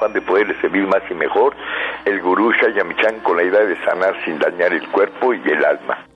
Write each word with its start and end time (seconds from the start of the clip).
afán 0.00 0.14
de 0.14 0.22
poder 0.22 0.58
servir 0.62 0.86
más 0.86 1.02
y 1.10 1.14
mejor, 1.14 1.54
el 2.06 2.22
gurú 2.22 2.52
Shayamichan 2.52 3.20
con 3.20 3.36
la 3.36 3.44
idea 3.44 3.60
de 3.60 3.76
sanar 3.84 4.14
sin 4.24 4.38
dañar 4.38 4.72
el 4.72 4.88
cuerpo 4.90 5.34
y 5.34 5.40
el 5.46 5.62
alma. 5.62 6.06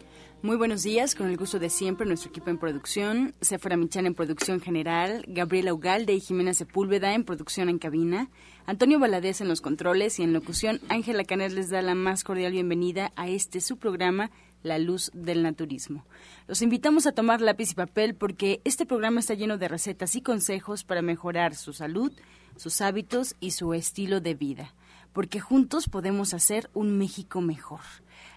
Muy 0.40 0.56
buenos 0.56 0.82
días, 0.82 1.14
con 1.14 1.28
el 1.28 1.36
gusto 1.36 1.58
de 1.58 1.68
siempre, 1.68 2.06
nuestro 2.06 2.30
equipo 2.30 2.48
en 2.50 2.58
producción, 2.58 3.34
Sephora 3.42 3.76
Michan 3.76 4.06
en 4.06 4.14
producción 4.14 4.60
general, 4.60 5.24
Gabriela 5.26 5.72
Ugalde 5.72 6.14
y 6.14 6.20
Jimena 6.20 6.54
Sepúlveda 6.54 7.14
en 7.14 7.24
producción 7.24 7.68
en 7.68 7.78
cabina, 7.78 8.28
Antonio 8.66 8.98
Valadez 8.98 9.42
en 9.42 9.48
los 9.48 9.60
controles 9.60 10.18
y 10.18 10.22
en 10.22 10.32
locución, 10.32 10.80
Ángela 10.88 11.24
Canet 11.24 11.52
les 11.52 11.68
da 11.70 11.82
la 11.82 11.94
más 11.94 12.24
cordial 12.24 12.52
bienvenida 12.52 13.12
a 13.16 13.28
este 13.28 13.60
su 13.60 13.78
programa, 13.78 14.30
La 14.62 14.78
Luz 14.78 15.10
del 15.14 15.42
Naturismo. 15.42 16.06
Los 16.46 16.62
invitamos 16.62 17.06
a 17.06 17.12
tomar 17.12 17.42
lápiz 17.42 17.72
y 17.72 17.74
papel 17.74 18.14
porque 18.14 18.60
este 18.64 18.86
programa 18.86 19.20
está 19.20 19.34
lleno 19.34 19.58
de 19.58 19.68
recetas 19.68 20.14
y 20.16 20.22
consejos 20.22 20.84
para 20.84 21.02
mejorar 21.02 21.54
su 21.54 21.72
salud, 21.74 22.12
sus 22.56 22.80
hábitos 22.80 23.36
y 23.40 23.52
su 23.52 23.74
estilo 23.74 24.20
de 24.20 24.34
vida, 24.34 24.74
porque 25.12 25.40
juntos 25.40 25.88
podemos 25.88 26.34
hacer 26.34 26.70
un 26.74 26.98
México 26.98 27.40
mejor. 27.40 27.80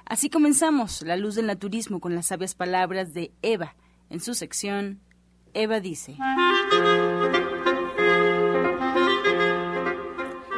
Así 0.05 0.30
comenzamos 0.30 1.02
La 1.02 1.17
Luz 1.17 1.35
del 1.35 1.48
Naturismo 1.48 1.99
con 1.99 2.16
las 2.16 2.27
sabias 2.27 2.55
palabras 2.55 3.13
de 3.13 3.31
Eva 3.41 3.75
en 4.09 4.20
su 4.20 4.34
sección 4.34 5.02
Eva 5.53 5.80
dice. 5.80 6.16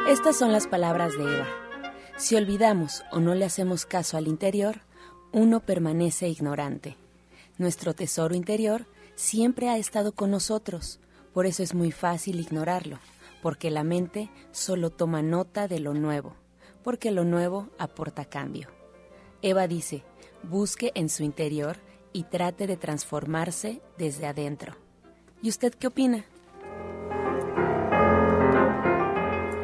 Estas 0.08 0.36
son 0.36 0.52
las 0.52 0.66
palabras 0.66 1.16
de 1.16 1.22
Eva. 1.22 1.46
Si 2.18 2.36
olvidamos 2.36 3.02
o 3.10 3.20
no 3.20 3.34
le 3.34 3.44
hacemos 3.44 3.86
caso 3.86 4.16
al 4.16 4.28
interior, 4.28 4.82
uno 5.32 5.60
permanece 5.60 6.28
ignorante. 6.28 6.96
Nuestro 7.56 7.94
tesoro 7.94 8.34
interior 8.34 8.86
siempre 9.14 9.68
ha 9.68 9.78
estado 9.78 10.12
con 10.12 10.30
nosotros, 10.30 10.98
por 11.32 11.46
eso 11.46 11.62
es 11.62 11.74
muy 11.74 11.92
fácil 11.92 12.40
ignorarlo, 12.40 12.98
porque 13.42 13.70
la 13.70 13.84
mente 13.84 14.30
solo 14.52 14.90
toma 14.90 15.22
nota 15.22 15.68
de 15.68 15.80
lo 15.80 15.94
nuevo, 15.94 16.34
porque 16.82 17.10
lo 17.10 17.24
nuevo 17.24 17.68
aporta 17.78 18.24
cambio. 18.24 18.68
Eva 19.42 19.66
dice, 19.66 20.04
busque 20.42 20.92
en 20.94 21.08
su 21.08 21.22
interior 21.22 21.78
y 22.12 22.24
trate 22.24 22.66
de 22.66 22.76
transformarse 22.76 23.80
desde 23.98 24.26
adentro. 24.26 24.76
¿Y 25.42 25.48
usted 25.48 25.74
qué 25.74 25.86
opina? 25.86 26.24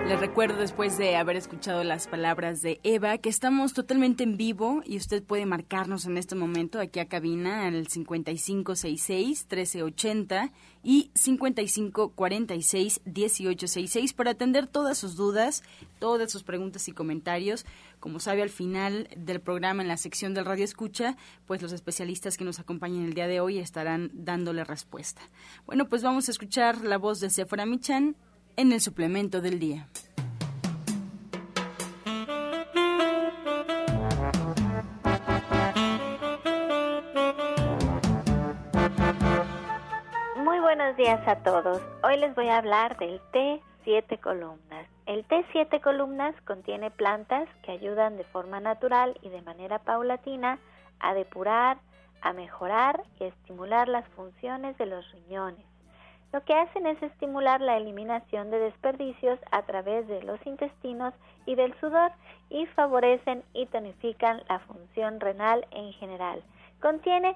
Les 0.06 0.20
recuerdo 0.20 0.60
después 0.60 0.96
de 0.98 1.16
haber 1.16 1.34
escuchado 1.34 1.82
las 1.82 2.06
palabras 2.06 2.62
de 2.62 2.78
Eva 2.84 3.18
que 3.18 3.28
estamos 3.28 3.72
totalmente 3.72 4.22
en 4.22 4.36
vivo 4.36 4.82
y 4.86 4.98
usted 4.98 5.20
puede 5.20 5.46
marcarnos 5.46 6.06
en 6.06 6.16
este 6.16 6.36
momento 6.36 6.78
aquí 6.78 7.00
a 7.00 7.08
cabina 7.08 7.66
al 7.66 7.88
5566-1380 7.88 10.52
y 10.84 11.10
5546-1866 11.14 14.14
para 14.14 14.30
atender 14.30 14.68
todas 14.68 14.96
sus 14.96 15.16
dudas, 15.16 15.64
todas 15.98 16.30
sus 16.30 16.44
preguntas 16.44 16.86
y 16.86 16.92
comentarios. 16.92 17.66
Como 17.98 18.20
sabe, 18.20 18.42
al 18.42 18.50
final 18.50 19.08
del 19.16 19.40
programa, 19.40 19.82
en 19.82 19.88
la 19.88 19.96
sección 19.96 20.34
del 20.34 20.44
Radio 20.44 20.64
Escucha, 20.64 21.16
pues 21.46 21.62
los 21.62 21.72
especialistas 21.72 22.36
que 22.36 22.44
nos 22.44 22.60
acompañan 22.60 23.06
el 23.06 23.14
día 23.14 23.26
de 23.26 23.40
hoy 23.40 23.58
estarán 23.58 24.12
dándole 24.14 24.62
respuesta. 24.62 25.22
Bueno, 25.66 25.88
pues 25.88 26.04
vamos 26.04 26.28
a 26.28 26.30
escuchar 26.30 26.84
la 26.84 26.96
voz 26.96 27.18
de 27.18 27.28
Sephora 27.28 27.66
Michan 27.66 28.14
en 28.56 28.72
el 28.72 28.80
suplemento 28.80 29.40
del 29.40 29.58
día. 29.58 29.86
Muy 40.36 40.60
buenos 40.60 40.96
días 40.96 41.26
a 41.28 41.36
todos. 41.42 41.82
Hoy 42.02 42.16
les 42.16 42.34
voy 42.34 42.48
a 42.48 42.58
hablar 42.58 42.96
del 42.98 43.20
té 43.32 43.60
siete 43.84 44.18
columnas. 44.18 44.88
El 45.04 45.24
té 45.26 45.44
siete 45.52 45.80
columnas 45.80 46.34
contiene 46.46 46.90
plantas 46.90 47.48
que 47.62 47.72
ayudan 47.72 48.16
de 48.16 48.24
forma 48.24 48.58
natural 48.60 49.18
y 49.22 49.28
de 49.28 49.42
manera 49.42 49.80
paulatina 49.80 50.58
a 50.98 51.12
depurar, 51.14 51.78
a 52.22 52.32
mejorar 52.32 53.02
y 53.20 53.24
estimular 53.24 53.86
las 53.88 54.08
funciones 54.08 54.76
de 54.78 54.86
los 54.86 55.04
riñones 55.12 55.75
lo 56.36 56.44
que 56.44 56.52
hacen 56.52 56.86
es 56.86 57.02
estimular 57.02 57.62
la 57.62 57.78
eliminación 57.78 58.50
de 58.50 58.58
desperdicios 58.58 59.38
a 59.52 59.62
través 59.62 60.06
de 60.06 60.22
los 60.22 60.38
intestinos 60.46 61.14
y 61.46 61.54
del 61.54 61.72
sudor 61.80 62.12
y 62.50 62.66
favorecen 62.66 63.42
y 63.54 63.64
tonifican 63.64 64.42
la 64.46 64.58
función 64.58 65.18
renal 65.18 65.66
en 65.70 65.94
general. 65.94 66.42
Contiene 66.82 67.34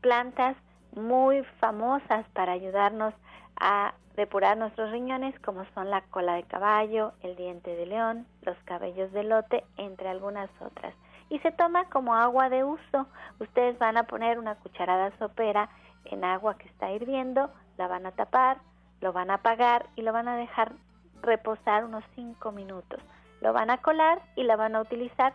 plantas 0.00 0.56
muy 0.96 1.42
famosas 1.60 2.24
para 2.32 2.52
ayudarnos 2.52 3.12
a 3.60 3.92
depurar 4.16 4.56
nuestros 4.56 4.90
riñones 4.90 5.38
como 5.40 5.66
son 5.74 5.90
la 5.90 6.00
cola 6.00 6.32
de 6.32 6.44
caballo, 6.44 7.12
el 7.22 7.36
diente 7.36 7.76
de 7.76 7.84
león, 7.84 8.26
los 8.40 8.56
cabellos 8.64 9.12
de 9.12 9.24
lote, 9.24 9.64
entre 9.76 10.08
algunas 10.08 10.48
otras. 10.62 10.94
Y 11.28 11.40
se 11.40 11.52
toma 11.52 11.84
como 11.90 12.14
agua 12.14 12.48
de 12.48 12.64
uso. 12.64 13.06
Ustedes 13.38 13.78
van 13.78 13.98
a 13.98 14.04
poner 14.04 14.38
una 14.38 14.54
cucharada 14.54 15.12
sopera 15.18 15.68
en 16.06 16.24
agua 16.24 16.56
que 16.56 16.68
está 16.68 16.90
hirviendo, 16.90 17.50
la 17.80 17.88
van 17.88 18.04
a 18.04 18.12
tapar, 18.12 18.58
lo 19.00 19.14
van 19.14 19.30
a 19.30 19.36
apagar 19.36 19.86
y 19.96 20.02
lo 20.02 20.12
van 20.12 20.28
a 20.28 20.36
dejar 20.36 20.74
reposar 21.22 21.86
unos 21.86 22.04
5 22.14 22.52
minutos. 22.52 23.00
Lo 23.40 23.54
van 23.54 23.70
a 23.70 23.78
colar 23.78 24.20
y 24.36 24.42
la 24.42 24.56
van 24.56 24.76
a 24.76 24.82
utilizar. 24.82 25.32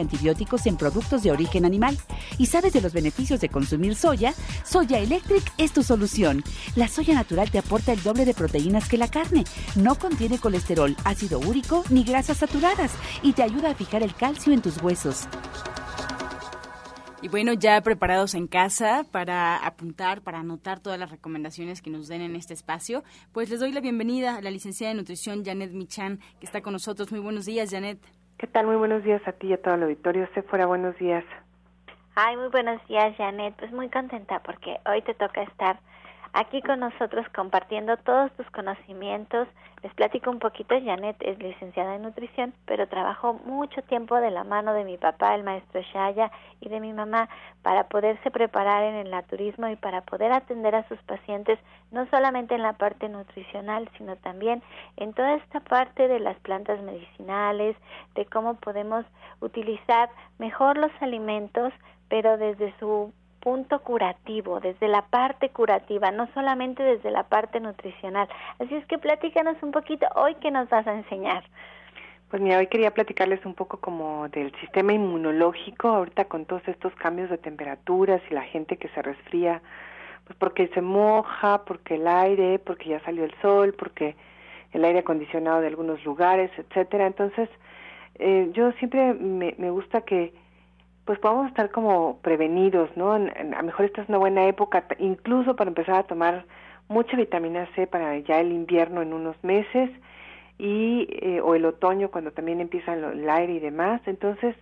antibióticos 0.01 0.65
en 0.65 0.77
productos 0.77 1.23
de 1.23 1.31
origen 1.31 1.65
animal. 1.65 1.97
¿Y 2.37 2.47
sabes 2.47 2.73
de 2.73 2.81
los 2.81 2.93
beneficios 2.93 3.39
de 3.39 3.49
consumir 3.49 3.95
soya? 3.95 4.33
Soya 4.63 4.99
Electric 4.99 5.43
es 5.57 5.71
tu 5.71 5.83
solución. 5.83 6.43
La 6.75 6.87
soya 6.87 7.13
natural 7.13 7.49
te 7.49 7.59
aporta 7.59 7.93
el 7.93 8.03
doble 8.03 8.25
de 8.25 8.33
proteínas 8.33 8.89
que 8.89 8.97
la 8.97 9.07
carne. 9.09 9.43
No 9.75 9.95
contiene 9.95 10.39
colesterol, 10.39 10.95
ácido 11.05 11.39
úrico 11.39 11.83
ni 11.89 12.03
grasas 12.03 12.37
saturadas 12.37 12.91
y 13.23 13.33
te 13.33 13.43
ayuda 13.43 13.71
a 13.71 13.75
fijar 13.75 14.03
el 14.03 14.15
calcio 14.15 14.53
en 14.53 14.61
tus 14.61 14.81
huesos. 14.81 15.27
Y 17.23 17.27
bueno, 17.27 17.53
ya 17.53 17.79
preparados 17.81 18.33
en 18.33 18.47
casa 18.47 19.05
para 19.11 19.57
apuntar, 19.57 20.23
para 20.23 20.39
anotar 20.39 20.79
todas 20.79 20.97
las 20.97 21.11
recomendaciones 21.11 21.79
que 21.83 21.91
nos 21.91 22.07
den 22.07 22.21
en 22.21 22.35
este 22.35 22.55
espacio, 22.55 23.03
pues 23.31 23.47
les 23.51 23.59
doy 23.59 23.71
la 23.71 23.79
bienvenida 23.79 24.37
a 24.37 24.41
la 24.41 24.49
licenciada 24.49 24.91
de 24.91 24.99
nutrición 24.99 25.45
Janet 25.45 25.71
Michan, 25.71 26.19
que 26.39 26.47
está 26.47 26.61
con 26.61 26.73
nosotros. 26.73 27.11
Muy 27.11 27.19
buenos 27.19 27.45
días, 27.45 27.69
Janet. 27.69 27.99
¿Qué 28.41 28.47
tal? 28.47 28.65
Muy 28.65 28.75
buenos 28.75 29.03
días 29.03 29.21
a 29.27 29.33
ti 29.33 29.49
y 29.49 29.53
a 29.53 29.61
todo 29.61 29.75
el 29.75 29.83
auditorio. 29.83 30.27
fuera 30.41 30.65
buenos 30.65 30.97
días. 30.97 31.23
Ay, 32.15 32.35
muy 32.37 32.47
buenos 32.47 32.81
días, 32.87 33.15
Janet. 33.15 33.53
Pues 33.59 33.71
muy 33.71 33.87
contenta 33.87 34.39
porque 34.39 34.79
hoy 34.87 35.03
te 35.03 35.13
toca 35.13 35.43
estar 35.43 35.79
aquí 36.33 36.61
con 36.61 36.79
nosotros 36.79 37.25
compartiendo 37.35 37.97
todos 37.97 38.31
tus 38.33 38.49
conocimientos. 38.51 39.47
Les 39.83 39.93
platico 39.95 40.29
un 40.29 40.39
poquito, 40.39 40.75
Janet 40.79 41.17
es 41.21 41.39
licenciada 41.39 41.95
en 41.95 42.03
nutrición, 42.03 42.53
pero 42.65 42.87
trabajó 42.87 43.33
mucho 43.33 43.81
tiempo 43.83 44.15
de 44.15 44.29
la 44.29 44.43
mano 44.43 44.73
de 44.73 44.83
mi 44.83 44.97
papá, 44.97 45.33
el 45.33 45.43
maestro 45.43 45.81
Shaya, 45.81 46.31
y 46.59 46.69
de 46.69 46.79
mi 46.79 46.93
mamá 46.93 47.29
para 47.63 47.87
poderse 47.87 48.29
preparar 48.29 48.83
en 48.83 48.95
el 48.95 49.09
naturismo 49.09 49.67
y 49.67 49.75
para 49.75 50.01
poder 50.01 50.31
atender 50.31 50.75
a 50.75 50.87
sus 50.87 50.99
pacientes, 51.03 51.57
no 51.91 52.05
solamente 52.07 52.53
en 52.53 52.61
la 52.61 52.73
parte 52.73 53.09
nutricional, 53.09 53.89
sino 53.97 54.15
también 54.17 54.61
en 54.97 55.13
toda 55.13 55.35
esta 55.35 55.59
parte 55.59 56.07
de 56.07 56.19
las 56.19 56.37
plantas 56.39 56.81
medicinales, 56.83 57.75
de 58.13 58.25
cómo 58.27 58.55
podemos 58.55 59.05
utilizar 59.39 60.09
mejor 60.37 60.77
los 60.77 60.91
alimentos, 61.01 61.73
pero 62.07 62.37
desde 62.37 62.73
su 62.77 63.11
punto 63.41 63.79
curativo, 63.81 64.59
desde 64.59 64.87
la 64.87 65.01
parte 65.01 65.49
curativa, 65.49 66.11
no 66.11 66.27
solamente 66.33 66.83
desde 66.83 67.11
la 67.11 67.23
parte 67.23 67.59
nutricional. 67.59 68.29
Así 68.59 68.75
es 68.75 68.85
que 68.85 68.97
platícanos 68.97 69.61
un 69.61 69.71
poquito 69.71 70.07
hoy 70.15 70.35
que 70.35 70.51
nos 70.51 70.69
vas 70.69 70.87
a 70.87 70.93
enseñar. 70.93 71.43
Pues 72.29 72.41
mira, 72.41 72.59
hoy 72.59 72.67
quería 72.67 72.91
platicarles 72.91 73.45
un 73.45 73.55
poco 73.55 73.81
como 73.81 74.29
del 74.29 74.53
sistema 74.61 74.93
inmunológico, 74.93 75.89
ahorita 75.89 76.25
con 76.25 76.45
todos 76.45 76.65
estos 76.67 76.95
cambios 76.95 77.29
de 77.29 77.37
temperaturas 77.37 78.21
y 78.29 78.33
la 78.33 78.43
gente 78.43 78.77
que 78.77 78.87
se 78.89 79.01
resfría, 79.01 79.61
pues 80.25 80.37
porque 80.39 80.69
se 80.69 80.81
moja, 80.81 81.65
porque 81.65 81.95
el 81.95 82.07
aire, 82.07 82.59
porque 82.59 82.89
ya 82.89 83.01
salió 83.01 83.25
el 83.25 83.33
sol, 83.41 83.75
porque 83.77 84.15
el 84.71 84.85
aire 84.85 84.99
acondicionado 84.99 85.59
de 85.59 85.67
algunos 85.67 86.05
lugares, 86.05 86.49
etcétera. 86.57 87.05
Entonces, 87.05 87.49
eh, 88.15 88.49
yo 88.53 88.71
siempre 88.73 89.13
me, 89.13 89.55
me 89.57 89.69
gusta 89.69 90.01
que 90.01 90.33
pues 91.11 91.19
podamos 91.19 91.47
estar 91.47 91.71
como 91.71 92.19
prevenidos, 92.21 92.89
¿no? 92.95 93.11
A 93.11 93.19
lo 93.19 93.63
mejor 93.63 93.83
esta 93.83 94.01
es 94.01 94.07
una 94.07 94.17
buena 94.17 94.47
época, 94.47 94.85
incluso 94.97 95.57
para 95.57 95.67
empezar 95.67 95.95
a 95.95 96.03
tomar 96.03 96.45
mucha 96.87 97.17
vitamina 97.17 97.67
C 97.75 97.85
para 97.85 98.17
ya 98.19 98.39
el 98.39 98.53
invierno 98.53 99.01
en 99.01 99.11
unos 99.11 99.35
meses 99.43 99.89
y 100.57 101.09
eh, 101.21 101.41
o 101.41 101.53
el 101.53 101.65
otoño 101.65 102.11
cuando 102.11 102.31
también 102.31 102.61
empieza 102.61 102.93
el, 102.93 103.29
aire 103.29 103.55
y 103.55 103.59
demás. 103.59 103.99
Entonces, 104.05 104.55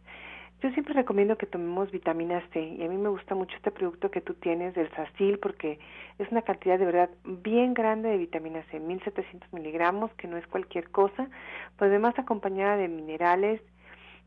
yo 0.64 0.72
siempre 0.72 0.96
recomiendo 0.96 1.38
que 1.38 1.46
tomemos 1.46 1.92
vitamina 1.92 2.42
C 2.52 2.60
y 2.60 2.84
a 2.84 2.90
mí 2.90 2.98
me 2.98 3.10
gusta 3.10 3.36
mucho 3.36 3.56
este 3.56 3.70
producto 3.70 4.10
que 4.10 4.22
tú 4.22 4.34
tienes 4.34 4.74
del 4.74 4.90
Sacil 4.96 5.38
porque 5.38 5.78
es 6.18 6.32
una 6.32 6.42
cantidad 6.42 6.80
de 6.80 6.86
verdad 6.86 7.12
bien 7.26 7.76
grande 7.76 8.10
de 8.10 8.18
vitamina 8.18 8.64
C, 8.72 8.80
1700 8.80 9.54
miligramos, 9.54 10.12
que 10.16 10.28
no 10.28 10.36
es 10.36 10.48
cualquier 10.48 10.90
cosa, 10.90 11.30
pues 11.78 11.90
además 11.90 12.18
acompañada 12.18 12.76
de 12.76 12.88
minerales 12.88 13.62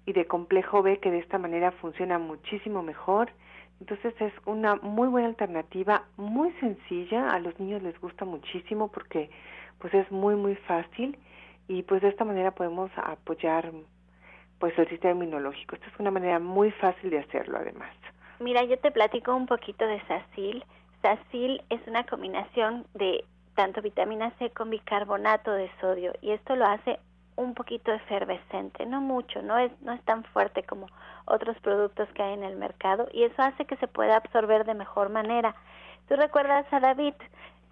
y 0.06 0.12
de 0.12 0.26
complejo 0.26 0.82
B 0.82 0.99
que 0.99 1.10
de 1.10 1.19
esta 1.19 1.38
manera 1.38 1.70
funciona 1.72 2.19
muchísimo 2.19 2.82
mejor. 2.82 3.31
Entonces 3.81 4.14
es 4.20 4.32
una 4.46 4.76
muy 4.76 5.08
buena 5.08 5.28
alternativa, 5.28 6.04
muy 6.16 6.52
sencilla, 6.60 7.31
a 7.31 7.38
los 7.40 7.58
niños 7.58 7.82
les 7.82 7.99
gusta 8.00 8.25
muchísimo 8.25 8.88
porque 8.88 9.31
pues 9.78 9.93
es 9.94 10.10
muy 10.10 10.37
muy 10.37 10.54
fácil 10.54 11.19
y 11.69 11.82
pues 11.82 12.02
de 12.02 12.08
esta 12.08 12.25
manera 12.25 12.52
podemos 12.52 12.90
apoyar 12.96 13.72
pues 14.58 14.78
el 14.78 14.88
sistema 14.88 15.25
inmunológico. 15.25 15.75
Esta 15.75 15.88
es 15.88 15.99
una 15.99 16.12
manera 16.12 16.38
muy 16.38 16.70
fácil 16.70 17.10
de 17.10 17.19
hacerlo 17.19 17.58
además. 17.58 17.90
Mira, 18.38 18.62
yo 18.64 18.78
te 18.78 18.93
platico 18.93 19.34
un 19.34 19.46
poquito 19.46 19.87
de 19.87 20.00
Sacil. 20.06 20.64
Sacil 21.00 21.62
es 21.70 21.81
una 21.88 22.05
combinación 22.06 22.87
de 22.94 23.25
tanto 23.56 23.82
vitamina 23.82 24.31
C 24.38 24.50
con 24.50 24.70
bicarbonato 24.70 25.50
de 25.52 25.70
sodio 25.81 26.12
y 26.20 26.31
esto 26.31 26.56
lo 26.56 26.64
hace 26.66 26.98
un 27.37 27.55
poquito 27.55 27.93
efervescente, 27.93 28.87
no 28.87 29.00
mucho, 29.00 29.43
no 29.43 29.58
es 29.58 29.73
no 29.82 29.93
es 29.93 30.02
tan 30.02 30.25
fuerte 30.25 30.62
como 30.62 30.87
otros 31.25 31.58
productos 31.61 32.08
que 32.11 32.23
hay 32.23 32.34
en 32.34 32.44
el 32.44 32.56
mercado 32.56 33.08
y 33.12 33.25
eso 33.25 33.43
hace 33.43 33.64
que 33.64 33.76
se 33.76 33.88
pueda 33.88 34.17
absorber 34.17 34.64
de 34.64 34.75
mejor 34.75 35.08
manera. 35.08 35.55
Tú 36.08 36.17
recuerdas 36.17 36.67
a 36.73 36.81
David, 36.81 37.14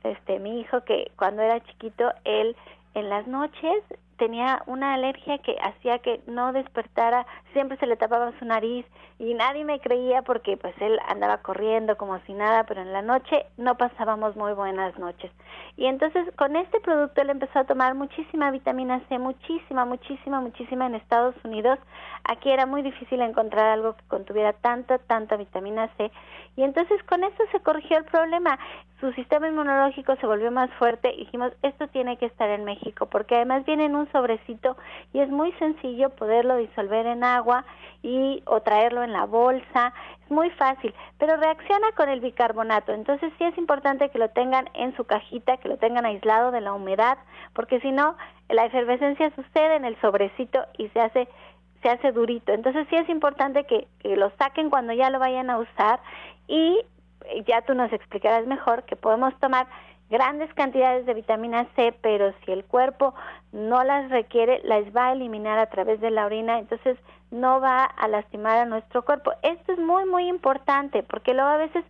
este 0.02 0.38
mi 0.38 0.60
hijo 0.60 0.82
que 0.84 1.10
cuando 1.16 1.42
era 1.42 1.60
chiquito 1.60 2.12
él 2.24 2.56
en 2.94 3.08
las 3.08 3.26
noches 3.26 3.84
tenía 4.20 4.62
una 4.66 4.92
alergia 4.92 5.38
que 5.38 5.56
hacía 5.62 5.98
que 6.00 6.20
no 6.26 6.52
despertara, 6.52 7.26
siempre 7.54 7.78
se 7.78 7.86
le 7.86 7.96
tapaba 7.96 8.38
su 8.38 8.44
nariz 8.44 8.84
y 9.18 9.32
nadie 9.32 9.64
me 9.64 9.80
creía 9.80 10.20
porque 10.20 10.58
pues 10.58 10.74
él 10.78 10.98
andaba 11.08 11.38
corriendo 11.38 11.96
como 11.96 12.18
si 12.26 12.34
nada, 12.34 12.64
pero 12.64 12.82
en 12.82 12.92
la 12.92 13.00
noche 13.00 13.46
no 13.56 13.78
pasábamos 13.78 14.36
muy 14.36 14.52
buenas 14.52 14.98
noches. 14.98 15.32
Y 15.78 15.86
entonces 15.86 16.28
con 16.36 16.54
este 16.54 16.80
producto 16.80 17.22
él 17.22 17.30
empezó 17.30 17.60
a 17.60 17.64
tomar 17.64 17.94
muchísima 17.94 18.50
vitamina 18.50 19.00
C, 19.08 19.18
muchísima, 19.18 19.86
muchísima, 19.86 20.38
muchísima 20.40 20.86
en 20.86 20.96
Estados 20.96 21.34
Unidos. 21.42 21.78
Aquí 22.24 22.50
era 22.50 22.66
muy 22.66 22.82
difícil 22.82 23.22
encontrar 23.22 23.68
algo 23.68 23.96
que 23.96 24.02
contuviera 24.08 24.52
tanta, 24.52 24.98
tanta 24.98 25.36
vitamina 25.36 25.88
C. 25.96 26.10
Y 26.56 26.62
entonces 26.62 27.02
con 27.04 27.24
esto 27.24 27.42
se 27.52 27.60
corrigió 27.60 27.96
el 27.96 28.04
problema. 28.04 28.58
Su 29.00 29.12
sistema 29.12 29.48
inmunológico 29.48 30.14
se 30.16 30.26
volvió 30.26 30.50
más 30.50 30.70
fuerte 30.78 31.10
y 31.14 31.20
dijimos, 31.20 31.52
esto 31.62 31.88
tiene 31.88 32.18
que 32.18 32.26
estar 32.26 32.50
en 32.50 32.64
México, 32.64 33.06
porque 33.06 33.36
además 33.36 33.64
viene 33.64 33.86
en 33.86 33.96
un 33.96 34.09
sobrecito 34.12 34.76
y 35.12 35.20
es 35.20 35.28
muy 35.28 35.52
sencillo 35.52 36.10
poderlo 36.10 36.56
disolver 36.56 37.06
en 37.06 37.24
agua 37.24 37.64
y 38.02 38.42
o 38.46 38.60
traerlo 38.60 39.02
en 39.02 39.12
la 39.12 39.26
bolsa, 39.26 39.92
es 40.24 40.30
muy 40.30 40.50
fácil, 40.50 40.94
pero 41.18 41.36
reacciona 41.36 41.92
con 41.96 42.08
el 42.08 42.20
bicarbonato, 42.20 42.92
entonces 42.92 43.32
sí 43.38 43.44
es 43.44 43.56
importante 43.58 44.08
que 44.10 44.18
lo 44.18 44.30
tengan 44.30 44.68
en 44.74 44.96
su 44.96 45.04
cajita, 45.04 45.58
que 45.58 45.68
lo 45.68 45.76
tengan 45.76 46.06
aislado 46.06 46.50
de 46.50 46.60
la 46.60 46.72
humedad, 46.72 47.18
porque 47.52 47.80
si 47.80 47.92
no 47.92 48.16
la 48.48 48.64
efervescencia 48.64 49.30
sucede 49.34 49.76
en 49.76 49.84
el 49.84 50.00
sobrecito 50.00 50.64
y 50.78 50.88
se 50.88 51.00
hace 51.00 51.28
se 51.82 51.88
hace 51.88 52.12
durito. 52.12 52.52
Entonces 52.52 52.86
sí 52.90 52.96
es 52.96 53.08
importante 53.08 53.64
que, 53.64 53.88
que, 54.00 54.14
lo 54.14 54.30
saquen 54.36 54.68
cuando 54.68 54.92
ya 54.92 55.08
lo 55.08 55.18
vayan 55.18 55.48
a 55.48 55.56
usar 55.58 55.98
y 56.46 56.78
ya 57.46 57.62
tú 57.62 57.74
nos 57.74 57.92
explicarás 57.92 58.46
mejor 58.46 58.84
que 58.84 58.96
podemos 58.96 59.38
tomar 59.40 59.66
grandes 60.10 60.52
cantidades 60.54 61.06
de 61.06 61.14
vitamina 61.14 61.66
C, 61.76 61.94
pero 62.02 62.34
si 62.44 62.52
el 62.52 62.64
cuerpo 62.64 63.14
no 63.52 63.84
las 63.84 64.10
requiere, 64.10 64.60
las 64.64 64.84
va 64.94 65.08
a 65.08 65.12
eliminar 65.12 65.58
a 65.58 65.70
través 65.70 66.00
de 66.00 66.10
la 66.10 66.26
orina, 66.26 66.58
entonces 66.58 66.98
no 67.30 67.60
va 67.60 67.84
a 67.84 68.08
lastimar 68.08 68.58
a 68.58 68.66
nuestro 68.66 69.04
cuerpo. 69.04 69.32
Esto 69.42 69.72
es 69.72 69.78
muy, 69.78 70.04
muy 70.04 70.28
importante, 70.28 71.02
porque 71.04 71.32
luego 71.32 71.48
a 71.48 71.56
veces 71.56 71.84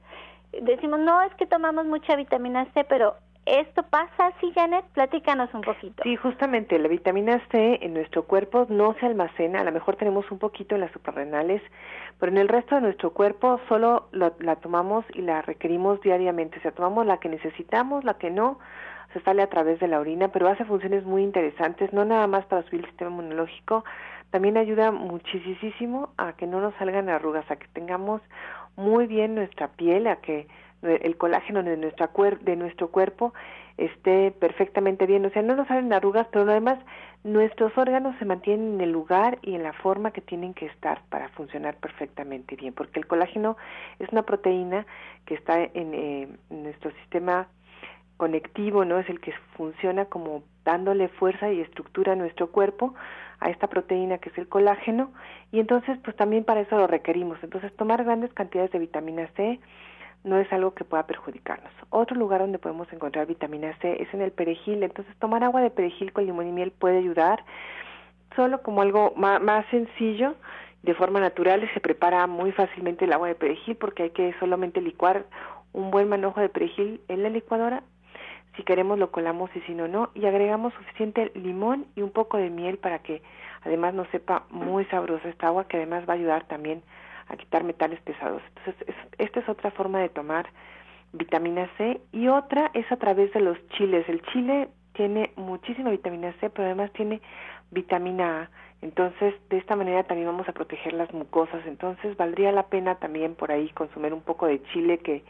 decimos, 0.61 1.01
no, 1.01 1.23
es 1.23 1.35
que 1.35 1.47
tomamos 1.47 1.87
mucha 1.87 2.15
vitamina 2.15 2.67
C, 2.75 2.85
pero 2.85 3.17
¿Esto 3.51 3.83
pasa 3.83 4.29
así, 4.29 4.53
Janet? 4.55 4.85
Platícanos 4.93 5.53
un 5.53 5.63
poquito. 5.63 6.05
Sí, 6.05 6.15
justamente 6.15 6.79
la 6.79 6.87
vitamina 6.87 7.43
C 7.51 7.81
en 7.83 7.95
nuestro 7.95 8.23
cuerpo 8.23 8.67
no 8.69 8.95
se 9.01 9.07
almacena, 9.07 9.61
a 9.61 9.65
lo 9.65 9.73
mejor 9.73 9.97
tenemos 9.97 10.31
un 10.31 10.39
poquito 10.39 10.77
en 10.77 10.83
las 10.83 10.93
suprarrenales, 10.93 11.61
pero 12.21 12.31
en 12.31 12.39
el 12.39 12.47
resto 12.47 12.77
de 12.77 12.83
nuestro 12.83 13.13
cuerpo 13.13 13.61
solo 13.69 14.07
la 14.13 14.57
tomamos 14.57 15.05
y 15.15 15.23
la 15.23 15.43
requerimos 15.43 16.01
diariamente, 16.01 16.59
o 16.59 16.63
sea, 16.63 16.71
tomamos 16.71 17.07
la 17.07 17.19
que 17.19 17.29
necesitamos, 17.29 18.05
la 18.05 18.15
que 18.15 18.31
no, 18.31 18.61
se 19.13 19.21
sale 19.23 19.43
a 19.43 19.49
través 19.49 19.81
de 19.81 19.89
la 19.89 19.99
orina, 19.99 20.29
pero 20.29 20.49
hace 20.49 20.65
funciones 20.65 21.05
muy 21.05 21.25
interesantes, 21.25 21.93
no 21.93 22.05
nada 22.05 22.29
más 22.29 22.47
para 22.47 22.63
subir 22.63 22.83
el 22.83 22.87
sistema 22.87 23.11
inmunológico, 23.11 23.85
también 24.31 24.59
ayuda 24.59 24.93
muchísimo 24.93 26.11
a 26.19 26.35
que 26.35 26.47
no 26.47 26.61
nos 26.61 26.73
salgan 26.75 27.09
arrugas, 27.09 27.51
a 27.51 27.57
que 27.57 27.67
tengamos 27.73 28.23
muy 28.77 29.09
bien 29.09 29.35
nuestra 29.35 29.67
piel, 29.67 30.07
a 30.07 30.17
que 30.17 30.47
el 30.83 31.17
colágeno 31.17 31.63
de, 31.63 31.77
nuestra 31.77 32.11
de 32.41 32.57
nuestro 32.57 32.89
cuerpo 32.91 33.35
esté 33.77 34.31
perfectamente 34.31 35.07
bien. 35.07 35.25
O 35.25 35.31
sea, 35.31 35.43
no 35.43 35.57
nos 35.57 35.69
salen 35.69 35.93
arrugas, 35.93 36.27
pero 36.31 36.51
además 36.51 36.79
nuestros 37.25 37.77
órganos 37.77 38.17
se 38.19 38.25
mantienen 38.25 38.75
en 38.75 38.81
el 38.81 38.93
lugar 38.93 39.39
y 39.43 39.55
en 39.55 39.63
la 39.63 39.73
forma 39.73 40.11
que 40.11 40.21
tienen 40.21 40.55
que 40.55 40.67
estar 40.67 41.03
para 41.09 41.29
funcionar 41.31 41.77
perfectamente 41.77 42.57
bien, 42.57 42.73
porque 42.73 42.99
el 42.99 43.07
colágeno 43.07 43.57
es 43.99 44.09
una 44.11 44.23
proteína 44.23 44.87
que 45.27 45.35
está 45.35 45.63
en, 45.63 45.95
eh, 45.95 46.29
nuestro 46.51 46.91
sistema 46.93 47.49
conectivo, 48.17 48.85
¿no? 48.85 48.99
Es 48.99 49.09
el 49.09 49.21
que 49.21 49.33
funciona 49.57 50.05
como 50.07 50.43
dándole 50.65 51.09
fuerza 51.09 51.51
y 51.51 51.61
estructura 51.61 52.13
a 52.13 52.17
nuestro 52.17 52.51
cuerpo, 52.51 52.95
a 53.41 53.49
esta 53.49 53.67
proteína 53.67 54.19
que 54.19 54.29
es 54.29 54.37
el 54.37 54.47
colágeno, 54.49 55.11
y 55.53 55.61
entonces 55.61 55.99
pues 56.05 56.15
también 56.17 56.45
para 56.45 56.61
eso 56.61 56.77
lo 56.77 56.87
requerimos. 56.87 57.39
Entonces 57.43 57.75
tomar 57.77 58.05
grandes 58.05 58.33
cantidades 58.35 58.71
de 58.73 58.79
vitamina 58.79 59.27
C, 59.37 59.59
no 60.25 60.39
es 60.39 60.53
algo 60.53 60.75
que 60.75 60.85
pueda 60.85 61.07
perjudicarnos. 61.07 61.73
Otro 61.91 62.17
lugar 62.17 62.41
donde 62.41 62.59
podemos 62.59 62.93
encontrar 62.93 63.27
vitamina 63.27 63.77
C 63.81 64.03
es 64.03 64.13
en 64.13 64.23
el 64.23 64.33
perejil, 64.33 64.83
entonces 64.83 65.15
tomar 65.19 65.43
agua 65.45 65.63
de 65.63 65.71
perejil 65.71 66.13
con 66.13 66.27
limón 66.27 66.49
y 66.49 66.53
miel 66.53 66.73
puede 66.73 66.99
ayudar, 66.99 67.45
solo 68.37 68.63
como 68.63 68.83
algo 68.83 69.13
más, 69.17 69.67
sencillo, 69.71 70.35
de 70.83 70.95
forma 70.95 71.21
natural 71.21 71.69
se 71.75 71.81
prepara 71.81 72.27
muy 72.27 72.53
fácilmente 72.53 73.05
el 73.05 73.13
agua 73.13 73.29
de 73.29 73.35
perejil 73.35 73.77
porque 73.77 74.05
hay 74.05 74.11
que 74.11 74.35
solamente 74.39 74.81
licuar 74.81 75.27
un 75.73 75.91
buen 75.91 76.09
manojo 76.09 76.41
de 76.41 76.49
perejil 76.49 77.01
en 77.09 77.23
la 77.23 77.29
licuadora, 77.29 77.83
si 78.57 78.63
queremos 78.65 78.99
lo 78.99 79.11
colamos 79.11 79.51
y 79.55 79.61
si 79.61 79.75
no, 79.75 79.89
no, 79.89 80.11
y 80.15 80.27
agregamos 80.27 80.75
suficiente 80.75 81.31
limón 81.35 81.87
y 81.95 82.03
un 82.03 82.11
poco 82.11 82.37
de 82.37 82.51
miel 82.51 82.79
para 82.79 82.99
que 83.01 83.23
además 83.63 83.95
nos 83.95 84.09
sepa 84.09 84.45
muy 84.51 84.85
sabrosa 84.87 85.29
esta 85.29 85.49
agua 85.49 85.69
que 85.69 85.77
además 85.77 86.05
va 86.09 86.15
a 86.15 86.17
ayudar 86.17 86.45
también 86.49 86.83
a 87.31 87.37
quitar 87.37 87.65
metales 87.65 88.01
pesados. 88.03 88.43
Entonces, 88.57 88.97
esta 89.19 89.41
es 89.41 89.49
otra 89.49 89.71
forma 89.71 90.01
de 90.01 90.09
tomar 90.09 90.49
vitamina 91.13 91.69
C 91.77 92.01
y 92.13 92.29
otra 92.29 92.71
es 92.75 92.91
a 92.93 92.97
través 92.97 93.33
de 93.33 93.41
los 93.41 93.57
chiles. 93.71 94.09
El 94.09 94.23
chile 94.33 94.69
tiene 94.93 95.33
muchísima 95.37 95.91
vitamina 95.91 96.33
C, 96.41 96.51
pero 96.51 96.67
además 96.67 96.93
tiene 96.93 97.21
vitamina 97.71 98.43
A. 98.43 98.51
Entonces, 98.83 99.35
de 99.51 99.59
esta 99.59 99.77
manera 99.77 100.05
también 100.05 100.27
vamos 100.27 100.49
a 100.49 100.53
proteger 100.53 100.93
las 100.95 101.13
mucosas. 101.13 101.65
Entonces, 101.67 102.17
valdría 102.17 102.51
la 102.53 102.67
pena 102.67 102.97
también 102.97 103.35
por 103.35 103.53
ahí 103.53 103.69
consumir 103.71 104.13
un 104.13 104.23
poco 104.23 104.47
de 104.47 104.63
chile 104.73 104.99
que 104.99 105.23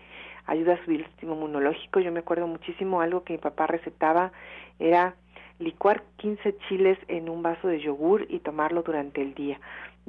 ayuda 0.47 0.75
a 0.75 0.85
subir 0.85 1.01
el 1.01 1.07
sistema 1.09 1.35
inmunológico. 1.35 2.01
Yo 2.01 2.13
me 2.13 2.21
acuerdo 2.21 2.47
muchísimo 2.47 3.01
algo 3.01 3.25
que 3.25 3.35
mi 3.35 3.39
papá 3.39 3.67
recetaba 3.67 4.33
era 4.79 5.15
licuar 5.59 6.03
15 6.17 6.57
chiles 6.69 6.99
en 7.09 7.29
un 7.29 7.43
vaso 7.43 7.69
de 7.69 7.81
yogur 7.81 8.27
y 8.29 8.39
tomarlo 8.39 8.83
durante 8.83 9.21
el 9.21 9.35
día. 9.35 9.61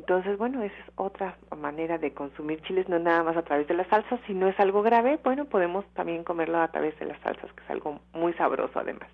Entonces, 0.01 0.35
bueno, 0.39 0.63
esa 0.63 0.73
es 0.73 0.91
otra 0.95 1.37
manera 1.55 1.99
de 1.99 2.11
consumir 2.11 2.59
chiles, 2.63 2.89
no 2.89 2.97
nada 2.97 3.21
más 3.21 3.37
a 3.37 3.43
través 3.43 3.67
de 3.67 3.75
las 3.75 3.87
salsas. 3.87 4.19
Si 4.25 4.33
no 4.33 4.47
es 4.47 4.59
algo 4.59 4.81
grave, 4.81 5.19
bueno, 5.23 5.45
podemos 5.45 5.85
también 5.93 6.23
comerlo 6.23 6.59
a 6.59 6.69
través 6.69 6.97
de 6.97 7.05
las 7.05 7.21
salsas, 7.21 7.53
que 7.53 7.63
es 7.63 7.69
algo 7.69 7.99
muy 8.11 8.33
sabroso 8.33 8.79
además. 8.79 9.07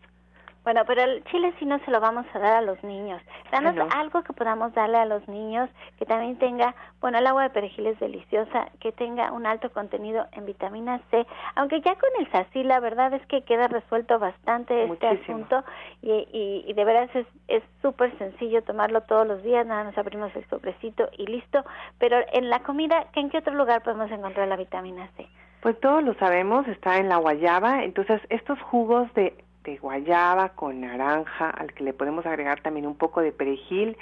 Bueno, 0.67 0.83
pero 0.85 1.01
el 1.01 1.23
chile 1.31 1.53
sí 1.59 1.65
no 1.65 1.79
se 1.85 1.91
lo 1.91 2.01
vamos 2.01 2.25
a 2.33 2.39
dar 2.39 2.55
a 2.55 2.61
los 2.61 2.83
niños. 2.83 3.21
Danos 3.53 3.73
algo 3.95 4.21
que 4.23 4.33
podamos 4.33 4.73
darle 4.73 4.97
a 4.97 5.05
los 5.05 5.25
niños 5.29 5.69
que 5.97 6.05
también 6.05 6.37
tenga, 6.39 6.75
bueno, 6.99 7.19
el 7.19 7.25
agua 7.25 7.43
de 7.43 7.51
perejil 7.51 7.87
es 7.87 7.97
deliciosa, 8.01 8.67
que 8.81 8.91
tenga 8.91 9.31
un 9.31 9.45
alto 9.45 9.71
contenido 9.71 10.27
en 10.33 10.45
vitamina 10.45 10.99
C, 11.09 11.25
aunque 11.55 11.79
ya 11.79 11.95
con 11.95 12.09
el 12.19 12.29
SACI 12.33 12.65
la 12.65 12.81
verdad 12.81 13.13
es 13.13 13.25
que 13.27 13.45
queda 13.45 13.69
resuelto 13.69 14.19
bastante 14.19 14.83
este 14.83 15.07
asunto 15.07 15.63
y, 16.01 16.27
y, 16.67 16.73
de 16.73 16.83
veras 16.83 17.09
es 17.47 17.63
súper 17.81 18.17
sencillo 18.17 18.61
tomarlo 18.61 18.99
todos 19.03 19.25
los 19.25 19.43
días, 19.43 19.65
nada 19.65 19.85
nos 19.85 19.97
abrimos 19.97 20.35
el 20.35 20.43
sobrecito 20.49 21.07
y 21.17 21.27
listo, 21.27 21.63
pero 21.97 22.17
en 22.33 22.49
la 22.49 22.59
comida, 22.63 23.07
¿en 23.13 23.29
qué 23.29 23.37
otro 23.37 23.53
lugar 23.53 23.83
podemos 23.83 24.11
encontrar 24.11 24.49
la 24.49 24.57
vitamina 24.57 25.07
C? 25.15 25.29
Pues 25.61 25.79
todos 25.79 26.03
lo 26.03 26.13
sabemos, 26.15 26.67
está 26.67 26.97
en 26.97 27.07
la 27.07 27.17
guayaba, 27.17 27.85
entonces 27.85 28.21
estos 28.29 28.61
jugos 28.63 29.11
de 29.13 29.46
de 29.67 29.77
guayaba 29.77 30.49
con 30.49 30.81
naranja, 30.81 31.49
al 31.49 31.73
que 31.73 31.83
le 31.83 31.93
podemos 31.93 32.25
agregar 32.25 32.61
también 32.61 32.87
un 32.87 32.95
poco 32.95 33.21
de 33.21 33.33
perejil, 33.33 33.97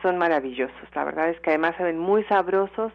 son 0.00 0.16
maravillosos. 0.16 0.94
La 0.94 1.04
verdad 1.04 1.28
es 1.28 1.40
que 1.40 1.50
además 1.50 1.74
saben 1.76 1.98
muy 1.98 2.22
sabrosos 2.24 2.92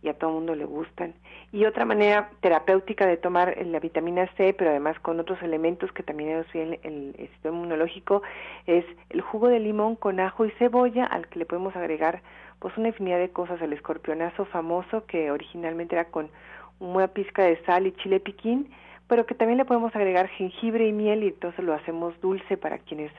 y 0.00 0.08
a 0.08 0.14
todo 0.14 0.30
el 0.30 0.36
mundo 0.36 0.54
le 0.54 0.64
gustan. 0.64 1.14
Y 1.52 1.64
otra 1.64 1.84
manera 1.84 2.30
terapéutica 2.40 3.06
de 3.06 3.16
tomar 3.16 3.56
la 3.66 3.80
vitamina 3.80 4.28
C, 4.36 4.54
pero 4.54 4.70
además 4.70 4.98
con 5.00 5.18
otros 5.18 5.42
elementos 5.42 5.90
que 5.90 6.04
también 6.04 6.38
nos 6.38 6.54
el, 6.54 6.78
el, 6.84 7.14
sistema 7.32 7.56
inmunológico, 7.56 8.22
es 8.66 8.84
el 9.10 9.20
jugo 9.20 9.48
de 9.48 9.58
limón 9.58 9.96
con 9.96 10.20
ajo 10.20 10.44
y 10.44 10.50
cebolla, 10.52 11.04
al 11.04 11.26
que 11.26 11.40
le 11.40 11.46
podemos 11.46 11.74
agregar 11.74 12.22
pues 12.60 12.76
una 12.76 12.88
infinidad 12.88 13.18
de 13.18 13.30
cosas, 13.30 13.60
el 13.60 13.72
escorpionazo 13.72 14.44
famoso 14.46 15.04
que 15.06 15.30
originalmente 15.32 15.96
era 15.96 16.06
con 16.06 16.30
una 16.78 17.08
pizca 17.08 17.42
de 17.42 17.60
sal 17.64 17.86
y 17.88 17.92
chile 17.92 18.20
piquín, 18.20 18.70
pero 19.08 19.26
que 19.26 19.34
también 19.34 19.58
le 19.58 19.64
podemos 19.64 19.94
agregar 19.94 20.28
jengibre 20.28 20.86
y 20.86 20.92
miel 20.92 21.22
y 21.22 21.28
entonces 21.28 21.64
lo 21.64 21.74
hacemos 21.74 22.20
dulce 22.20 22.56
para 22.56 22.78
quienes 22.78 23.12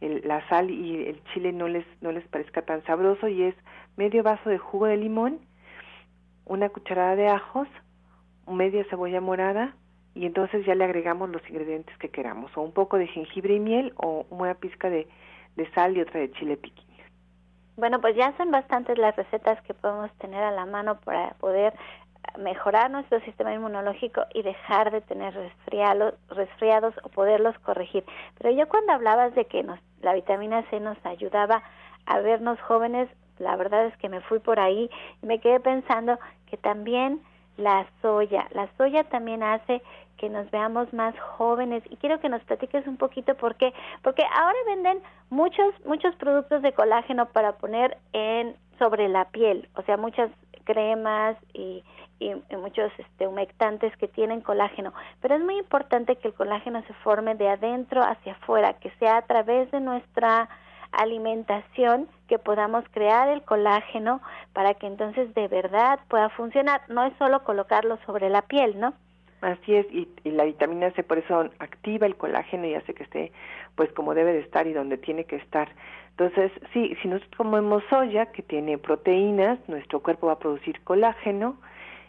la 0.00 0.46
sal 0.48 0.70
y 0.70 1.06
el 1.06 1.22
chile 1.32 1.52
no 1.52 1.68
les 1.68 1.86
no 2.00 2.10
les 2.10 2.26
parezca 2.26 2.62
tan 2.62 2.84
sabroso 2.84 3.28
y 3.28 3.44
es 3.44 3.54
medio 3.96 4.22
vaso 4.22 4.50
de 4.50 4.58
jugo 4.58 4.86
de 4.86 4.96
limón, 4.96 5.38
una 6.44 6.68
cucharada 6.70 7.14
de 7.14 7.28
ajos, 7.28 7.68
media 8.46 8.84
cebolla 8.90 9.20
morada 9.20 9.74
y 10.14 10.26
entonces 10.26 10.66
ya 10.66 10.74
le 10.74 10.84
agregamos 10.84 11.30
los 11.30 11.42
ingredientes 11.48 11.96
que 11.98 12.10
queramos, 12.10 12.54
o 12.56 12.60
un 12.60 12.72
poco 12.72 12.98
de 12.98 13.06
jengibre 13.06 13.54
y 13.54 13.60
miel 13.60 13.92
o 13.96 14.26
una 14.30 14.54
pizca 14.54 14.90
de, 14.90 15.06
de 15.56 15.70
sal 15.70 15.96
y 15.96 16.00
otra 16.00 16.20
de 16.20 16.30
chile 16.32 16.56
piquín. 16.56 16.86
Bueno, 17.76 18.00
pues 18.00 18.14
ya 18.14 18.36
son 18.36 18.50
bastantes 18.50 18.98
las 18.98 19.16
recetas 19.16 19.60
que 19.62 19.72
podemos 19.72 20.12
tener 20.18 20.42
a 20.42 20.50
la 20.50 20.66
mano 20.66 21.00
para 21.00 21.30
poder 21.34 21.72
mejorar 22.38 22.90
nuestro 22.90 23.20
sistema 23.20 23.52
inmunológico 23.52 24.22
y 24.32 24.42
dejar 24.42 24.90
de 24.90 25.00
tener 25.02 25.34
resfriados, 25.34 26.14
resfriados 26.30 26.94
o 27.02 27.08
poderlos 27.08 27.58
corregir. 27.60 28.04
Pero 28.38 28.54
yo 28.54 28.68
cuando 28.68 28.92
hablabas 28.92 29.34
de 29.34 29.44
que 29.46 29.62
nos, 29.62 29.78
la 30.00 30.14
vitamina 30.14 30.62
C 30.70 30.80
nos 30.80 30.98
ayudaba 31.04 31.62
a 32.06 32.20
vernos 32.20 32.60
jóvenes, 32.62 33.08
la 33.38 33.56
verdad 33.56 33.86
es 33.86 33.96
que 33.98 34.08
me 34.08 34.20
fui 34.20 34.38
por 34.38 34.60
ahí 34.60 34.90
y 35.22 35.26
me 35.26 35.40
quedé 35.40 35.60
pensando 35.60 36.18
que 36.46 36.56
también 36.56 37.20
la 37.56 37.86
soya, 38.00 38.48
la 38.52 38.68
soya 38.76 39.04
también 39.04 39.42
hace 39.42 39.82
que 40.16 40.30
nos 40.30 40.50
veamos 40.50 40.92
más 40.92 41.18
jóvenes 41.18 41.82
y 41.90 41.96
quiero 41.96 42.20
que 42.20 42.28
nos 42.28 42.42
platiques 42.44 42.86
un 42.86 42.96
poquito 42.96 43.34
por 43.34 43.56
qué, 43.56 43.74
porque 44.02 44.22
ahora 44.22 44.56
venden 44.66 45.02
muchos 45.30 45.74
muchos 45.84 46.14
productos 46.16 46.62
de 46.62 46.72
colágeno 46.72 47.26
para 47.26 47.52
poner 47.52 47.98
en 48.12 48.56
sobre 48.78 49.08
la 49.08 49.26
piel, 49.26 49.68
o 49.74 49.82
sea, 49.82 49.96
muchas 49.96 50.30
cremas 50.64 51.36
y 51.52 51.84
y, 52.22 52.56
muchos 52.56 52.92
este, 52.98 53.26
humectantes 53.26 53.96
que 53.96 54.08
tienen 54.08 54.40
colágeno, 54.40 54.92
pero 55.20 55.34
es 55.34 55.42
muy 55.42 55.58
importante 55.58 56.16
que 56.16 56.28
el 56.28 56.34
colágeno 56.34 56.82
se 56.86 56.94
forme 56.94 57.34
de 57.34 57.48
adentro 57.48 58.02
hacia 58.02 58.32
afuera, 58.34 58.74
que 58.74 58.90
sea 58.98 59.18
a 59.18 59.22
través 59.22 59.70
de 59.72 59.80
nuestra 59.80 60.48
alimentación 60.92 62.08
que 62.28 62.38
podamos 62.38 62.84
crear 62.92 63.28
el 63.28 63.42
colágeno 63.42 64.20
para 64.52 64.74
que 64.74 64.86
entonces 64.86 65.34
de 65.34 65.48
verdad 65.48 65.98
pueda 66.08 66.28
funcionar. 66.30 66.82
No 66.88 67.04
es 67.04 67.14
solo 67.18 67.42
colocarlo 67.44 67.98
sobre 68.06 68.28
la 68.28 68.42
piel, 68.42 68.78
¿no? 68.78 68.92
Así 69.42 69.74
es, 69.74 69.86
y, 69.92 70.08
y, 70.24 70.30
la 70.30 70.44
vitamina 70.44 70.90
C 70.92 71.02
por 71.02 71.18
eso 71.18 71.50
activa 71.58 72.06
el 72.06 72.16
colágeno 72.16 72.66
y 72.66 72.74
hace 72.74 72.94
que 72.94 73.02
esté 73.02 73.32
pues 73.74 73.92
como 73.92 74.14
debe 74.14 74.32
de 74.32 74.40
estar 74.40 74.66
y 74.66 74.72
donde 74.72 74.96
tiene 74.96 75.24
que 75.24 75.36
estar. 75.36 75.68
Entonces, 76.10 76.52
sí, 76.72 76.96
si 77.02 77.08
nosotros 77.08 77.36
comemos 77.36 77.82
soya 77.90 78.26
que 78.26 78.42
tiene 78.42 78.78
proteínas, 78.78 79.58
nuestro 79.68 80.00
cuerpo 80.00 80.28
va 80.28 80.34
a 80.34 80.38
producir 80.38 80.80
colágeno, 80.82 81.56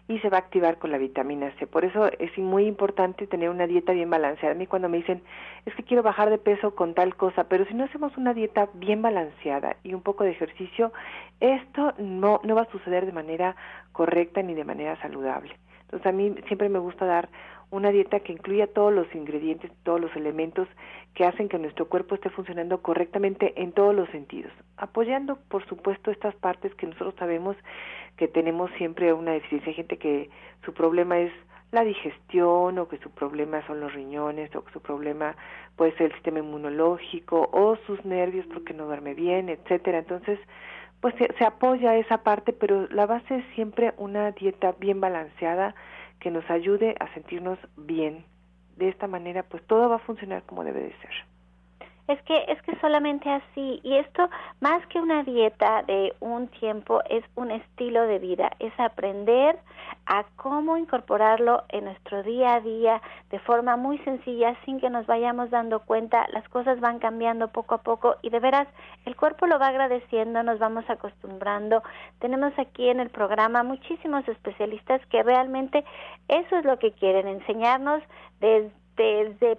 y 0.08 0.20
se 0.20 0.30
va 0.30 0.38
a 0.38 0.42
activar 0.42 0.78
con 0.80 0.92
la 0.92 0.98
vitamina 0.98 1.52
C. 1.58 1.66
Por 1.66 1.86
eso 1.86 2.12
es 2.20 2.38
muy 2.38 2.66
importante 2.66 3.25
tener 3.25 3.50
una 3.50 3.68
dieta 3.68 3.94
bien 3.94 4.10
balanceada. 4.10 4.54
A 4.54 4.58
mí 4.58 4.68
cuando 4.68 4.90
me 4.90 4.98
dicen, 4.98 5.22
es 5.66 5.74
que 5.75 5.84
quiero 5.84 6.04
bajar 6.04 6.30
de 6.30 6.38
peso 6.38 6.75
con 6.75 6.94
tal 6.94 7.16
cosa, 7.16 7.46
pero 7.46 7.66
si 7.66 7.74
no 7.74 7.86
hacemos 7.86 8.16
una 8.18 8.34
dieta 8.34 8.68
bien 8.74 9.02
balanceada 9.02 9.78
y 9.84 9.94
un 9.94 10.02
poco 10.02 10.25
de 10.25 10.32
ejercicio, 10.32 10.92
esto 11.40 11.94
no, 11.98 12.42
no 12.44 12.56
va 12.56 12.63
a 12.63 12.72
suceder 12.72 13.06
de 13.06 13.13
manera 13.13 13.56
correcta 13.94 14.42
ni 14.42 14.54
de 14.54 14.66
manera 14.66 15.00
saludable. 15.02 15.56
Entonces 15.94 16.08
a 16.08 16.12
mí 16.12 16.34
siempre 16.48 16.70
me 16.70 16.80
gusta 16.80 17.06
dar 17.06 17.30
una 17.70 17.92
dieta 17.92 18.20
que 18.22 18.34
incluya 18.34 18.66
todos 18.66 18.92
los 18.92 19.14
ingredientes, 19.14 19.72
todos 19.84 20.02
los 20.02 20.16
elementos 20.16 20.68
que 21.14 21.24
hacen 21.24 21.50
que 21.50 21.60
nuestro 21.60 21.88
cuerpo 21.88 22.16
esté 22.16 22.32
funcionando 22.32 22.82
correctamente 22.82 23.54
en 23.62 23.74
todos 23.74 23.94
los 23.94 24.10
sentidos, 24.10 24.52
apoyando, 24.78 25.38
por 25.50 25.64
supuesto, 25.68 26.10
estas 26.10 26.34
partes 26.36 26.74
que 26.76 26.88
nosotros 26.88 27.14
sabemos 27.20 27.56
que 28.18 28.28
tenemos 28.28 28.72
siempre 28.78 29.14
una 29.14 29.34
deficiencia. 29.34 29.70
Hay 29.70 29.76
gente 29.76 29.98
que 29.98 30.32
su 30.66 30.74
problema 30.74 31.20
es 31.20 31.32
la 31.72 31.84
digestión 31.84 32.80
o 32.80 32.88
que 32.88 32.98
su 32.98 33.12
problema 33.12 33.66
son 33.68 33.80
los 33.80 33.94
riñones 33.94 34.56
o 34.56 34.64
que 34.64 34.74
su 34.74 34.82
problema 34.82 35.36
puede 35.76 35.92
ser 35.94 36.08
el 36.08 36.14
sistema 36.14 36.40
inmunológico 36.40 37.50
o 37.52 37.76
sus 37.86 38.04
nervios 38.04 38.48
porque 38.52 38.74
no 38.74 38.86
duerme 38.86 39.14
bien, 39.14 39.50
etcétera. 39.50 40.00
Entonces, 40.00 40.40
pues 41.04 41.14
se, 41.16 41.28
se 41.38 41.44
apoya 41.44 41.98
esa 41.98 42.24
parte, 42.24 42.54
pero 42.54 42.88
la 42.88 43.06
base 43.06 43.36
es 43.36 43.46
siempre 43.56 43.94
una 43.98 44.32
dieta 44.32 44.74
bien 44.80 45.02
balanceada 45.02 45.76
que 46.22 46.32
nos 46.32 46.50
ayude 46.50 46.96
a 46.98 47.14
sentirnos 47.14 47.60
bien. 47.76 48.24
De 48.78 48.88
esta 48.88 49.08
manera, 49.08 49.44
pues 49.44 49.62
todo 49.68 49.90
va 49.90 49.98
a 49.98 50.08
funcionar 50.08 50.44
como 50.44 50.64
debe 50.64 50.80
de 50.80 50.96
ser 51.02 51.33
es 52.08 52.22
que 52.24 52.46
es 52.48 52.62
que 52.64 52.78
solamente 52.80 53.30
así. 53.30 53.80
Y 53.84 53.96
esto 53.96 54.30
más 54.60 54.86
que 54.88 55.00
una 55.00 55.24
dieta 55.24 55.84
de 55.84 56.14
un 56.20 56.48
tiempo 56.48 57.02
es 57.10 57.24
un 57.36 57.52
estilo 57.52 58.04
de 58.04 58.20
vida. 58.20 58.52
Es 58.60 58.74
aprender 58.80 59.58
a 60.06 60.26
cómo 60.36 60.78
incorporarlo 60.78 61.64
en 61.70 61.86
nuestro 61.86 62.24
día 62.24 62.56
a 62.56 62.60
día 62.62 63.02
de 63.30 63.40
forma 63.40 63.78
muy 63.78 63.98
sencilla 64.00 64.56
sin 64.66 64.80
que 64.80 64.90
nos 64.90 65.06
vayamos 65.06 65.50
dando 65.50 65.80
cuenta. 65.80 66.28
Las 66.34 66.48
cosas 66.50 66.80
van 66.80 67.00
cambiando 67.00 67.48
poco 67.48 67.76
a 67.76 67.82
poco 67.82 68.16
y 68.22 68.30
de 68.30 68.40
veras 68.40 68.68
el 69.06 69.16
cuerpo 69.16 69.48
lo 69.48 69.60
va 69.60 69.68
agradeciendo 69.68 70.44
nos 70.44 70.60
vamos 70.60 70.90
acostumbrando. 70.90 71.84
Tenemos 72.20 72.54
aquí 72.58 72.90
en 72.90 73.00
el 73.00 73.10
programa 73.10 73.64
muchísimos 73.64 74.28
especialistas 74.28 75.02
que 75.08 75.24
realmente 75.24 75.84
eso 76.28 76.58
es 76.58 76.66
lo 76.66 76.80
que 76.80 76.92
quieren 76.92 77.28
enseñarnos 77.28 78.04
desde, 78.40 79.58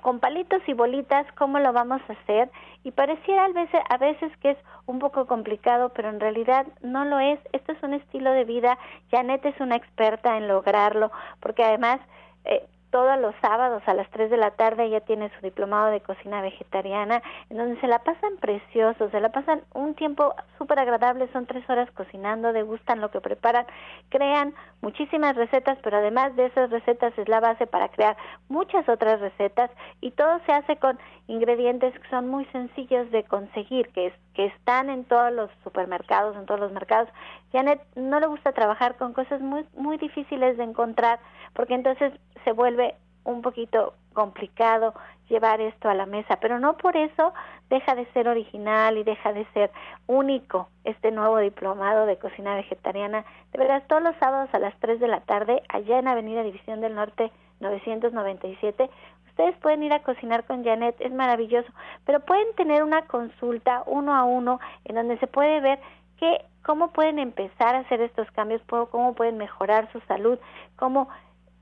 con 0.00 0.20
palitos 0.20 0.62
y 0.66 0.72
bolitas 0.72 1.26
cómo 1.36 1.58
lo 1.58 1.72
vamos 1.72 2.00
a 2.08 2.12
hacer 2.12 2.50
y 2.84 2.90
pareciera 2.92 3.44
a 3.44 3.48
veces, 3.48 3.80
a 3.88 3.96
veces 3.98 4.32
que 4.38 4.52
es 4.52 4.58
un 4.86 4.98
poco 4.98 5.26
complicado, 5.26 5.90
pero 5.90 6.08
en 6.08 6.20
realidad 6.20 6.66
no 6.82 7.04
lo 7.04 7.18
es. 7.20 7.38
Esto 7.52 7.72
es 7.72 7.82
un 7.82 7.94
estilo 7.94 8.32
de 8.32 8.44
vida. 8.44 8.78
Janet 9.10 9.44
es 9.44 9.60
una 9.60 9.76
experta 9.76 10.36
en 10.36 10.48
lograrlo 10.48 11.10
porque 11.40 11.64
además 11.64 12.00
eh, 12.44 12.66
todos 12.90 13.18
los 13.20 13.34
sábados 13.40 13.82
a 13.86 13.94
las 13.94 14.08
3 14.10 14.30
de 14.30 14.36
la 14.36 14.50
tarde 14.52 14.84
ella 14.84 15.00
tiene 15.00 15.30
su 15.30 15.40
diplomado 15.42 15.90
de 15.90 16.00
cocina 16.00 16.42
vegetariana, 16.42 17.22
en 17.48 17.56
donde 17.56 17.80
se 17.80 17.86
la 17.86 18.00
pasan 18.00 18.36
preciosos, 18.40 19.10
se 19.10 19.20
la 19.20 19.30
pasan 19.30 19.62
un 19.74 19.94
tiempo 19.94 20.34
súper 20.58 20.78
agradable, 20.78 21.28
son 21.32 21.46
tres 21.46 21.68
horas 21.70 21.90
cocinando, 21.92 22.52
degustan 22.52 23.00
lo 23.00 23.10
que 23.10 23.20
preparan, 23.20 23.66
crean 24.08 24.54
muchísimas 24.82 25.36
recetas, 25.36 25.78
pero 25.82 25.98
además 25.98 26.34
de 26.36 26.46
esas 26.46 26.70
recetas 26.70 27.16
es 27.16 27.28
la 27.28 27.40
base 27.40 27.66
para 27.66 27.88
crear 27.88 28.16
muchas 28.48 28.88
otras 28.88 29.20
recetas 29.20 29.70
y 30.00 30.10
todo 30.12 30.40
se 30.46 30.52
hace 30.52 30.76
con 30.76 30.98
ingredientes 31.28 31.96
que 31.98 32.08
son 32.08 32.28
muy 32.28 32.44
sencillos 32.46 33.10
de 33.10 33.22
conseguir, 33.24 33.88
que, 33.90 34.08
es, 34.08 34.14
que 34.34 34.46
están 34.46 34.90
en 34.90 35.04
todos 35.04 35.32
los 35.32 35.50
supermercados, 35.62 36.36
en 36.36 36.46
todos 36.46 36.60
los 36.60 36.72
mercados. 36.72 37.08
Janet 37.52 37.80
no 37.94 38.18
le 38.20 38.26
gusta 38.26 38.52
trabajar 38.52 38.96
con 38.96 39.12
cosas 39.12 39.40
muy, 39.40 39.64
muy 39.76 39.96
difíciles 39.96 40.56
de 40.56 40.64
encontrar, 40.64 41.20
porque 41.54 41.74
entonces 41.74 42.12
se 42.44 42.52
vuelve 42.52 42.79
un 43.24 43.42
poquito 43.42 43.94
complicado 44.12 44.94
llevar 45.28 45.60
esto 45.60 45.88
a 45.88 45.94
la 45.94 46.06
mesa, 46.06 46.38
pero 46.40 46.58
no 46.58 46.76
por 46.76 46.96
eso 46.96 47.32
deja 47.70 47.94
de 47.94 48.04
ser 48.12 48.28
original 48.28 48.98
y 48.98 49.04
deja 49.04 49.32
de 49.32 49.46
ser 49.54 49.70
único 50.06 50.68
este 50.84 51.12
nuevo 51.12 51.38
diplomado 51.38 52.04
de 52.04 52.18
cocina 52.18 52.56
vegetariana. 52.56 53.24
De 53.52 53.58
verdad, 53.58 53.84
todos 53.86 54.02
los 54.02 54.16
sábados 54.16 54.50
a 54.52 54.58
las 54.58 54.76
3 54.80 54.98
de 54.98 55.08
la 55.08 55.20
tarde, 55.20 55.62
allá 55.68 55.98
en 55.98 56.08
Avenida 56.08 56.42
División 56.42 56.80
del 56.80 56.96
Norte 56.96 57.30
997, 57.60 58.90
ustedes 59.28 59.56
pueden 59.58 59.84
ir 59.84 59.92
a 59.92 60.02
cocinar 60.02 60.44
con 60.44 60.64
Janet, 60.64 60.96
es 60.98 61.12
maravilloso, 61.12 61.72
pero 62.04 62.20
pueden 62.20 62.52
tener 62.56 62.82
una 62.82 63.02
consulta 63.02 63.84
uno 63.86 64.14
a 64.14 64.24
uno 64.24 64.58
en 64.84 64.96
donde 64.96 65.18
se 65.18 65.28
puede 65.28 65.60
ver 65.60 65.78
que, 66.18 66.44
cómo 66.62 66.90
pueden 66.90 67.18
empezar 67.18 67.74
a 67.74 67.80
hacer 67.80 68.00
estos 68.00 68.30
cambios, 68.32 68.60
cómo 68.66 69.14
pueden 69.14 69.38
mejorar 69.38 69.90
su 69.92 70.00
salud, 70.00 70.38
cómo 70.76 71.08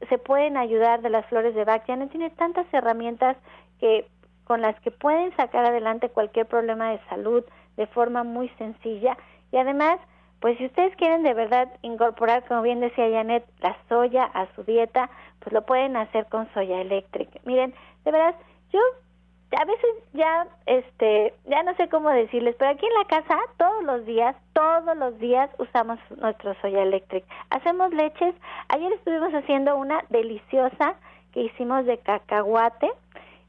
se 0.08 0.18
pueden 0.18 0.56
ayudar 0.56 1.02
de 1.02 1.10
las 1.10 1.26
flores 1.26 1.54
de 1.54 1.64
Bach. 1.64 1.84
Janet 1.86 2.10
tiene 2.10 2.30
tantas 2.30 2.66
herramientas 2.72 3.36
que 3.80 4.06
con 4.44 4.62
las 4.62 4.78
que 4.80 4.90
pueden 4.90 5.34
sacar 5.36 5.64
adelante 5.64 6.08
cualquier 6.08 6.46
problema 6.46 6.90
de 6.90 7.00
salud 7.08 7.44
de 7.76 7.86
forma 7.86 8.24
muy 8.24 8.48
sencilla 8.58 9.16
y 9.52 9.58
además 9.58 9.98
pues 10.40 10.56
si 10.58 10.66
ustedes 10.66 10.94
quieren 10.96 11.24
de 11.24 11.34
verdad 11.34 11.68
incorporar, 11.82 12.44
como 12.46 12.62
bien 12.62 12.80
decía 12.80 13.10
Janet, 13.10 13.44
la 13.60 13.76
soya 13.88 14.24
a 14.24 14.46
su 14.54 14.62
dieta, 14.62 15.10
pues 15.40 15.52
lo 15.52 15.66
pueden 15.66 15.96
hacer 15.96 16.26
con 16.26 16.48
soya 16.54 16.80
eléctrica. 16.80 17.40
Miren, 17.44 17.74
de 18.04 18.12
verdad, 18.12 18.36
yo 18.72 18.78
a 19.56 19.64
veces 19.64 19.90
ya, 20.12 20.46
este, 20.66 21.34
ya 21.46 21.62
no 21.62 21.74
sé 21.76 21.88
cómo 21.88 22.10
decirles, 22.10 22.54
pero 22.58 22.70
aquí 22.70 22.84
en 22.84 22.94
la 22.94 23.04
casa 23.06 23.38
todos 23.56 23.82
los 23.84 24.04
días, 24.04 24.36
todos 24.52 24.96
los 24.96 25.18
días 25.18 25.50
usamos 25.58 25.98
nuestro 26.16 26.54
soya 26.60 26.82
eléctrica. 26.82 27.26
Hacemos 27.50 27.92
leches. 27.92 28.34
Ayer 28.68 28.92
estuvimos 28.92 29.32
haciendo 29.32 29.76
una 29.76 30.04
deliciosa 30.10 30.96
que 31.32 31.42
hicimos 31.42 31.86
de 31.86 31.98
cacahuate. 31.98 32.90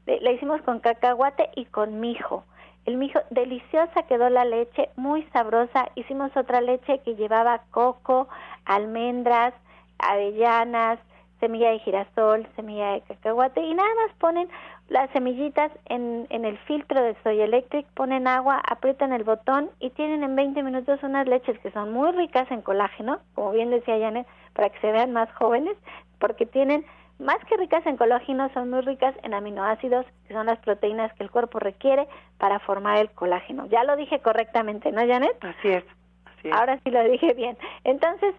La 0.06 0.32
hicimos 0.32 0.62
con 0.62 0.80
cacahuate 0.80 1.50
y 1.54 1.66
con 1.66 2.00
mijo. 2.00 2.44
El 2.86 2.96
mijo, 2.96 3.20
deliciosa 3.28 4.02
quedó 4.04 4.30
la 4.30 4.44
leche, 4.44 4.88
muy 4.96 5.22
sabrosa. 5.32 5.88
Hicimos 5.96 6.34
otra 6.34 6.62
leche 6.62 7.00
que 7.00 7.14
llevaba 7.14 7.60
coco, 7.70 8.26
almendras, 8.64 9.52
avellanas, 9.98 10.98
semilla 11.40 11.70
de 11.70 11.78
girasol, 11.80 12.46
semilla 12.54 12.92
de 12.92 13.00
cacahuate 13.02 13.60
y 13.62 13.74
nada 13.74 13.88
más 13.96 14.14
ponen 14.18 14.48
las 14.88 15.10
semillitas 15.10 15.72
en, 15.86 16.26
en 16.30 16.44
el 16.44 16.58
filtro 16.58 17.02
de 17.02 17.16
Soy 17.22 17.40
Electric, 17.40 17.86
ponen 17.94 18.26
agua, 18.26 18.60
aprietan 18.68 19.12
el 19.12 19.24
botón 19.24 19.70
y 19.80 19.90
tienen 19.90 20.22
en 20.22 20.36
20 20.36 20.62
minutos 20.62 21.02
unas 21.02 21.26
leches 21.26 21.58
que 21.60 21.70
son 21.72 21.92
muy 21.92 22.12
ricas 22.12 22.50
en 22.50 22.62
colágeno, 22.62 23.20
como 23.34 23.52
bien 23.52 23.70
decía 23.70 23.98
Janet, 23.98 24.26
para 24.52 24.70
que 24.70 24.80
se 24.80 24.92
vean 24.92 25.12
más 25.12 25.32
jóvenes, 25.32 25.76
porque 26.18 26.46
tienen 26.46 26.84
más 27.20 27.38
que 27.48 27.56
ricas 27.56 27.84
en 27.86 27.96
colágeno, 27.96 28.48
son 28.54 28.70
muy 28.70 28.80
ricas 28.80 29.14
en 29.22 29.34
aminoácidos, 29.34 30.06
que 30.26 30.34
son 30.34 30.46
las 30.46 30.58
proteínas 30.58 31.12
que 31.14 31.22
el 31.22 31.30
cuerpo 31.30 31.58
requiere 31.58 32.08
para 32.38 32.58
formar 32.60 32.98
el 32.98 33.10
colágeno. 33.10 33.66
Ya 33.66 33.84
lo 33.84 33.96
dije 33.96 34.20
correctamente, 34.20 34.90
¿no, 34.90 35.06
Janet? 35.06 35.36
Así 35.42 35.68
es. 35.68 35.84
Así 36.24 36.48
es. 36.48 36.54
Ahora 36.54 36.80
sí 36.82 36.90
lo 36.90 37.04
dije 37.04 37.34
bien. 37.34 37.58
Entonces, 37.84 38.34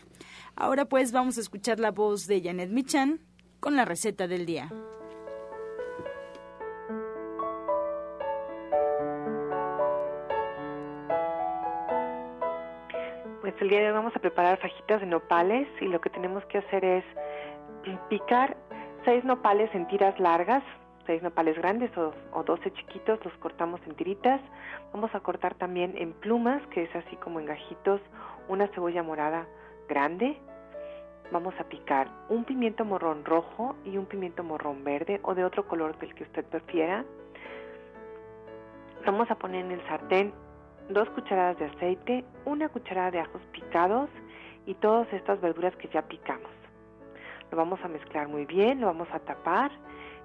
Ahora 0.57 0.85
pues 0.85 1.13
vamos 1.13 1.39
a 1.39 1.41
escuchar 1.41 1.81
la 1.81 1.91
voz 1.91 2.27
de 2.27 2.43
Janet 2.43 2.69
Michan 2.71 3.21
con 3.61 3.77
la 3.77 3.85
receta 3.85 4.27
del 4.29 4.47
día. 4.47 4.71
El 13.65 13.71
día 13.71 13.81
de 13.81 13.87
hoy 13.87 13.93
vamos 13.95 14.15
a 14.15 14.19
preparar 14.19 14.59
fajitas 14.59 15.01
de 15.01 15.07
nopales 15.07 15.67
y 15.81 15.87
lo 15.87 15.99
que 15.99 16.11
tenemos 16.11 16.45
que 16.47 16.59
hacer 16.59 16.85
es 16.85 17.05
picar 18.11 18.59
seis 19.07 19.25
nopales 19.25 19.75
en 19.75 19.89
tiras 19.89 20.21
largas, 20.21 20.63
seis 21.07 21.23
nopales 21.23 21.57
grandes 21.57 21.91
o, 21.97 22.13
o 22.35 22.43
12 22.43 22.71
chiquitos, 22.75 23.25
los 23.25 23.33
cortamos 23.39 23.81
en 23.87 23.95
tiritas. 23.95 24.43
Vamos 24.93 25.15
a 25.15 25.21
cortar 25.21 25.55
también 25.55 25.95
en 25.97 26.13
plumas, 26.13 26.61
que 26.67 26.83
es 26.83 26.95
así 26.95 27.17
como 27.17 27.41
en 27.41 27.47
gajitos, 27.47 28.03
una 28.49 28.69
cebolla 28.69 29.03
morada 29.03 29.47
grande. 29.89 30.37
Vamos 31.33 31.55
a 31.59 31.65
picar 31.65 32.11
un 32.29 32.45
pimiento 32.45 32.85
morrón 32.85 33.25
rojo 33.25 33.77
y 33.83 33.97
un 33.97 34.05
pimiento 34.05 34.45
morrón 34.45 34.85
verde 34.85 35.21
o 35.23 35.35
de 35.35 35.43
otro 35.43 35.67
color 35.67 35.99
del 36.01 36.15
que 36.15 36.25
usted 36.25 36.45
prefiera. 36.45 37.03
Vamos 39.07 39.31
a 39.31 39.37
poner 39.37 39.65
en 39.65 39.73
el 39.73 39.87
sartén 39.87 40.35
dos 40.89 41.09
cucharadas 41.11 41.59
de 41.59 41.67
aceite, 41.67 42.25
una 42.45 42.69
cucharada 42.69 43.11
de 43.11 43.21
ajos 43.21 43.43
picados 43.53 44.11
y 44.67 44.75
todas 44.75 45.11
estas 45.13 45.41
verduras 45.41 45.75
que 45.77 45.89
ya 45.89 46.03
picamos. 46.03 46.51
Lo 47.51 47.57
vamos 47.57 47.81
a 47.85 47.89
mezclar 47.89 48.29
muy 48.29 48.47
bien, 48.47 48.81
lo 48.81 48.87
vamos 48.87 49.09
a 49.13 49.19
tapar 49.21 49.71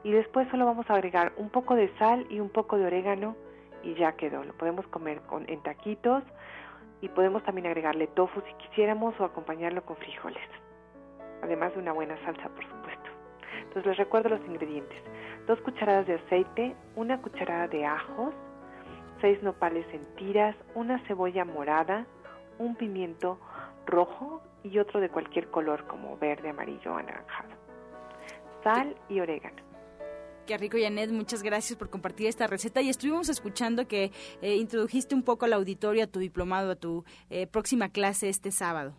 y 0.04 0.12
después 0.12 0.48
solo 0.50 0.66
vamos 0.66 0.90
a 0.90 0.94
agregar 0.94 1.34
un 1.38 1.50
poco 1.50 1.76
de 1.76 1.90
sal 1.98 2.26
y 2.30 2.40
un 2.40 2.50
poco 2.50 2.78
de 2.78 2.86
orégano 2.86 3.36
y 3.84 3.94
ya 3.96 4.14
quedó. 4.14 4.44
Lo 4.44 4.54
podemos 4.54 4.88
comer 4.88 5.22
con, 5.22 5.50
en 5.50 5.62
taquitos 5.62 6.24
y 7.02 7.10
podemos 7.10 7.44
también 7.44 7.68
agregarle 7.68 8.08
tofu 8.08 8.42
si 8.42 8.54
quisiéramos 8.56 9.20
o 9.20 9.26
acompañarlo 9.26 9.84
con 9.86 9.96
frijoles. 9.98 10.44
Además 11.42 11.74
de 11.74 11.80
una 11.80 11.94
buena 11.94 12.18
salsa, 12.26 12.50
por 12.50 12.64
supuesto. 12.66 13.10
Entonces 13.60 13.86
les 13.86 13.98
recuerdo 13.98 14.30
los 14.30 14.42
ingredientes. 14.46 15.02
dos 15.48 15.60
cucharadas 15.62 16.08
de 16.08 16.16
aceite, 16.16 16.76
una 16.96 17.22
cucharada 17.22 17.68
de 17.68 17.86
ajos, 17.86 18.34
seis 19.22 19.42
nopales 19.44 19.86
en 19.94 20.02
tiras, 20.16 20.56
una 20.76 21.00
cebolla 21.08 21.46
morada, 21.46 22.06
un 22.58 22.76
pimiento 22.76 23.40
rojo 23.86 24.42
y 24.64 24.78
otro 24.80 25.00
de 25.00 25.10
cualquier 25.10 25.50
color 25.50 25.86
como 25.88 26.18
verde, 26.18 26.50
amarillo 26.50 26.94
o 26.94 26.98
anaranjado. 26.98 27.50
Sal 28.64 28.96
y 29.08 29.20
orégano. 29.20 29.70
Qué 30.46 30.58
rico, 30.58 30.78
Janet. 30.82 31.12
Muchas 31.12 31.44
gracias 31.44 31.78
por 31.78 31.90
compartir 31.90 32.28
esta 32.28 32.48
receta. 32.48 32.82
Y 32.82 32.90
estuvimos 32.90 33.30
escuchando 33.30 33.88
que 33.88 34.12
eh, 34.42 34.56
introdujiste 34.56 35.14
un 35.14 35.24
poco 35.24 35.46
al 35.46 35.54
auditorio, 35.54 36.04
a 36.04 36.08
tu 36.08 36.20
diplomado, 36.20 36.72
a 36.72 36.76
tu 36.76 37.06
eh, 37.30 37.46
próxima 37.46 37.90
clase 37.90 38.30
este 38.30 38.52
sábado. 38.52 38.96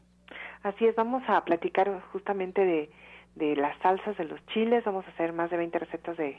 Así 0.63 0.87
es, 0.87 0.95
vamos 0.95 1.23
a 1.27 1.45
platicar 1.45 2.03
justamente 2.13 2.65
de, 2.65 2.91
de 3.35 3.57
las 3.57 3.77
salsas, 3.79 4.17
de 4.17 4.25
los 4.25 4.45
chiles. 4.47 4.85
Vamos 4.85 5.07
a 5.07 5.11
hacer 5.11 5.33
más 5.33 5.51
de 5.51 5.57
20 5.57 5.79
recetas 5.79 6.17
de, 6.17 6.39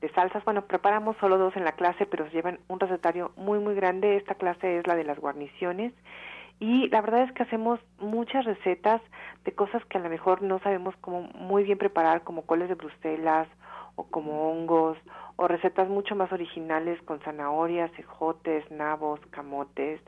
de 0.00 0.08
salsas. 0.10 0.44
Bueno, 0.44 0.62
preparamos 0.66 1.16
solo 1.18 1.38
dos 1.38 1.56
en 1.56 1.64
la 1.64 1.72
clase, 1.72 2.06
pero 2.06 2.26
llevan 2.28 2.58
un 2.68 2.80
recetario 2.80 3.32
muy, 3.36 3.58
muy 3.58 3.74
grande. 3.74 4.16
Esta 4.16 4.34
clase 4.34 4.78
es 4.78 4.86
la 4.86 4.94
de 4.94 5.04
las 5.04 5.18
guarniciones. 5.18 5.92
Y 6.60 6.88
la 6.90 7.00
verdad 7.00 7.22
es 7.22 7.32
que 7.32 7.42
hacemos 7.42 7.80
muchas 7.98 8.44
recetas 8.44 9.00
de 9.44 9.52
cosas 9.52 9.84
que 9.86 9.98
a 9.98 10.00
lo 10.00 10.08
mejor 10.08 10.42
no 10.42 10.60
sabemos 10.60 10.94
cómo 11.00 11.22
muy 11.34 11.64
bien 11.64 11.78
preparar, 11.78 12.22
como 12.22 12.42
coles 12.46 12.68
de 12.68 12.76
Bruselas 12.76 13.48
o 13.96 14.04
como 14.04 14.48
hongos, 14.48 14.96
o 15.36 15.48
recetas 15.48 15.88
mucho 15.88 16.14
más 16.14 16.30
originales 16.32 17.02
con 17.02 17.18
zanahorias, 17.20 17.90
ejotes, 17.98 18.70
nabos, 18.70 19.20
camotes, 19.30 20.00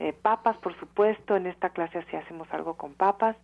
eh, 0.00 0.12
papas, 0.12 0.56
por 0.58 0.76
supuesto, 0.80 1.36
en 1.36 1.46
esta 1.46 1.70
clase 1.70 1.98
así 1.98 2.16
hacemos 2.16 2.52
algo 2.52 2.74
con 2.74 2.94
papas, 2.94 3.36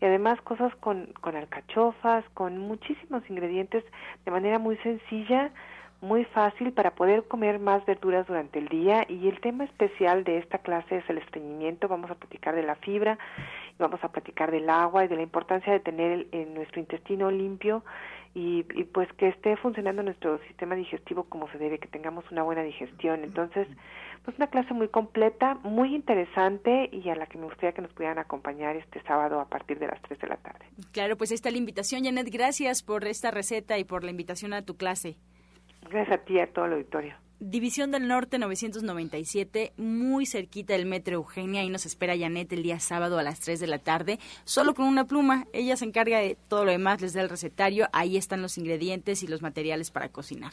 y 0.00 0.04
además 0.04 0.40
cosas 0.42 0.74
con, 0.76 1.06
con 1.20 1.36
alcachofas, 1.36 2.24
con 2.34 2.58
muchísimos 2.58 3.28
ingredientes 3.28 3.84
de 4.24 4.30
manera 4.30 4.58
muy 4.58 4.76
sencilla, 4.78 5.50
muy 6.00 6.24
fácil 6.26 6.72
para 6.72 6.92
poder 6.92 7.24
comer 7.26 7.58
más 7.58 7.84
verduras 7.84 8.26
durante 8.26 8.60
el 8.60 8.68
día 8.68 9.04
y 9.08 9.28
el 9.28 9.40
tema 9.40 9.64
especial 9.64 10.22
de 10.22 10.38
esta 10.38 10.58
clase 10.58 10.98
es 10.98 11.10
el 11.10 11.18
estreñimiento, 11.18 11.88
vamos 11.88 12.10
a 12.10 12.14
platicar 12.14 12.54
de 12.54 12.62
la 12.62 12.76
fibra, 12.76 13.18
vamos 13.78 14.02
a 14.04 14.12
platicar 14.12 14.52
del 14.52 14.70
agua 14.70 15.04
y 15.04 15.08
de 15.08 15.16
la 15.16 15.22
importancia 15.22 15.72
de 15.72 15.80
tener 15.80 16.26
en 16.30 16.54
nuestro 16.54 16.80
intestino 16.80 17.30
limpio 17.30 17.82
y, 18.34 18.62
pues 18.92 19.12
que 19.14 19.28
esté 19.28 19.56
funcionando 19.56 20.02
nuestro 20.02 20.38
sistema 20.46 20.76
digestivo 20.76 21.24
como 21.24 21.50
se 21.50 21.58
debe, 21.58 21.78
que 21.78 21.88
tengamos 21.88 22.30
una 22.30 22.44
buena 22.44 22.62
digestión. 22.62 23.24
Entonces, 23.24 23.66
pues 24.28 24.36
una 24.36 24.48
clase 24.48 24.74
muy 24.74 24.88
completa, 24.88 25.54
muy 25.62 25.94
interesante 25.94 26.90
y 26.92 27.08
a 27.08 27.14
la 27.14 27.24
que 27.24 27.38
me 27.38 27.44
gustaría 27.44 27.72
que 27.72 27.80
nos 27.80 27.90
pudieran 27.94 28.18
acompañar 28.18 28.76
este 28.76 29.00
sábado 29.04 29.40
a 29.40 29.48
partir 29.48 29.78
de 29.78 29.86
las 29.86 30.02
3 30.02 30.20
de 30.20 30.26
la 30.26 30.36
tarde. 30.36 30.66
Claro, 30.92 31.16
pues 31.16 31.30
ahí 31.30 31.36
está 31.36 31.50
la 31.50 31.56
invitación, 31.56 32.04
Janet. 32.04 32.28
Gracias 32.30 32.82
por 32.82 33.06
esta 33.06 33.30
receta 33.30 33.78
y 33.78 33.84
por 33.84 34.04
la 34.04 34.10
invitación 34.10 34.52
a 34.52 34.60
tu 34.60 34.76
clase. 34.76 35.16
Gracias 35.88 36.20
a 36.20 36.24
ti 36.26 36.34
y 36.34 36.40
a 36.40 36.52
todo 36.52 36.66
el 36.66 36.74
auditorio. 36.74 37.14
División 37.40 37.90
del 37.90 38.06
Norte 38.06 38.38
997, 38.38 39.72
muy 39.78 40.26
cerquita 40.26 40.74
del 40.74 40.84
Metro 40.84 41.14
Eugenia. 41.14 41.62
Ahí 41.62 41.70
nos 41.70 41.86
espera 41.86 42.14
Janet 42.14 42.52
el 42.52 42.62
día 42.62 42.80
sábado 42.80 43.18
a 43.18 43.22
las 43.22 43.40
3 43.40 43.58
de 43.60 43.66
la 43.66 43.78
tarde, 43.78 44.18
solo 44.44 44.74
con 44.74 44.84
una 44.88 45.06
pluma. 45.06 45.46
Ella 45.54 45.78
se 45.78 45.86
encarga 45.86 46.18
de 46.18 46.36
todo 46.48 46.66
lo 46.66 46.72
demás, 46.72 47.00
les 47.00 47.14
da 47.14 47.22
el 47.22 47.30
recetario. 47.30 47.88
Ahí 47.94 48.18
están 48.18 48.42
los 48.42 48.58
ingredientes 48.58 49.22
y 49.22 49.26
los 49.26 49.40
materiales 49.40 49.90
para 49.90 50.10
cocinar. 50.10 50.52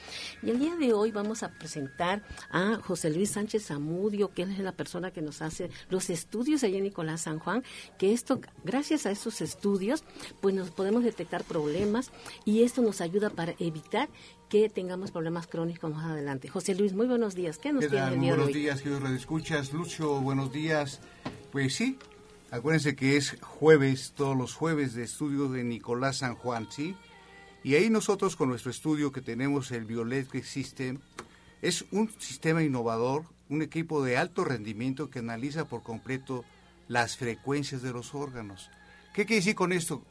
Y 0.43 0.49
el 0.49 0.59
día 0.59 0.75
de 0.75 0.91
hoy 0.91 1.11
vamos 1.11 1.43
a 1.43 1.49
presentar 1.49 2.23
a 2.51 2.75
José 2.83 3.09
Luis 3.09 3.31
Sánchez 3.31 3.67
Zamudio, 3.67 4.33
que 4.33 4.41
es 4.41 4.59
la 4.59 4.73
persona 4.73 5.11
que 5.11 5.21
nos 5.21 5.41
hace 5.41 5.69
los 5.89 6.09
estudios 6.09 6.63
allá 6.65 6.77
en 6.77 6.83
Nicolás 6.83 7.21
San 7.21 7.39
Juan, 7.39 7.63
que 7.97 8.11
esto, 8.11 8.41
gracias 8.65 9.05
a 9.05 9.11
estos 9.11 9.39
estudios, 9.39 10.03
pues 10.41 10.53
nos 10.53 10.71
podemos 10.71 11.05
detectar 11.05 11.45
problemas 11.45 12.00
y 12.45 12.63
esto 12.63 12.81
nos 12.81 13.01
ayuda 13.01 13.29
para 13.29 13.53
evitar 13.59 14.09
que 14.49 14.69
tengamos 14.69 15.11
problemas 15.11 15.47
crónicos 15.47 15.91
más 15.91 16.05
adelante. 16.05 16.47
José 16.47 16.73
Luis, 16.73 16.93
muy 16.93 17.07
buenos 17.07 17.35
días. 17.35 17.57
¿Qué 17.57 17.71
nos 17.73 17.87
tiene 17.87 18.07
el 18.07 18.19
día 18.19 18.31
buenos 18.31 18.47
de 18.47 18.53
hoy? 18.53 18.59
días, 18.59 18.81
queridos 18.81 19.09
escuchas. 19.11 19.73
Lucio, 19.73 20.19
buenos 20.21 20.51
días. 20.51 20.99
Pues 21.51 21.75
sí, 21.75 21.97
Acuérdense 22.51 22.97
que 22.97 23.15
es 23.15 23.37
jueves, 23.39 24.11
todos 24.13 24.35
los 24.35 24.53
jueves 24.55 24.93
de 24.93 25.03
estudio 25.03 25.47
de 25.47 25.63
Nicolás 25.63 26.17
San 26.17 26.35
Juan, 26.35 26.67
¿sí? 26.69 26.97
Y 27.63 27.75
ahí 27.75 27.89
nosotros 27.89 28.35
con 28.35 28.49
nuestro 28.49 28.71
estudio 28.71 29.13
que 29.13 29.21
tenemos 29.21 29.71
el 29.71 29.85
Bioelectric 29.85 30.43
System, 30.43 30.99
es 31.61 31.85
un 31.91 32.11
sistema 32.19 32.61
innovador, 32.61 33.23
un 33.47 33.61
equipo 33.61 34.03
de 34.03 34.17
alto 34.17 34.43
rendimiento 34.43 35.09
que 35.09 35.19
analiza 35.19 35.69
por 35.69 35.81
completo 35.81 36.43
las 36.89 37.15
frecuencias 37.15 37.83
de 37.83 37.93
los 37.93 38.13
órganos. 38.13 38.69
¿Qué 39.13 39.25
quiere 39.25 39.39
decir 39.39 39.55
con 39.55 39.71
esto, 39.71 40.03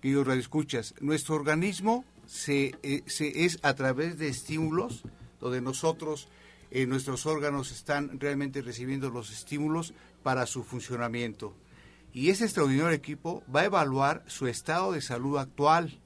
queridos 0.00 0.26
radioescuchas? 0.26 0.94
Nuestro 1.00 1.34
organismo 1.34 2.04
se, 2.26 2.74
eh, 2.82 3.02
se, 3.06 3.44
es 3.44 3.58
a 3.62 3.74
través 3.74 4.18
de 4.18 4.28
estímulos, 4.28 5.02
donde 5.40 5.60
nosotros, 5.60 6.28
eh, 6.70 6.86
nuestros 6.86 7.26
órganos 7.26 7.72
están 7.72 8.20
realmente 8.20 8.62
recibiendo 8.62 9.10
los 9.10 9.30
estímulos 9.30 9.94
para 10.22 10.46
su 10.46 10.64
funcionamiento 10.64 11.54
y 12.12 12.30
ese 12.30 12.44
extraordinario 12.44 12.96
equipo 12.96 13.42
va 13.54 13.60
a 13.60 13.66
evaluar 13.66 14.24
su 14.26 14.46
estado 14.46 14.92
de 14.92 15.00
salud 15.00 15.38
actual 15.38 16.00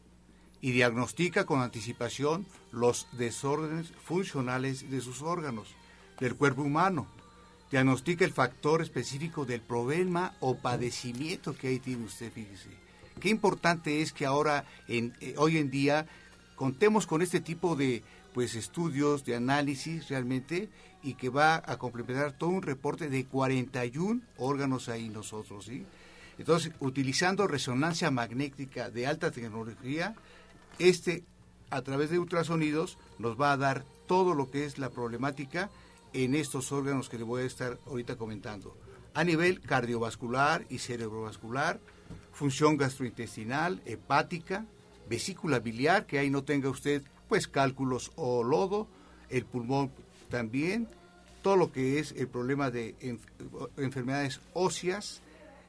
y 0.60 0.72
diagnostica 0.72 1.46
con 1.46 1.60
anticipación 1.60 2.46
los 2.70 3.06
desórdenes 3.12 3.92
funcionales 4.04 4.90
de 4.90 5.00
sus 5.00 5.22
órganos, 5.22 5.68
del 6.20 6.36
cuerpo 6.36 6.62
humano. 6.62 7.06
Diagnostica 7.70 8.24
el 8.24 8.32
factor 8.32 8.82
específico 8.82 9.44
del 9.44 9.62
problema 9.62 10.36
o 10.40 10.56
padecimiento 10.58 11.54
que 11.54 11.68
ahí 11.68 11.78
tiene 11.78 12.04
usted, 12.04 12.30
fíjese. 12.30 12.81
Qué 13.20 13.28
importante 13.28 14.02
es 14.02 14.12
que 14.12 14.26
ahora, 14.26 14.64
eh, 14.88 15.12
hoy 15.36 15.58
en 15.58 15.70
día, 15.70 16.06
contemos 16.56 17.06
con 17.06 17.22
este 17.22 17.40
tipo 17.40 17.76
de 17.76 18.02
pues 18.34 18.54
estudios, 18.54 19.24
de 19.24 19.36
análisis 19.36 20.08
realmente, 20.08 20.70
y 21.02 21.14
que 21.14 21.28
va 21.28 21.62
a 21.66 21.76
complementar 21.76 22.32
todo 22.32 22.50
un 22.50 22.62
reporte 22.62 23.08
de 23.10 23.26
41 23.26 24.22
órganos 24.38 24.88
ahí 24.88 25.08
nosotros. 25.08 25.70
Entonces, 26.38 26.72
utilizando 26.80 27.46
resonancia 27.46 28.10
magnética 28.10 28.90
de 28.90 29.06
alta 29.06 29.30
tecnología, 29.30 30.14
este 30.78 31.24
a 31.70 31.80
través 31.80 32.10
de 32.10 32.18
ultrasonidos 32.18 32.98
nos 33.18 33.40
va 33.40 33.52
a 33.52 33.56
dar 33.56 33.84
todo 34.06 34.34
lo 34.34 34.50
que 34.50 34.66
es 34.66 34.78
la 34.78 34.90
problemática 34.90 35.70
en 36.12 36.34
estos 36.34 36.70
órganos 36.70 37.08
que 37.08 37.16
le 37.16 37.24
voy 37.24 37.42
a 37.42 37.46
estar 37.46 37.78
ahorita 37.86 38.16
comentando. 38.16 38.76
A 39.14 39.24
nivel 39.24 39.60
cardiovascular 39.60 40.66
y 40.68 40.78
cerebrovascular, 40.78 41.80
función 42.32 42.76
gastrointestinal, 42.76 43.82
hepática, 43.84 44.66
vesícula 45.08 45.58
biliar, 45.58 46.06
que 46.06 46.18
ahí 46.18 46.30
no 46.30 46.44
tenga 46.44 46.68
usted 46.68 47.02
pues 47.28 47.48
cálculos 47.48 48.12
o 48.16 48.42
lodo, 48.44 48.88
el 49.30 49.44
pulmón 49.44 49.90
también, 50.28 50.88
todo 51.42 51.56
lo 51.56 51.72
que 51.72 51.98
es 51.98 52.12
el 52.12 52.28
problema 52.28 52.70
de 52.70 52.94
enfermedades 53.76 54.40
óseas, 54.54 55.22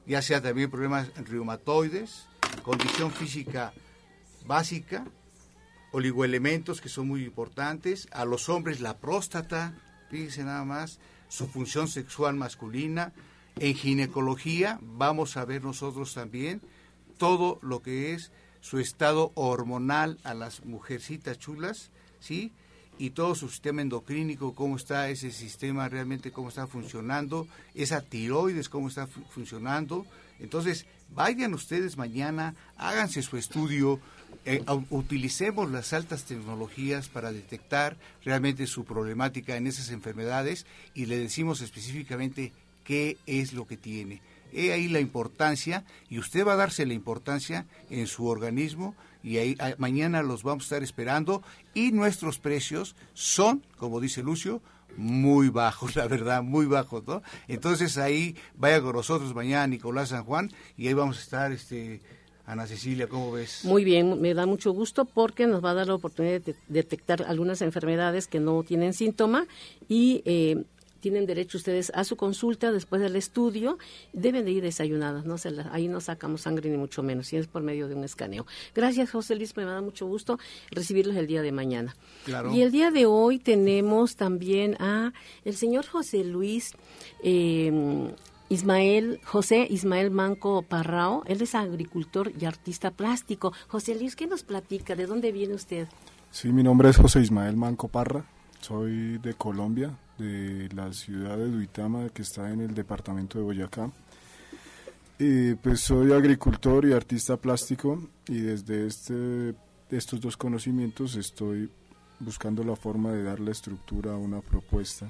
ya 0.05 0.21
sea 0.21 0.41
también 0.41 0.69
problemas 0.69 1.09
reumatoides, 1.15 2.27
condición 2.63 3.11
física 3.11 3.73
básica, 4.45 5.05
oligoelementos 5.91 6.81
que 6.81 6.89
son 6.89 7.07
muy 7.07 7.23
importantes, 7.23 8.07
a 8.11 8.25
los 8.25 8.49
hombres 8.49 8.81
la 8.81 8.97
próstata, 8.97 9.73
fíjense 10.09 10.43
nada 10.43 10.65
más, 10.65 10.99
su 11.29 11.47
función 11.47 11.87
sexual 11.87 12.35
masculina, 12.35 13.13
en 13.59 13.75
ginecología 13.75 14.79
vamos 14.81 15.37
a 15.37 15.45
ver 15.45 15.63
nosotros 15.63 16.13
también 16.13 16.61
todo 17.17 17.59
lo 17.61 17.81
que 17.81 18.13
es 18.13 18.31
su 18.61 18.79
estado 18.79 19.31
hormonal 19.35 20.17
a 20.23 20.33
las 20.33 20.65
mujercitas 20.65 21.37
chulas, 21.37 21.91
¿sí? 22.19 22.51
y 22.97 23.09
todo 23.11 23.35
su 23.35 23.49
sistema 23.49 23.81
endocrínico, 23.81 24.53
cómo 24.53 24.77
está 24.77 25.09
ese 25.09 25.31
sistema 25.31 25.89
realmente, 25.89 26.31
cómo 26.31 26.49
está 26.49 26.67
funcionando, 26.67 27.47
esa 27.73 28.01
tiroides, 28.01 28.69
cómo 28.69 28.87
está 28.87 29.07
funcionando. 29.07 30.05
Entonces, 30.39 30.85
vayan 31.09 31.53
ustedes 31.53 31.97
mañana, 31.97 32.55
háganse 32.77 33.21
su 33.21 33.37
estudio, 33.37 33.99
eh, 34.45 34.63
utilicemos 34.89 35.71
las 35.71 35.93
altas 35.93 36.25
tecnologías 36.25 37.09
para 37.09 37.31
detectar 37.31 37.97
realmente 38.23 38.67
su 38.67 38.85
problemática 38.85 39.55
en 39.55 39.67
esas 39.67 39.89
enfermedades 39.89 40.65
y 40.93 41.05
le 41.05 41.17
decimos 41.17 41.61
específicamente 41.61 42.51
qué 42.83 43.17
es 43.25 43.53
lo 43.53 43.65
que 43.65 43.77
tiene. 43.77 44.21
He 44.51 44.71
ahí 44.71 44.87
la 44.87 44.99
importancia 44.99 45.83
y 46.09 46.19
usted 46.19 46.45
va 46.45 46.53
a 46.53 46.57
darse 46.57 46.85
la 46.85 46.93
importancia 46.93 47.65
en 47.89 48.07
su 48.07 48.27
organismo 48.27 48.95
y 49.23 49.37
ahí 49.37 49.57
mañana 49.77 50.21
los 50.21 50.43
vamos 50.43 50.63
a 50.63 50.65
estar 50.65 50.83
esperando 50.83 51.41
y 51.73 51.91
nuestros 51.91 52.39
precios 52.39 52.95
son, 53.13 53.63
como 53.77 53.99
dice 53.99 54.21
Lucio, 54.21 54.61
muy 54.95 55.49
bajos, 55.49 55.95
la 55.97 56.07
verdad, 56.07 56.43
muy 56.43 56.65
bajos, 56.65 57.03
¿no? 57.07 57.23
Entonces 57.47 57.97
ahí 57.97 58.35
vaya 58.55 58.81
con 58.81 58.95
nosotros 58.95 59.33
mañana 59.33 59.67
Nicolás 59.67 60.09
San 60.09 60.23
Juan 60.23 60.51
y 60.77 60.87
ahí 60.87 60.93
vamos 60.93 61.17
a 61.17 61.21
estar 61.21 61.51
este 61.51 62.01
Ana 62.45 62.67
Cecilia, 62.67 63.07
¿cómo 63.07 63.31
ves? 63.31 63.63
Muy 63.63 63.85
bien, 63.85 64.19
me 64.19 64.33
da 64.33 64.45
mucho 64.45 64.71
gusto 64.73 65.05
porque 65.05 65.47
nos 65.47 65.63
va 65.63 65.71
a 65.71 65.75
dar 65.75 65.87
la 65.87 65.95
oportunidad 65.95 66.41
de 66.41 66.55
detectar 66.67 67.23
algunas 67.23 67.61
enfermedades 67.61 68.27
que 68.27 68.41
no 68.41 68.61
tienen 68.63 68.93
síntoma 68.93 69.47
y 69.87 70.21
eh, 70.25 70.65
tienen 71.03 71.25
derecho 71.25 71.57
ustedes 71.57 71.91
a 71.93 72.05
su 72.05 72.15
consulta 72.15 72.71
después 72.71 73.01
del 73.01 73.17
estudio, 73.17 73.77
deben 74.13 74.45
de 74.45 74.51
ir 74.51 74.63
desayunadas, 74.63 75.25
no 75.25 75.37
se 75.37 75.53
ahí 75.73 75.89
no 75.89 75.99
sacamos 75.99 76.43
sangre 76.43 76.69
ni 76.69 76.77
mucho 76.77 77.03
menos, 77.03 77.27
si 77.27 77.35
es 77.35 77.45
por 77.45 77.61
medio 77.61 77.89
de 77.89 77.95
un 77.95 78.05
escaneo. 78.05 78.45
Gracias, 78.73 79.11
José 79.11 79.35
Luis, 79.35 79.55
me 79.57 79.65
da 79.65 79.81
mucho 79.81 80.07
gusto 80.07 80.39
recibirlos 80.71 81.17
el 81.17 81.27
día 81.27 81.41
de 81.41 81.51
mañana. 81.51 81.93
Y 82.53 82.61
el 82.61 82.71
día 82.71 82.89
de 82.89 83.05
hoy 83.05 83.37
tenemos 83.37 84.15
también 84.15 84.77
a 84.79 85.11
el 85.43 85.57
señor 85.57 85.85
José 85.85 86.23
Luis 86.23 86.71
em, 87.21 88.13
Ismael, 88.47 89.19
José 89.25 89.67
Ismael 89.69 90.09
Manco 90.09 90.61
Parrao, 90.61 91.23
él 91.25 91.41
es 91.41 91.53
agricultor 91.53 92.31
y 92.39 92.45
artista 92.45 92.91
plástico. 92.91 93.51
José 93.67 93.95
Luis, 93.95 94.15
¿qué 94.15 94.25
nos 94.25 94.43
platica? 94.43 94.95
¿De 94.95 95.05
dónde 95.05 95.33
viene 95.33 95.53
usted? 95.53 95.89
Sí, 96.31 96.53
mi 96.53 96.63
nombre 96.63 96.89
es 96.89 96.95
José 96.95 97.19
Ismael 97.19 97.57
Manco 97.57 97.89
Parra, 97.89 98.25
soy 98.61 99.17
de 99.17 99.33
Colombia, 99.33 99.97
de 100.17 100.69
la 100.73 100.91
ciudad 100.93 101.37
de 101.37 101.49
Duitama, 101.49 102.09
que 102.09 102.21
está 102.21 102.51
en 102.51 102.61
el 102.61 102.73
departamento 102.73 103.37
de 103.37 103.43
Boyacá. 103.43 103.91
Pues 105.61 105.79
soy 105.79 106.11
agricultor 106.11 106.85
y 106.85 106.91
artista 106.91 107.37
plástico 107.37 108.09
y 108.27 108.41
desde 108.41 108.87
este, 108.87 109.55
estos 109.89 110.19
dos 110.19 110.35
conocimientos 110.35 111.15
estoy 111.15 111.69
buscando 112.19 112.63
la 112.63 112.75
forma 112.75 113.11
de 113.11 113.23
darle 113.23 113.51
estructura 113.51 114.13
a 114.13 114.17
una 114.17 114.41
propuesta, 114.41 115.09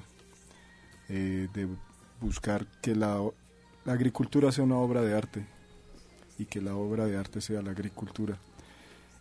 eh, 1.08 1.48
de 1.52 1.68
buscar 2.20 2.66
que 2.80 2.94
la, 2.94 3.20
la 3.84 3.92
agricultura 3.92 4.52
sea 4.52 4.62
una 4.62 4.76
obra 4.76 5.02
de 5.02 5.16
arte 5.16 5.46
y 6.38 6.44
que 6.44 6.60
la 6.60 6.76
obra 6.76 7.06
de 7.06 7.16
arte 7.16 7.40
sea 7.40 7.62
la 7.62 7.72
agricultura 7.72 8.38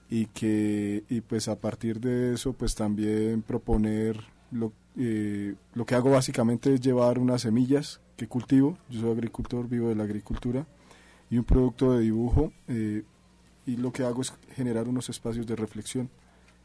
y 0.10 0.28
que 0.28 1.04
y 1.10 1.22
pues 1.22 1.48
a 1.48 1.56
partir 1.56 2.00
de 2.00 2.34
eso 2.34 2.54
pues 2.54 2.76
también 2.76 3.42
proponer 3.42 4.20
lo, 4.52 4.74
eh, 4.98 5.56
lo 5.74 5.86
que 5.86 5.96
hago 5.96 6.12
básicamente 6.12 6.74
es 6.74 6.82
llevar 6.82 7.20
unas 7.20 7.42
semillas 7.42 8.00
que 8.16 8.28
cultivo, 8.28 8.78
yo 8.90 9.02
soy 9.02 9.12
agricultor, 9.12 9.68
vivo 9.68 9.90
de 9.90 9.96
la 9.96 10.04
agricultura, 10.04 10.66
y 11.30 11.38
un 11.38 11.44
producto 11.44 11.94
de 11.94 12.02
dibujo, 12.02 12.54
eh, 12.68 13.04
y 13.66 13.78
lo 13.78 13.92
que 13.92 14.04
hago 14.04 14.22
es 14.22 14.34
generar 14.56 14.88
unos 14.88 15.10
espacios 15.10 15.48
de 15.48 15.56
reflexión 15.56 16.10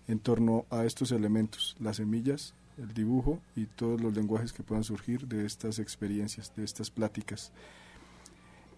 en 0.08 0.18
torno 0.18 0.66
a 0.70 0.84
estos 0.84 1.12
elementos, 1.12 1.76
las 1.80 1.96
semillas, 1.96 2.54
el 2.76 2.94
dibujo 2.94 3.40
y 3.56 3.66
todos 3.66 4.00
los 4.00 4.14
lenguajes 4.14 4.52
que 4.52 4.62
puedan 4.62 4.84
surgir 4.84 5.26
de 5.26 5.44
estas 5.44 5.78
experiencias, 5.78 6.52
de 6.56 6.64
estas 6.64 6.90
pláticas. 6.90 7.52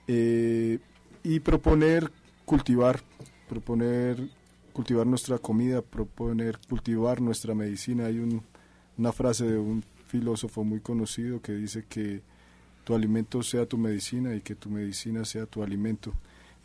Eh, 0.06 0.78
y 1.22 1.40
proponer 1.40 2.10
cultivar, 2.44 3.00
proponer 3.48 4.28
cultivar 4.72 5.06
nuestra 5.06 5.38
comida, 5.38 5.82
proponer 5.82 6.58
cultivar 6.68 7.20
nuestra 7.20 7.54
medicina. 7.54 8.06
Hay 8.06 8.18
un 8.18 8.42
una 8.98 9.12
frase 9.12 9.44
de 9.44 9.58
un 9.58 9.84
filósofo 10.06 10.64
muy 10.64 10.80
conocido 10.80 11.40
que 11.40 11.52
dice 11.52 11.84
que 11.88 12.22
tu 12.84 12.94
alimento 12.94 13.42
sea 13.42 13.66
tu 13.66 13.78
medicina 13.78 14.34
y 14.34 14.40
que 14.40 14.54
tu 14.54 14.70
medicina 14.70 15.24
sea 15.24 15.46
tu 15.46 15.62
alimento. 15.62 16.12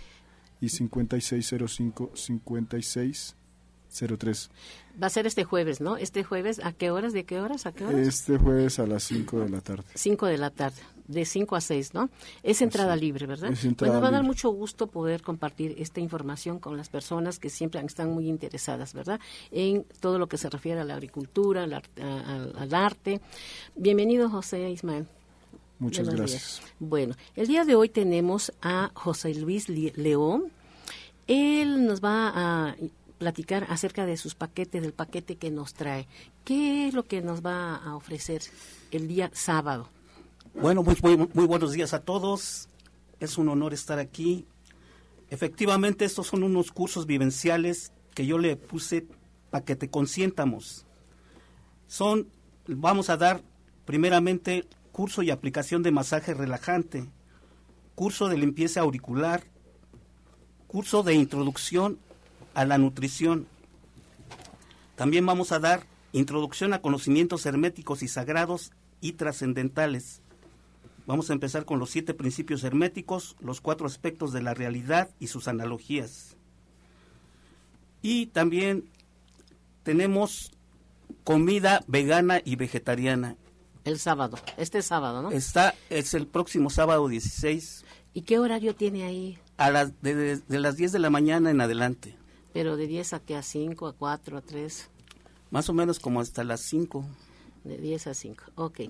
y 0.60 0.67
5605-56 0.67 3.36
03. 3.93 4.49
Va 5.01 5.08
a 5.08 5.10
ser 5.10 5.27
este 5.27 5.43
jueves, 5.43 5.82
¿no? 5.82 5.97
Este 5.97 6.23
jueves, 6.23 6.60
¿a 6.63 6.73
qué 6.73 6.91
horas? 6.91 7.13
¿De 7.13 7.23
qué 7.23 7.39
horas? 7.39 7.65
¿A 7.65 7.71
qué 7.71 7.86
horas? 7.86 8.08
Este 8.08 8.38
jueves 8.38 8.79
a 8.79 8.88
las 8.88 9.03
5 9.03 9.39
de 9.39 9.49
la 9.49 9.62
tarde. 9.62 9.84
5 9.93 10.25
de 10.27 10.38
la 10.38 10.49
tarde, 10.49 10.82
de 11.08 11.25
5 11.25 11.56
a 11.56 11.62
6, 11.62 11.93
¿no? 11.93 12.10
Es 12.43 12.62
entrada 12.62 12.95
libre, 12.95 13.25
¿verdad? 13.25 13.51
Es 13.51 13.65
entrada 13.65 13.93
bueno, 13.93 14.01
va 14.03 14.10
a 14.10 14.12
dar 14.19 14.23
mucho 14.23 14.49
gusto 14.49 14.88
poder 14.88 15.21
compartir 15.21 15.75
esta 15.77 15.99
información 15.99 16.60
con 16.60 16.77
las 16.77 16.89
personas 16.89 17.39
que 17.39 17.49
siempre 17.49 17.82
están 17.82 18.12
muy 18.12 18.27
interesadas, 18.27 18.93
¿verdad? 18.93 19.19
En 19.51 19.86
todo 19.99 20.19
lo 20.19 20.27
que 20.27 20.38
se 20.38 20.49
refiere 20.49 20.82
a 20.82 20.84
la 20.84 20.95
agricultura, 20.95 21.63
al, 21.63 21.73
al 22.56 22.73
arte. 22.73 23.21
Bienvenido, 23.75 24.29
José 24.29 24.69
Ismael. 24.69 25.08
Muchas 25.79 26.08
gracias. 26.08 26.62
Bueno, 26.79 27.15
el 27.36 27.47
día 27.47 27.65
de 27.65 27.75
hoy 27.75 27.89
tenemos 27.89 28.53
a 28.62 28.91
José 28.93 29.34
Luis 29.34 29.67
León. 29.69 30.45
Él 31.27 31.86
nos 31.86 32.01
va 32.01 32.32
a 32.34 32.75
platicar 33.24 33.66
acerca 33.70 34.06
de 34.06 34.18
sus 34.18 34.36
paquetes, 34.36 34.82
del 34.82 34.92
paquete 34.92 35.38
que 35.38 35.50
nos 35.50 35.74
trae. 35.74 36.10
¿Qué 36.44 36.90
es 36.90 36.94
lo 36.94 37.04
que 37.04 37.22
nos 37.22 37.42
va 37.42 37.78
a 37.78 37.96
ofrecer 37.96 38.42
el 38.92 39.08
día 39.08 39.32
sábado? 39.34 39.88
Bueno, 40.54 40.84
muy, 40.84 40.98
muy, 41.34 41.46
buenos 41.46 41.72
días 41.72 41.94
a 41.94 42.02
todos. 42.02 42.68
Es 43.22 43.38
un 43.38 43.48
honor 43.48 43.74
estar 43.74 43.98
aquí. 43.98 44.46
Efectivamente, 45.30 46.04
estos 46.04 46.28
son 46.28 46.44
unos 46.44 46.74
cursos 46.74 47.06
vivenciales 47.06 47.94
que 48.14 48.26
yo 48.26 48.38
le 48.38 48.58
puse 48.58 49.08
para 49.50 49.64
que 49.64 49.78
te 49.78 49.90
consientamos. 49.90 50.86
Son, 51.88 52.28
vamos 52.68 53.10
a 53.10 53.16
dar 53.16 53.42
primeramente 53.86 54.68
curso 54.92 55.24
y 55.24 55.32
aplicación 55.32 55.82
de 55.82 55.92
masaje 55.92 56.34
relajante, 56.34 57.10
curso 57.96 58.28
de 58.28 58.38
limpieza 58.38 58.82
auricular, 58.82 59.46
curso 60.68 61.04
de 61.04 61.14
introducción 61.14 62.00
a 62.54 62.66
la 62.66 62.78
nutrición. 62.78 63.48
También 64.96 65.26
vamos 65.26 65.52
a 65.52 65.60
dar 65.60 65.86
introducción 66.12 66.74
a 66.74 66.82
conocimientos 66.82 67.46
herméticos 67.46 68.04
y 68.04 68.08
sagrados 68.08 68.72
y 69.02 69.13
trascendentales. 69.13 70.22
Vamos 71.06 71.30
a 71.30 71.34
empezar 71.34 71.66
con 71.66 71.80
los 71.80 71.89
siete 71.89 72.13
principios 72.13 72.63
herméticos, 72.63 73.36
los 73.42 73.60
cuatro 73.60 73.88
aspectos 73.88 74.32
de 74.32 74.42
la 74.42 74.54
realidad 74.54 75.10
y 75.20 75.28
sus 75.28 75.48
analogías. 75.48 76.38
Y 78.02 78.28
también 78.28 78.86
tenemos 79.84 80.52
comida 81.24 81.84
vegana 81.88 82.42
y 82.44 82.56
vegetariana. 82.56 83.36
El 83.84 84.00
sábado, 84.00 84.38
este 84.56 84.82
sábado, 84.82 85.22
¿no? 85.22 85.32
Está, 85.32 85.76
es 85.89 86.13
el 86.13 86.28
próximo 86.28 86.70
sábado 86.70 87.10
16 87.10 87.84
¿Y 88.13 88.22
qué 88.22 88.39
horario 88.39 88.76
tiene 88.76 89.04
ahí? 89.04 89.39
A 89.58 89.72
las, 89.72 90.00
de, 90.02 90.38
de 90.38 90.60
las 90.60 90.78
10 90.78 90.92
de 90.92 91.00
la 91.00 91.10
mañana 91.10 91.50
en 91.50 91.62
adelante. 91.62 92.16
Pero 92.54 92.78
de 92.78 92.88
10 92.88 93.13
a 93.13 93.20
qué, 93.20 93.36
a 93.36 93.42
5, 93.44 93.88
a 93.88 93.94
4, 93.94 94.38
a 94.38 94.42
3. 94.42 94.89
Más 95.52 95.70
o 95.70 95.74
menos 95.74 96.00
como 96.00 96.22
hasta 96.22 96.44
las 96.44 96.62
5. 96.62 97.04
De 97.63 97.78
10 97.78 98.08
a 98.08 98.13
5, 98.13 98.44
ok. 98.56 98.82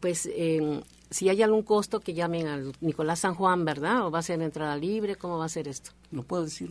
Pues 0.00 0.28
eh, 0.32 0.82
si 1.10 1.28
hay 1.28 1.42
algún 1.42 1.62
costo 1.62 2.00
que 2.00 2.14
llamen 2.14 2.46
al 2.48 2.72
Nicolás 2.80 3.20
San 3.20 3.34
Juan, 3.34 3.64
¿verdad? 3.64 4.06
¿O 4.06 4.10
va 4.10 4.18
a 4.18 4.22
ser 4.22 4.42
entrada 4.42 4.76
libre? 4.76 5.16
¿Cómo 5.16 5.38
va 5.38 5.44
a 5.44 5.48
ser 5.48 5.68
esto? 5.68 5.92
¿No 6.10 6.22
puedo 6.22 6.44
decir? 6.44 6.70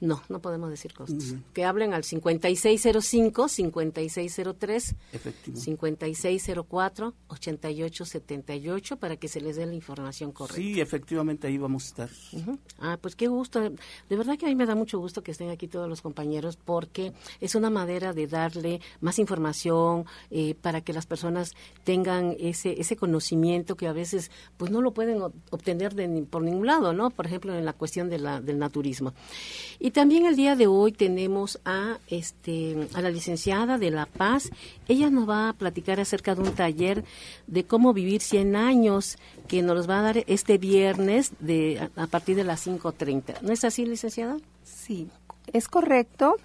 No, 0.00 0.22
no 0.28 0.40
podemos 0.40 0.70
decir 0.70 0.94
costos. 0.94 1.34
Que 1.52 1.64
hablen 1.64 1.92
al 1.92 2.04
5605, 2.04 3.48
5603, 3.48 4.94
5604, 5.54 7.14
8878 7.28 8.96
para 8.96 9.16
que 9.16 9.28
se 9.28 9.40
les 9.40 9.56
dé 9.56 9.66
la 9.66 9.74
información 9.74 10.32
correcta. 10.32 10.60
Sí, 10.60 10.80
efectivamente 10.80 11.46
ahí 11.46 11.58
vamos 11.58 11.84
a 11.84 11.86
estar. 11.86 12.10
Ah, 12.78 12.98
pues 13.00 13.14
qué 13.14 13.26
gusto. 13.28 13.60
De 13.60 14.16
verdad 14.16 14.38
que 14.38 14.46
a 14.46 14.48
mí 14.48 14.54
me 14.54 14.66
da 14.66 14.74
mucho 14.74 14.98
gusto 14.98 15.22
que 15.22 15.32
estén 15.32 15.50
aquí 15.50 15.68
todos 15.68 15.88
los 15.88 16.00
compañeros 16.00 16.56
porque 16.56 17.12
es 17.40 17.54
una 17.54 17.68
manera 17.68 18.12
de 18.12 18.26
darle 18.26 18.80
más 19.00 19.18
información 19.18 20.06
eh, 20.30 20.54
para 20.54 20.80
que 20.80 20.92
las 20.92 21.06
personas 21.06 21.54
tengan 21.84 22.36
ese 22.38 22.80
ese 22.80 22.96
conocimiento 22.96 23.76
que 23.76 23.86
a 23.86 23.92
veces 23.92 24.30
pues 24.56 24.70
no 24.70 24.80
lo 24.80 24.92
pueden 24.92 25.22
obtener 25.22 25.94
de, 25.94 26.08
por 26.28 26.42
ningún 26.42 26.66
lado, 26.66 26.92
¿no? 26.92 27.10
Por 27.10 27.26
ejemplo, 27.26 27.54
en 27.54 27.64
la 27.64 27.72
cuestión 27.72 28.08
de 28.08 28.18
la, 28.18 28.40
del 28.40 28.58
naturismo. 28.58 29.12
Y 29.78 29.89
también 29.90 30.26
el 30.26 30.36
día 30.36 30.56
de 30.56 30.66
hoy 30.66 30.92
tenemos 30.92 31.60
a 31.64 31.98
este 32.08 32.88
a 32.94 33.00
la 33.00 33.10
licenciada 33.10 33.78
de 33.78 33.90
La 33.90 34.06
Paz. 34.06 34.50
Ella 34.88 35.10
nos 35.10 35.28
va 35.28 35.48
a 35.48 35.52
platicar 35.52 36.00
acerca 36.00 36.34
de 36.34 36.42
un 36.42 36.54
taller 36.54 37.04
de 37.46 37.64
cómo 37.64 37.92
vivir 37.92 38.20
100 38.20 38.56
años 38.56 39.18
que 39.48 39.62
nos 39.62 39.76
los 39.76 39.88
va 39.88 40.00
a 40.00 40.02
dar 40.02 40.24
este 40.26 40.58
viernes 40.58 41.32
de 41.40 41.90
a, 41.96 42.02
a 42.02 42.06
partir 42.06 42.36
de 42.36 42.44
las 42.44 42.66
5:30. 42.66 43.40
¿No 43.42 43.52
es 43.52 43.64
así, 43.64 43.86
licenciada? 43.86 44.36
Sí, 44.64 45.08
es 45.52 45.68
correcto. 45.68 46.36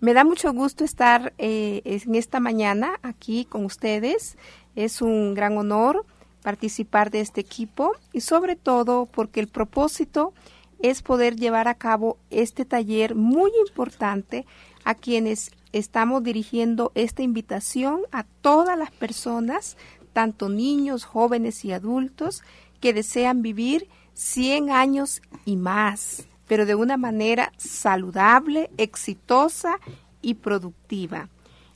Me 0.00 0.12
da 0.12 0.24
mucho 0.24 0.52
gusto 0.52 0.84
estar 0.84 1.32
eh, 1.38 1.80
en 1.84 2.14
esta 2.14 2.38
mañana 2.38 2.98
aquí 3.02 3.46
con 3.46 3.64
ustedes. 3.64 4.36
Es 4.76 5.00
un 5.00 5.34
gran 5.34 5.56
honor 5.56 6.04
participar 6.42 7.10
de 7.10 7.20
este 7.20 7.40
equipo 7.40 7.92
y 8.12 8.20
sobre 8.20 8.54
todo 8.54 9.06
porque 9.06 9.40
el 9.40 9.48
propósito 9.48 10.34
es 10.80 11.02
poder 11.02 11.36
llevar 11.36 11.68
a 11.68 11.74
cabo 11.74 12.18
este 12.30 12.64
taller 12.64 13.14
muy 13.14 13.50
importante 13.66 14.46
a 14.84 14.94
quienes 14.94 15.50
estamos 15.72 16.22
dirigiendo 16.22 16.92
esta 16.94 17.22
invitación 17.22 18.02
a 18.12 18.24
todas 18.42 18.78
las 18.78 18.90
personas, 18.90 19.76
tanto 20.12 20.48
niños, 20.48 21.04
jóvenes 21.04 21.64
y 21.64 21.72
adultos, 21.72 22.42
que 22.80 22.92
desean 22.92 23.42
vivir 23.42 23.88
100 24.14 24.70
años 24.70 25.22
y 25.44 25.56
más, 25.56 26.28
pero 26.46 26.66
de 26.66 26.74
una 26.74 26.96
manera 26.96 27.52
saludable, 27.56 28.70
exitosa 28.76 29.78
y 30.22 30.34
productiva. 30.34 31.28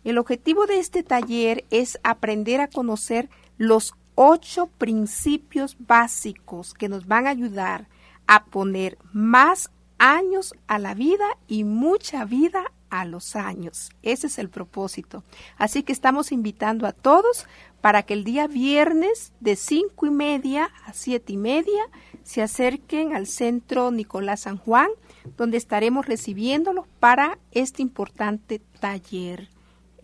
El 0.05 0.19
objetivo 0.19 0.67
de 0.67 0.79
este 0.79 1.03
taller 1.03 1.65
es 1.71 1.99
aprender 2.03 2.61
a 2.61 2.69
conocer 2.69 3.29
los 3.57 3.95
ocho 4.15 4.67
principios 4.79 5.77
básicos 5.79 6.75
que 6.75 6.89
nos 6.89 7.07
van 7.07 7.27
a 7.27 7.31
ayudar 7.31 7.89
a 8.29 8.45
poner 8.45 8.99
más 9.13 9.71
años 9.99 10.55
a 10.69 10.79
la 10.79 10.95
vida 10.95 11.27
y 11.49 11.65
mucha 11.65 12.25
vida 12.25 12.73
a 12.91 13.05
los 13.05 13.35
años. 13.37 13.91
Ese 14.03 14.29
es 14.29 14.39
el 14.39 14.49
propósito. 14.49 15.25
Así 15.57 15.83
que 15.83 15.93
estamos 15.93 16.31
invitando 16.31 16.87
a 16.87 16.93
todos 16.93 17.47
para 17.81 18.03
que 18.03 18.15
el 18.15 18.25
día 18.25 18.47
viernes 18.47 19.33
de 19.41 19.57
cinco 19.57 20.07
y 20.07 20.11
media 20.11 20.71
a 20.85 20.93
siete 20.93 21.33
y 21.33 21.37
media 21.37 21.83
se 22.23 22.43
acerquen 22.43 23.15
al 23.15 23.27
centro 23.27 23.91
Nicolás 23.91 24.41
San 24.41 24.59
Juan, 24.59 24.89
donde 25.37 25.57
estaremos 25.57 26.07
recibiéndolos 26.07 26.87
para 27.01 27.39
este 27.53 27.83
importante 27.83 28.61
taller, 28.81 29.49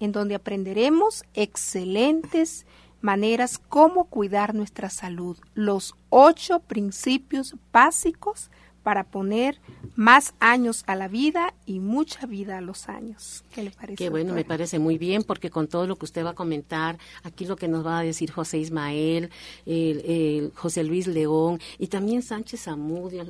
en 0.00 0.12
donde 0.12 0.34
aprenderemos 0.34 1.24
excelentes 1.34 2.66
maneras 3.04 3.58
cómo 3.58 4.06
cuidar 4.06 4.54
nuestra 4.54 4.88
salud, 4.88 5.36
los 5.52 5.94
ocho 6.08 6.60
principios 6.60 7.54
básicos 7.70 8.50
para 8.84 9.02
poner 9.02 9.58
más 9.96 10.34
años 10.38 10.84
a 10.86 10.94
la 10.94 11.08
vida 11.08 11.54
y 11.66 11.80
mucha 11.80 12.26
vida 12.26 12.58
a 12.58 12.60
los 12.60 12.88
años. 12.88 13.42
¿Qué 13.52 13.62
le 13.62 13.70
parece? 13.70 13.96
Qué 13.96 14.10
bueno, 14.10 14.28
doctora? 14.28 14.42
me 14.42 14.48
parece 14.48 14.78
muy 14.78 14.98
bien 14.98 15.24
porque 15.24 15.50
con 15.50 15.66
todo 15.66 15.86
lo 15.86 15.96
que 15.96 16.04
usted 16.04 16.24
va 16.24 16.30
a 16.30 16.34
comentar, 16.34 16.98
aquí 17.24 17.46
lo 17.46 17.56
que 17.56 17.66
nos 17.66 17.84
va 17.84 17.98
a 17.98 18.02
decir 18.02 18.30
José 18.30 18.58
Ismael, 18.58 19.30
el, 19.66 20.00
el 20.04 20.52
José 20.54 20.84
Luis 20.84 21.06
León 21.06 21.58
y 21.78 21.88
también 21.88 22.22
Sánchez 22.22 22.68
Amudio, 22.68 23.24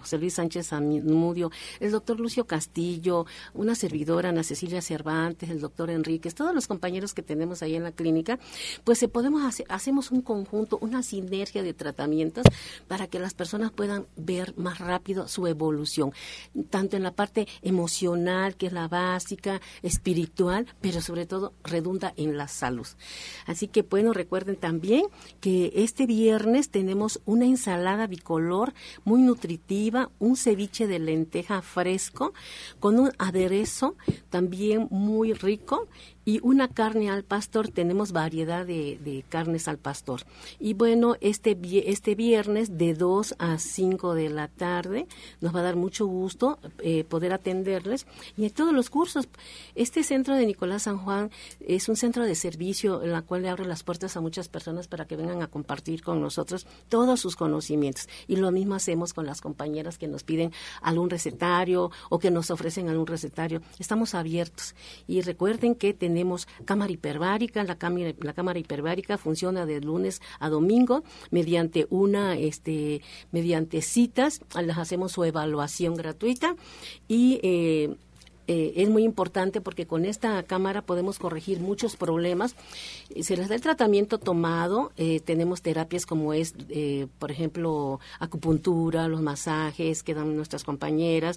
José 0.00 0.18
Luis 0.18 0.34
Sánchez 0.34 0.68
Zamudio, 0.68 1.50
el 1.80 1.90
doctor 1.90 2.18
Lucio 2.18 2.46
Castillo, 2.46 3.26
una 3.54 3.74
servidora, 3.74 4.30
Ana 4.30 4.42
Cecilia 4.42 4.80
Cervantes, 4.80 5.50
el 5.50 5.60
doctor 5.60 5.90
Enríquez, 5.90 6.34
todos 6.34 6.54
los 6.54 6.66
compañeros 6.66 7.12
que 7.12 7.22
tenemos 7.22 7.62
ahí 7.62 7.74
en 7.74 7.82
la 7.82 7.92
clínica, 7.92 8.38
pues 8.84 8.98
se 8.98 9.08
podemos 9.08 9.44
hacer, 9.44 9.66
hacemos 9.68 10.10
un 10.10 10.22
conjunto, 10.22 10.78
una 10.80 11.02
sinergia 11.02 11.62
de 11.62 11.74
tratamientos 11.74 12.44
para 12.88 13.06
que 13.06 13.18
las 13.18 13.34
personas 13.34 13.72
puedan 13.72 14.06
ver 14.16 14.54
más 14.56 14.78
rápido 14.78 14.91
su 15.26 15.46
evolución, 15.46 16.12
tanto 16.70 16.96
en 16.96 17.02
la 17.02 17.12
parte 17.12 17.46
emocional, 17.62 18.56
que 18.56 18.66
es 18.66 18.72
la 18.72 18.88
básica, 18.88 19.60
espiritual, 19.82 20.66
pero 20.80 21.00
sobre 21.00 21.26
todo 21.26 21.52
redunda 21.64 22.12
en 22.16 22.36
la 22.36 22.48
salud. 22.48 22.86
Así 23.46 23.68
que 23.68 23.82
bueno, 23.82 24.12
recuerden 24.12 24.56
también 24.56 25.06
que 25.40 25.72
este 25.74 26.06
viernes 26.06 26.70
tenemos 26.70 27.20
una 27.24 27.44
ensalada 27.44 28.06
bicolor 28.06 28.74
muy 29.04 29.22
nutritiva 29.22 30.10
un 30.18 30.36
ceviche 30.36 30.86
de 30.86 30.98
lenteja 30.98 31.62
fresco 31.62 32.32
con 32.80 32.98
un 32.98 33.12
aderezo 33.18 33.96
también 34.30 34.88
muy 34.90 35.32
rico 35.32 35.88
y 36.24 36.40
una 36.42 36.68
carne 36.68 37.10
al 37.10 37.24
pastor. 37.24 37.68
Tenemos 37.68 38.12
variedad 38.12 38.66
de, 38.66 38.98
de 39.02 39.24
carnes 39.28 39.68
al 39.68 39.78
pastor. 39.78 40.22
Y 40.58 40.74
bueno, 40.74 41.16
este, 41.20 41.58
este 41.86 42.14
viernes 42.14 42.78
de 42.78 42.94
2 42.94 43.36
a 43.38 43.58
5 43.58 44.14
de 44.14 44.30
la 44.30 44.48
tarde 44.48 45.06
nos 45.40 45.54
va 45.54 45.60
a 45.60 45.64
dar 45.64 45.76
mucho 45.76 46.06
gusto 46.06 46.58
eh, 46.78 47.04
poder 47.04 47.32
atenderles. 47.32 48.06
Y 48.36 48.44
en 48.44 48.50
todos 48.50 48.72
los 48.72 48.90
cursos, 48.90 49.28
este 49.74 50.02
centro 50.02 50.34
de 50.34 50.46
Nicolás 50.46 50.82
San 50.82 50.98
Juan 50.98 51.30
es 51.60 51.88
un 51.88 51.96
centro 51.96 52.24
de 52.24 52.34
servicio 52.34 53.02
en 53.02 53.12
la 53.12 53.22
cual 53.22 53.42
le 53.42 53.48
abre 53.48 53.64
las 53.64 53.82
puertas 53.82 54.16
a 54.16 54.20
muchas 54.20 54.48
personas 54.48 54.88
para 54.88 55.06
que 55.06 55.16
vengan 55.16 55.42
a 55.42 55.48
compartir 55.48 56.02
con 56.02 56.20
nosotros 56.20 56.66
todos 56.88 57.20
sus 57.20 57.36
conocimientos. 57.36 58.08
Y 58.28 58.36
lo 58.36 58.50
mismo 58.52 58.74
hacemos 58.74 59.12
con 59.12 59.26
las 59.26 59.40
compañeras 59.40 59.98
que 59.98 60.08
nos 60.08 60.22
piden 60.22 60.52
algún 60.80 61.10
recetario 61.10 61.90
o 62.10 62.18
que 62.18 62.30
nos 62.30 62.50
ofrecen 62.50 62.88
algún 62.88 63.06
recetario. 63.06 63.62
Estamos 63.78 64.14
abiertos. 64.14 64.74
Y 65.06 65.20
recuerden 65.22 65.74
que 65.74 65.94
tenemos 65.94 66.11
tenemos 66.12 66.46
cámara 66.66 66.92
hiperbárica, 66.92 67.64
la 67.64 67.78
cámara, 67.78 68.12
la 68.20 68.34
cámara 68.34 68.58
hiperbárica 68.58 69.16
funciona 69.16 69.64
de 69.64 69.80
lunes 69.80 70.20
a 70.40 70.50
domingo 70.50 71.04
mediante 71.30 71.86
una, 71.88 72.36
este, 72.36 73.00
mediante 73.30 73.80
citas, 73.80 74.42
las 74.54 74.76
hacemos 74.76 75.12
su 75.12 75.24
evaluación 75.24 75.94
gratuita 75.94 76.54
y 77.08 77.40
eh, 77.42 77.96
eh, 78.46 78.72
es 78.76 78.88
muy 78.88 79.04
importante 79.04 79.60
porque 79.60 79.86
con 79.86 80.04
esta 80.04 80.42
cámara 80.42 80.82
podemos 80.82 81.18
corregir 81.18 81.60
muchos 81.60 81.96
problemas. 81.96 82.56
Se 83.20 83.36
les 83.36 83.48
da 83.48 83.54
el 83.54 83.60
tratamiento 83.60 84.18
tomado, 84.18 84.92
eh, 84.96 85.20
tenemos 85.20 85.62
terapias 85.62 86.06
como 86.06 86.32
es, 86.32 86.54
eh, 86.68 87.06
por 87.18 87.30
ejemplo, 87.30 88.00
acupuntura, 88.18 89.08
los 89.08 89.22
masajes 89.22 90.02
que 90.02 90.14
dan 90.14 90.36
nuestras 90.36 90.64
compañeras, 90.64 91.36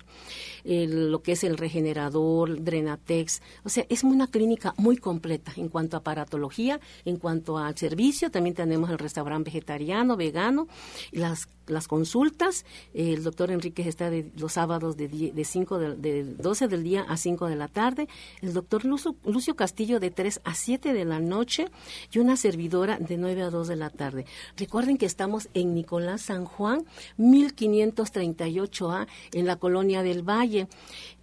lo 0.63 1.21
que 1.21 1.33
es 1.33 1.43
el 1.43 1.57
regenerador, 1.57 2.63
Drenatex. 2.63 3.41
O 3.63 3.69
sea, 3.69 3.85
es 3.89 4.03
una 4.03 4.27
clínica 4.27 4.73
muy 4.77 4.97
completa 4.97 5.53
en 5.57 5.69
cuanto 5.69 5.97
a 5.97 5.99
aparatología, 5.99 6.79
en 7.05 7.17
cuanto 7.17 7.57
al 7.57 7.77
servicio. 7.77 8.31
También 8.31 8.55
tenemos 8.55 8.89
el 8.89 8.97
restaurante 8.97 9.49
vegetariano, 9.49 10.17
vegano, 10.17 10.67
las 11.11 11.47
las 11.67 11.87
consultas. 11.87 12.65
El 12.93 13.23
doctor 13.23 13.51
Enríquez 13.51 13.87
está 13.87 14.09
de, 14.09 14.31
los 14.37 14.53
sábados 14.53 14.97
de, 14.97 15.07
de, 15.07 15.45
cinco 15.45 15.77
de, 15.77 15.95
de 15.95 16.23
12 16.23 16.67
del 16.67 16.83
día 16.83 16.94
a 17.01 17.17
5 17.17 17.47
de 17.47 17.55
la 17.55 17.67
tarde. 17.67 18.07
El 18.41 18.53
doctor 18.53 18.85
Lucio, 18.85 19.15
Lucio, 19.25 19.55
Castillo 19.55 19.99
de 19.99 20.11
3 20.11 20.41
a 20.43 20.53
7 20.53 20.93
de 20.93 21.05
la 21.05 21.19
noche 21.19 21.69
y 22.11 22.19
una 22.19 22.37
servidora 22.37 22.99
de 22.99 23.17
9 23.17 23.41
a 23.41 23.49
2 23.49 23.67
de 23.67 23.75
la 23.75 23.89
tarde. 23.89 24.27
Recuerden 24.57 24.97
que 24.97 25.05
estamos 25.05 25.49
en 25.53 25.73
Nicolás 25.73 26.21
San 26.21 26.45
Juan, 26.45 26.85
1538A, 27.17 29.07
en 29.33 29.45
la 29.45 29.57
colonia 29.57 30.03
del 30.03 30.23
Valle. 30.23 30.69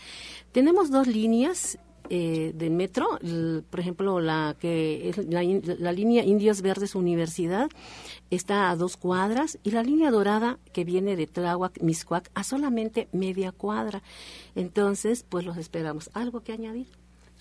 Tenemos 0.52 0.90
dos 0.90 1.06
líneas 1.06 1.78
eh, 2.10 2.52
de 2.54 2.70
metro, 2.70 3.18
por 3.70 3.80
ejemplo, 3.80 4.20
la 4.20 4.56
que 4.58 5.08
es 5.08 5.18
la, 5.18 5.42
la, 5.42 5.92
línea 5.92 6.24
Indios 6.24 6.62
Verdes 6.62 6.94
Universidad 6.94 7.68
está 8.30 8.70
a 8.70 8.76
dos 8.76 8.96
cuadras 8.96 9.58
y 9.62 9.70
la 9.70 9.82
línea 9.82 10.10
dorada 10.10 10.58
que 10.72 10.84
viene 10.84 11.16
de 11.16 11.26
Tláhuac, 11.26 11.80
Miscuac, 11.82 12.30
a 12.34 12.44
solamente 12.44 13.08
media 13.12 13.52
cuadra. 13.52 14.02
Entonces, 14.54 15.24
pues 15.28 15.44
los 15.44 15.56
esperamos. 15.56 16.10
¿Algo 16.14 16.40
que 16.40 16.52
añadir? 16.52 16.88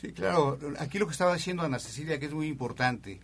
Sí, 0.01 0.11
claro. 0.13 0.57
Aquí 0.79 0.97
lo 0.97 1.05
que 1.05 1.11
estaba 1.11 1.33
diciendo 1.33 1.63
Ana 1.63 1.79
Cecilia, 1.79 2.19
que 2.19 2.25
es 2.25 2.33
muy 2.33 2.47
importante. 2.47 3.19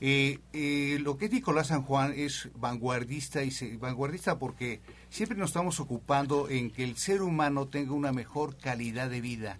Eh, 0.00 0.40
eh, 0.52 0.98
lo 1.00 1.16
que 1.16 1.26
es 1.26 1.32
Nicolás 1.32 1.68
San 1.68 1.82
Juan 1.82 2.12
es 2.16 2.48
vanguardista 2.56 3.42
y 3.42 3.76
vanguardista 3.76 4.38
porque 4.38 4.80
siempre 5.08 5.38
nos 5.38 5.50
estamos 5.50 5.80
ocupando 5.80 6.48
en 6.48 6.70
que 6.70 6.84
el 6.84 6.96
ser 6.96 7.22
humano 7.22 7.68
tenga 7.68 7.92
una 7.92 8.12
mejor 8.12 8.56
calidad 8.56 9.08
de 9.08 9.20
vida. 9.20 9.58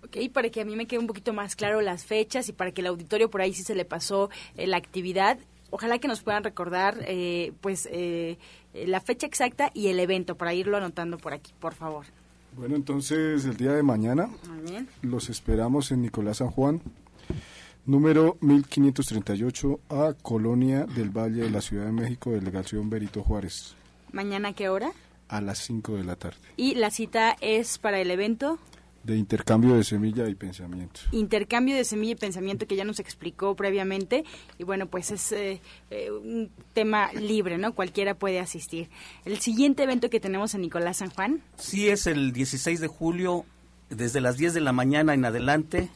Ok, 0.04 0.18
para 0.32 0.50
que 0.50 0.60
a 0.60 0.64
mí 0.64 0.76
me 0.76 0.86
quede 0.86 1.00
un 1.00 1.06
poquito 1.06 1.32
más 1.32 1.56
claro 1.56 1.80
las 1.80 2.04
fechas 2.04 2.48
y 2.48 2.52
para 2.52 2.72
que 2.72 2.82
el 2.82 2.88
auditorio 2.88 3.30
por 3.30 3.40
ahí 3.40 3.54
sí 3.54 3.62
se 3.62 3.74
le 3.74 3.86
pasó 3.86 4.28
eh, 4.56 4.66
la 4.66 4.76
actividad, 4.76 5.38
ojalá 5.70 5.98
que 5.98 6.08
nos 6.08 6.20
puedan 6.22 6.44
recordar 6.44 6.98
eh, 7.06 7.52
pues 7.62 7.88
eh, 7.90 8.36
la 8.74 9.00
fecha 9.00 9.26
exacta 9.26 9.70
y 9.72 9.88
el 9.88 9.98
evento 9.98 10.36
para 10.36 10.52
irlo 10.52 10.76
anotando 10.76 11.16
por 11.16 11.32
aquí, 11.32 11.54
por 11.58 11.74
favor. 11.74 12.04
Bueno, 12.56 12.76
entonces 12.76 13.44
el 13.44 13.56
día 13.56 13.72
de 13.72 13.82
mañana 13.82 14.28
los 15.02 15.28
esperamos 15.28 15.90
en 15.90 16.02
Nicolás 16.02 16.36
San 16.36 16.50
Juan, 16.50 16.80
número 17.84 18.36
1538 18.40 19.80
a 19.88 20.14
Colonia 20.22 20.84
del 20.84 21.10
Valle 21.10 21.42
de 21.42 21.50
la 21.50 21.60
Ciudad 21.60 21.86
de 21.86 21.92
México, 21.92 22.30
delegación 22.30 22.88
Berito 22.88 23.24
Juárez. 23.24 23.74
¿Mañana 24.12 24.50
a 24.50 24.52
qué 24.52 24.68
hora? 24.68 24.92
A 25.28 25.40
las 25.40 25.58
5 25.58 25.96
de 25.96 26.04
la 26.04 26.14
tarde. 26.14 26.38
¿Y 26.56 26.76
la 26.76 26.90
cita 26.90 27.36
es 27.40 27.78
para 27.78 27.98
el 27.98 28.10
evento? 28.12 28.58
De 29.04 29.16
intercambio 29.16 29.74
de 29.74 29.84
semilla 29.84 30.28
y 30.28 30.34
pensamiento. 30.34 31.00
Intercambio 31.12 31.76
de 31.76 31.84
semilla 31.84 32.12
y 32.12 32.16
pensamiento 32.16 32.66
que 32.66 32.74
ya 32.74 32.84
nos 32.84 32.98
explicó 32.98 33.54
previamente 33.54 34.24
y 34.58 34.64
bueno, 34.64 34.86
pues 34.86 35.10
es 35.10 35.30
eh, 35.32 35.60
eh, 35.90 36.10
un 36.10 36.50
tema 36.72 37.12
libre, 37.12 37.58
¿no? 37.58 37.74
Cualquiera 37.74 38.14
puede 38.14 38.40
asistir. 38.40 38.88
El 39.26 39.38
siguiente 39.40 39.82
evento 39.82 40.08
que 40.08 40.20
tenemos 40.20 40.54
en 40.54 40.62
Nicolás 40.62 40.98
San 40.98 41.10
Juan. 41.10 41.42
Sí, 41.56 41.88
es 41.88 42.06
el 42.06 42.32
16 42.32 42.80
de 42.80 42.88
julio, 42.88 43.44
desde 43.90 44.22
las 44.22 44.38
10 44.38 44.54
de 44.54 44.60
la 44.62 44.72
mañana 44.72 45.12
en 45.12 45.26
adelante. 45.26 45.90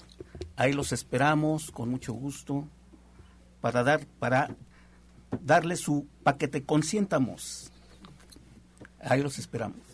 Ahí 0.57 0.75
los 0.75 0.93
esperamos 0.93 1.71
con 1.71 1.89
mucho 1.89 2.13
gusto 2.13 2.69
para 3.63 3.83
dar 3.83 4.07
para 4.19 4.55
darle 5.43 5.77
su 5.77 6.07
paquete 6.23 6.63
consientamos. 6.63 7.73
Ahí 9.01 9.23
los 9.23 9.39
esperamos 9.39 9.88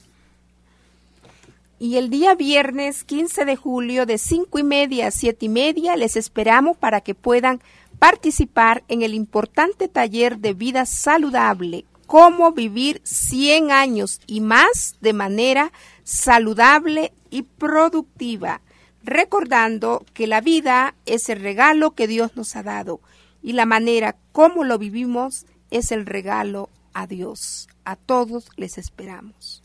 y 1.85 1.99
el 1.99 2.09
día 2.09 2.35
viernes 2.35 3.05
15 3.05 3.45
de 3.45 3.57
julio 3.57 4.07
de 4.07 4.16
5 4.16 4.59
y 4.59 4.62
media 4.62 5.09
a 5.09 5.11
7 5.11 5.45
y 5.45 5.49
media 5.51 5.97
les 5.97 6.16
esperamos 6.16 6.78
para 6.78 7.03
que 7.03 7.14
puedan 7.14 7.61
participar 7.99 8.85
en 8.89 9.03
el 9.03 9.12
importante 9.12 9.87
taller 9.89 10.39
de 10.39 10.55
vida 10.55 10.87
saludable, 10.87 11.85
cómo 12.07 12.53
vivir 12.53 13.03
100 13.05 13.70
años 13.70 14.22
y 14.26 14.41
más 14.41 14.97
de 15.03 15.12
manera 15.12 15.72
saludable 16.05 17.12
y 17.28 17.43
productiva, 17.43 18.62
recordando 19.03 20.07
que 20.14 20.26
la 20.26 20.41
vida 20.41 20.95
es 21.05 21.28
el 21.28 21.41
regalo 21.41 21.91
que 21.91 22.07
Dios 22.07 22.35
nos 22.35 22.57
ha 22.57 22.62
dado 22.62 23.01
y 23.43 23.53
la 23.53 23.66
manera 23.66 24.16
como 24.32 24.64
lo 24.64 24.78
vivimos 24.78 25.45
es 25.70 25.93
el 25.93 26.07
regalo 26.07 26.70
a 26.95 27.07
Dios. 27.07 27.68
A 27.85 27.97
todos 27.97 28.49
les 28.57 28.78
esperamos. 28.78 29.64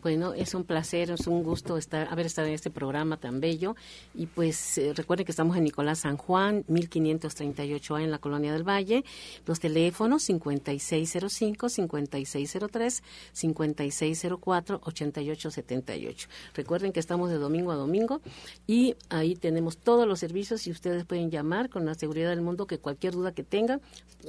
Bueno, 0.00 0.32
es 0.32 0.54
un 0.54 0.62
placer, 0.62 1.10
es 1.10 1.26
un 1.26 1.42
gusto 1.42 1.76
estar, 1.76 2.06
haber 2.08 2.26
estado 2.26 2.46
en 2.46 2.54
este 2.54 2.70
programa 2.70 3.16
tan 3.16 3.40
bello. 3.40 3.74
Y 4.14 4.26
pues 4.26 4.78
eh, 4.78 4.92
recuerden 4.94 5.26
que 5.26 5.32
estamos 5.32 5.56
en 5.56 5.64
Nicolás 5.64 6.00
San 6.00 6.16
Juan, 6.16 6.64
1538A 6.66 8.04
en 8.04 8.12
la 8.12 8.18
Colonia 8.18 8.52
del 8.52 8.62
Valle. 8.62 9.04
Los 9.44 9.58
teléfonos 9.58 10.22
5605, 10.22 11.68
5603, 11.68 13.02
5604, 13.32 14.80
8878. 14.84 16.28
Recuerden 16.54 16.92
que 16.92 17.00
estamos 17.00 17.30
de 17.30 17.38
domingo 17.38 17.72
a 17.72 17.74
domingo 17.74 18.20
y 18.68 18.94
ahí 19.08 19.34
tenemos 19.34 19.78
todos 19.78 20.06
los 20.06 20.20
servicios 20.20 20.68
y 20.68 20.70
ustedes 20.70 21.06
pueden 21.06 21.30
llamar 21.32 21.70
con 21.70 21.84
la 21.84 21.94
seguridad 21.94 22.30
del 22.30 22.40
mundo 22.40 22.68
que 22.68 22.78
cualquier 22.78 23.14
duda 23.14 23.32
que 23.32 23.42
tengan, 23.42 23.80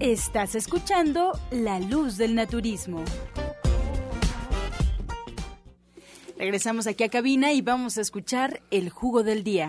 Estás 0.00 0.54
escuchando 0.54 1.32
La 1.50 1.80
Luz 1.80 2.18
del 2.18 2.34
Naturismo. 2.34 3.02
Regresamos 6.36 6.86
aquí 6.88 7.04
a 7.04 7.08
cabina 7.08 7.52
y 7.52 7.62
vamos 7.62 7.96
a 7.98 8.00
escuchar 8.00 8.62
el 8.70 8.90
jugo 8.90 9.22
del 9.22 9.44
día. 9.44 9.68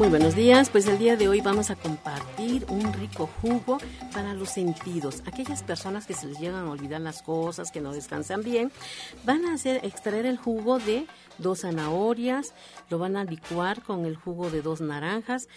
Muy 0.00 0.08
buenos 0.08 0.34
días, 0.34 0.70
pues 0.70 0.86
el 0.86 0.96
día 0.96 1.18
de 1.18 1.28
hoy 1.28 1.42
vamos 1.42 1.68
a 1.68 1.76
compartir 1.76 2.64
un 2.70 2.90
rico 2.94 3.28
jugo 3.42 3.76
para 4.14 4.32
los 4.32 4.48
sentidos. 4.48 5.22
Aquellas 5.26 5.62
personas 5.62 6.06
que 6.06 6.14
se 6.14 6.26
les 6.26 6.40
llegan 6.40 6.64
a 6.64 6.70
olvidar 6.70 7.02
las 7.02 7.20
cosas, 7.20 7.70
que 7.70 7.82
no 7.82 7.92
descansan 7.92 8.42
bien, 8.42 8.72
van 9.26 9.44
a 9.44 9.52
hacer 9.52 9.84
extraer 9.84 10.24
el 10.24 10.38
jugo 10.38 10.78
de 10.78 11.06
dos 11.36 11.60
zanahorias, 11.60 12.54
lo 12.88 12.98
van 12.98 13.18
a 13.18 13.24
licuar 13.24 13.82
con 13.82 14.06
el 14.06 14.16
jugo 14.16 14.48
de 14.48 14.62
dos 14.62 14.80
naranjas, 14.80 15.48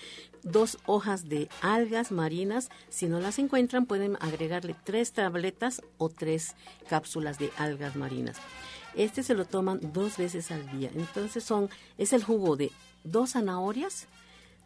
dos 0.43 0.77
hojas 0.87 1.29
de 1.29 1.47
algas 1.61 2.11
marinas. 2.11 2.69
Si 2.89 3.07
no 3.07 3.21
las 3.21 3.39
encuentran, 3.39 3.85
pueden 3.85 4.17
agregarle 4.19 4.75
tres 4.83 5.13
tabletas 5.13 5.81
o 5.97 6.09
tres 6.09 6.57
cápsulas 6.89 7.39
de 7.39 7.49
algas 7.57 7.95
marinas. 7.95 8.35
Este 8.93 9.23
se 9.23 9.35
lo 9.35 9.45
toman 9.45 9.79
dos 9.93 10.17
veces 10.17 10.51
al 10.51 10.69
día. 10.77 10.91
Entonces 10.93 11.45
son, 11.45 11.69
es 11.97 12.11
el 12.11 12.25
jugo 12.25 12.57
de 12.57 12.73
dos 13.05 13.31
zanahorias, 13.31 14.09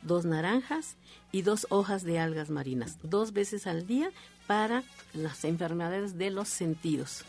dos 0.02 0.26
naranjas 0.26 0.95
y 1.32 1.41
dos 1.41 1.68
hojas 1.70 2.04
de 2.04 2.20
algas 2.20 2.50
marinas, 2.50 2.98
dos 3.04 3.34
veces 3.34 3.68
al 3.68 3.86
día 3.86 4.12
para 4.48 4.84
las 5.14 5.43
enfermedades 5.43 6.18
de 6.18 6.32
los 6.32 6.48
sentidos. 6.48 7.24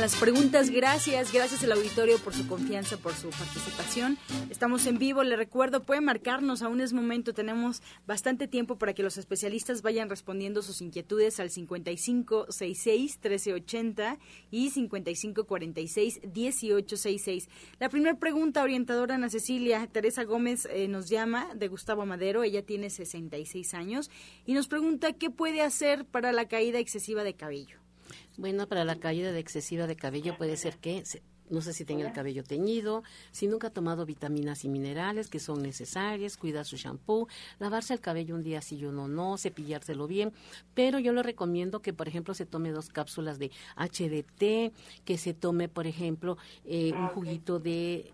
Las 0.00 0.16
preguntas. 0.16 0.70
Gracias, 0.70 1.30
gracias 1.30 1.62
al 1.62 1.72
auditorio 1.72 2.16
por 2.18 2.32
su 2.32 2.48
confianza, 2.48 2.96
por 2.96 3.12
su 3.12 3.28
participación. 3.28 4.16
Estamos 4.48 4.86
en 4.86 4.98
vivo, 4.98 5.22
le 5.22 5.36
recuerdo, 5.36 5.82
pueden 5.82 6.04
marcarnos, 6.04 6.62
aún 6.62 6.80
es 6.80 6.94
momento, 6.94 7.34
tenemos 7.34 7.82
bastante 8.06 8.48
tiempo 8.48 8.78
para 8.78 8.94
que 8.94 9.02
los 9.02 9.18
especialistas 9.18 9.82
vayan 9.82 10.08
respondiendo 10.08 10.62
sus 10.62 10.80
inquietudes 10.80 11.38
al 11.38 11.50
5566-1380 11.50 14.16
y 14.50 14.70
5546-1866. 14.70 17.48
La 17.78 17.90
primera 17.90 18.18
pregunta, 18.18 18.62
orientadora 18.62 19.16
Ana 19.16 19.28
Cecilia, 19.28 19.86
Teresa 19.86 20.24
Gómez 20.24 20.66
eh, 20.70 20.88
nos 20.88 21.10
llama 21.10 21.50
de 21.54 21.68
Gustavo 21.68 22.06
Madero, 22.06 22.42
ella 22.42 22.64
tiene 22.64 22.88
66 22.88 23.74
años 23.74 24.10
y 24.46 24.54
nos 24.54 24.66
pregunta 24.66 25.12
qué 25.12 25.28
puede 25.28 25.60
hacer 25.60 26.06
para 26.06 26.32
la 26.32 26.48
caída 26.48 26.78
excesiva 26.78 27.22
de 27.22 27.34
cabello. 27.34 27.89
Bueno, 28.36 28.66
para 28.66 28.84
la 28.84 28.96
caída 28.96 29.32
de 29.32 29.40
excesiva 29.40 29.86
de 29.86 29.96
cabello 29.96 30.36
puede 30.36 30.56
ser 30.56 30.78
que 30.78 31.02
no 31.50 31.60
sé 31.60 31.72
si 31.72 31.84
tenga 31.84 32.06
el 32.06 32.12
cabello 32.12 32.44
teñido, 32.44 33.02
si 33.32 33.48
nunca 33.48 33.66
ha 33.66 33.70
tomado 33.70 34.06
vitaminas 34.06 34.64
y 34.64 34.68
minerales 34.68 35.28
que 35.28 35.40
son 35.40 35.62
necesarias, 35.62 36.36
cuidar 36.36 36.64
su 36.64 36.76
shampoo, 36.76 37.28
lavarse 37.58 37.92
el 37.92 38.00
cabello 38.00 38.36
un 38.36 38.42
día 38.42 38.62
sí 38.62 38.76
y 38.76 38.84
uno 38.84 39.08
no, 39.08 39.36
cepillárselo 39.36 40.06
bien, 40.06 40.32
pero 40.74 40.98
yo 40.98 41.12
le 41.12 41.22
recomiendo 41.22 41.82
que, 41.82 41.92
por 41.92 42.08
ejemplo, 42.08 42.34
se 42.34 42.46
tome 42.46 42.70
dos 42.70 42.88
cápsulas 42.88 43.38
de 43.38 43.50
HDT, 43.76 44.72
que 45.04 45.18
se 45.18 45.34
tome, 45.34 45.68
por 45.68 45.86
ejemplo, 45.86 46.38
eh, 46.64 46.92
un 46.94 47.08
juguito 47.08 47.58
de 47.58 48.12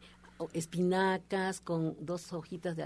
espinacas 0.52 1.60
con 1.60 1.96
dos 2.04 2.32
hojitas 2.32 2.76
de, 2.76 2.84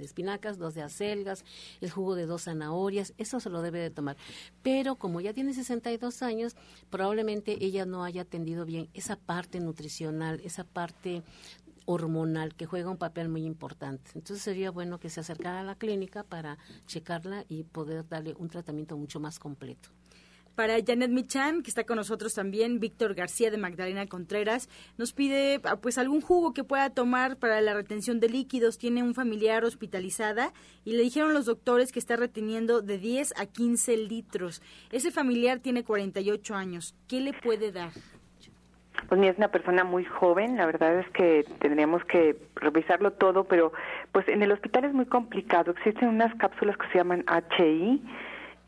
espinacas, 0.00 0.58
dos 0.58 0.74
de 0.74 0.82
acelgas, 0.82 1.44
el 1.80 1.90
jugo 1.90 2.14
de 2.14 2.26
dos 2.26 2.44
zanahorias, 2.44 3.14
eso 3.18 3.40
se 3.40 3.50
lo 3.50 3.62
debe 3.62 3.78
de 3.78 3.90
tomar. 3.90 4.16
Pero 4.62 4.96
como 4.96 5.20
ya 5.20 5.32
tiene 5.32 5.54
62 5.54 6.22
años, 6.22 6.56
probablemente 6.90 7.64
ella 7.64 7.86
no 7.86 8.04
haya 8.04 8.22
atendido 8.22 8.64
bien 8.64 8.88
esa 8.94 9.16
parte 9.16 9.60
nutricional, 9.60 10.40
esa 10.44 10.64
parte 10.64 11.22
hormonal 11.84 12.54
que 12.54 12.66
juega 12.66 12.90
un 12.90 12.96
papel 12.96 13.28
muy 13.28 13.44
importante. 13.44 14.12
Entonces 14.14 14.42
sería 14.42 14.70
bueno 14.70 15.00
que 15.00 15.10
se 15.10 15.20
acercara 15.20 15.60
a 15.60 15.64
la 15.64 15.74
clínica 15.74 16.22
para 16.22 16.58
checarla 16.86 17.44
y 17.48 17.64
poder 17.64 18.08
darle 18.08 18.34
un 18.38 18.48
tratamiento 18.48 18.96
mucho 18.96 19.20
más 19.20 19.38
completo. 19.38 19.90
Para 20.54 20.74
Janet 20.86 21.10
Michan, 21.10 21.62
que 21.62 21.70
está 21.70 21.84
con 21.84 21.96
nosotros 21.96 22.34
también, 22.34 22.78
Víctor 22.78 23.14
García 23.14 23.50
de 23.50 23.56
Magdalena 23.56 24.06
Contreras, 24.06 24.68
nos 24.98 25.12
pide 25.14 25.60
ah, 25.64 25.76
pues 25.76 25.96
algún 25.96 26.20
jugo 26.20 26.52
que 26.52 26.62
pueda 26.62 26.90
tomar 26.90 27.36
para 27.36 27.60
la 27.62 27.72
retención 27.72 28.20
de 28.20 28.28
líquidos. 28.28 28.76
Tiene 28.76 29.02
un 29.02 29.14
familiar 29.14 29.64
hospitalizada 29.64 30.52
y 30.84 30.92
le 30.92 31.02
dijeron 31.02 31.32
los 31.32 31.46
doctores 31.46 31.90
que 31.90 31.98
está 31.98 32.16
reteniendo 32.16 32.82
de 32.82 32.98
10 32.98 33.32
a 33.38 33.46
15 33.46 33.96
litros. 33.96 34.62
Ese 34.90 35.10
familiar 35.10 35.60
tiene 35.60 35.84
48 35.84 36.54
años. 36.54 36.94
¿Qué 37.08 37.20
le 37.20 37.32
puede 37.32 37.72
dar? 37.72 37.92
Pues 39.08 39.20
mira, 39.20 39.32
es 39.32 39.38
una 39.38 39.48
persona 39.48 39.84
muy 39.84 40.04
joven, 40.04 40.56
la 40.56 40.66
verdad 40.66 40.98
es 41.00 41.08
que 41.10 41.44
tendríamos 41.60 42.04
que 42.04 42.36
revisarlo 42.56 43.12
todo, 43.12 43.44
pero 43.44 43.72
pues 44.12 44.28
en 44.28 44.42
el 44.42 44.52
hospital 44.52 44.84
es 44.84 44.92
muy 44.92 45.06
complicado. 45.06 45.72
Existen 45.72 46.08
unas 46.08 46.34
cápsulas 46.36 46.76
que 46.76 46.88
se 46.88 46.98
llaman 46.98 47.24
HI, 47.58 48.02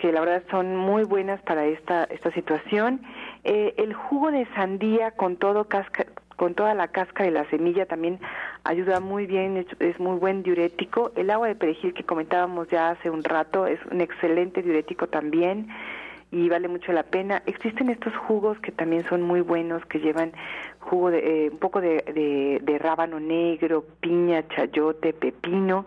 que 0.05 0.13
la 0.13 0.21
verdad 0.21 0.43
son 0.51 0.77
muy 0.77 1.05
buenas 1.05 1.41
para 1.45 1.65
esta, 1.65 2.05
esta 2.05 2.31
situación. 2.33 3.01
Eh, 3.43 3.73
el 3.79 3.95
jugo 3.95 4.31
de 4.31 4.45
sandía 4.55 5.13
con 5.13 5.39
todo 5.39 5.65
casca, 5.65 6.05
con 6.37 6.53
toda 6.53 6.75
la 6.75 6.89
cáscara 6.89 7.27
y 7.27 7.33
la 7.33 7.49
semilla 7.49 7.87
también 7.87 8.21
ayuda 8.65 9.01
muy 9.01 9.25
bien, 9.25 9.67
es, 9.81 9.99
muy 9.99 10.19
buen 10.19 10.43
diurético. 10.43 11.11
El 11.17 11.31
agua 11.31 11.49
de 11.49 11.55
perejil 11.55 11.95
que 11.95 12.05
comentábamos 12.05 12.69
ya 12.69 12.91
hace 12.91 13.09
un 13.09 13.25
rato 13.25 13.67
es 13.67 13.81
un 13.91 14.03
excelente 14.03 14.61
diurético 14.61 15.07
también 15.07 15.69
y 16.31 16.51
vale 16.51 16.69
mucho 16.69 16.93
la 16.93 17.05
pena. 17.05 17.43
Existen 17.47 17.89
estos 17.89 18.15
jugos 18.15 18.59
que 18.59 18.73
también 18.73 19.09
son 19.09 19.23
muy 19.23 19.41
buenos, 19.41 19.87
que 19.87 20.01
llevan 20.01 20.33
jugo 20.81 21.13
de, 21.13 21.47
eh, 21.47 21.51
un 21.51 21.59
poco 21.59 21.81
de, 21.81 22.05
de, 22.15 22.61
de 22.63 22.79
rábano 22.79 23.21
negro, 23.21 23.87
piña, 24.03 24.47
chayote, 24.49 25.15
pepino 25.15 25.87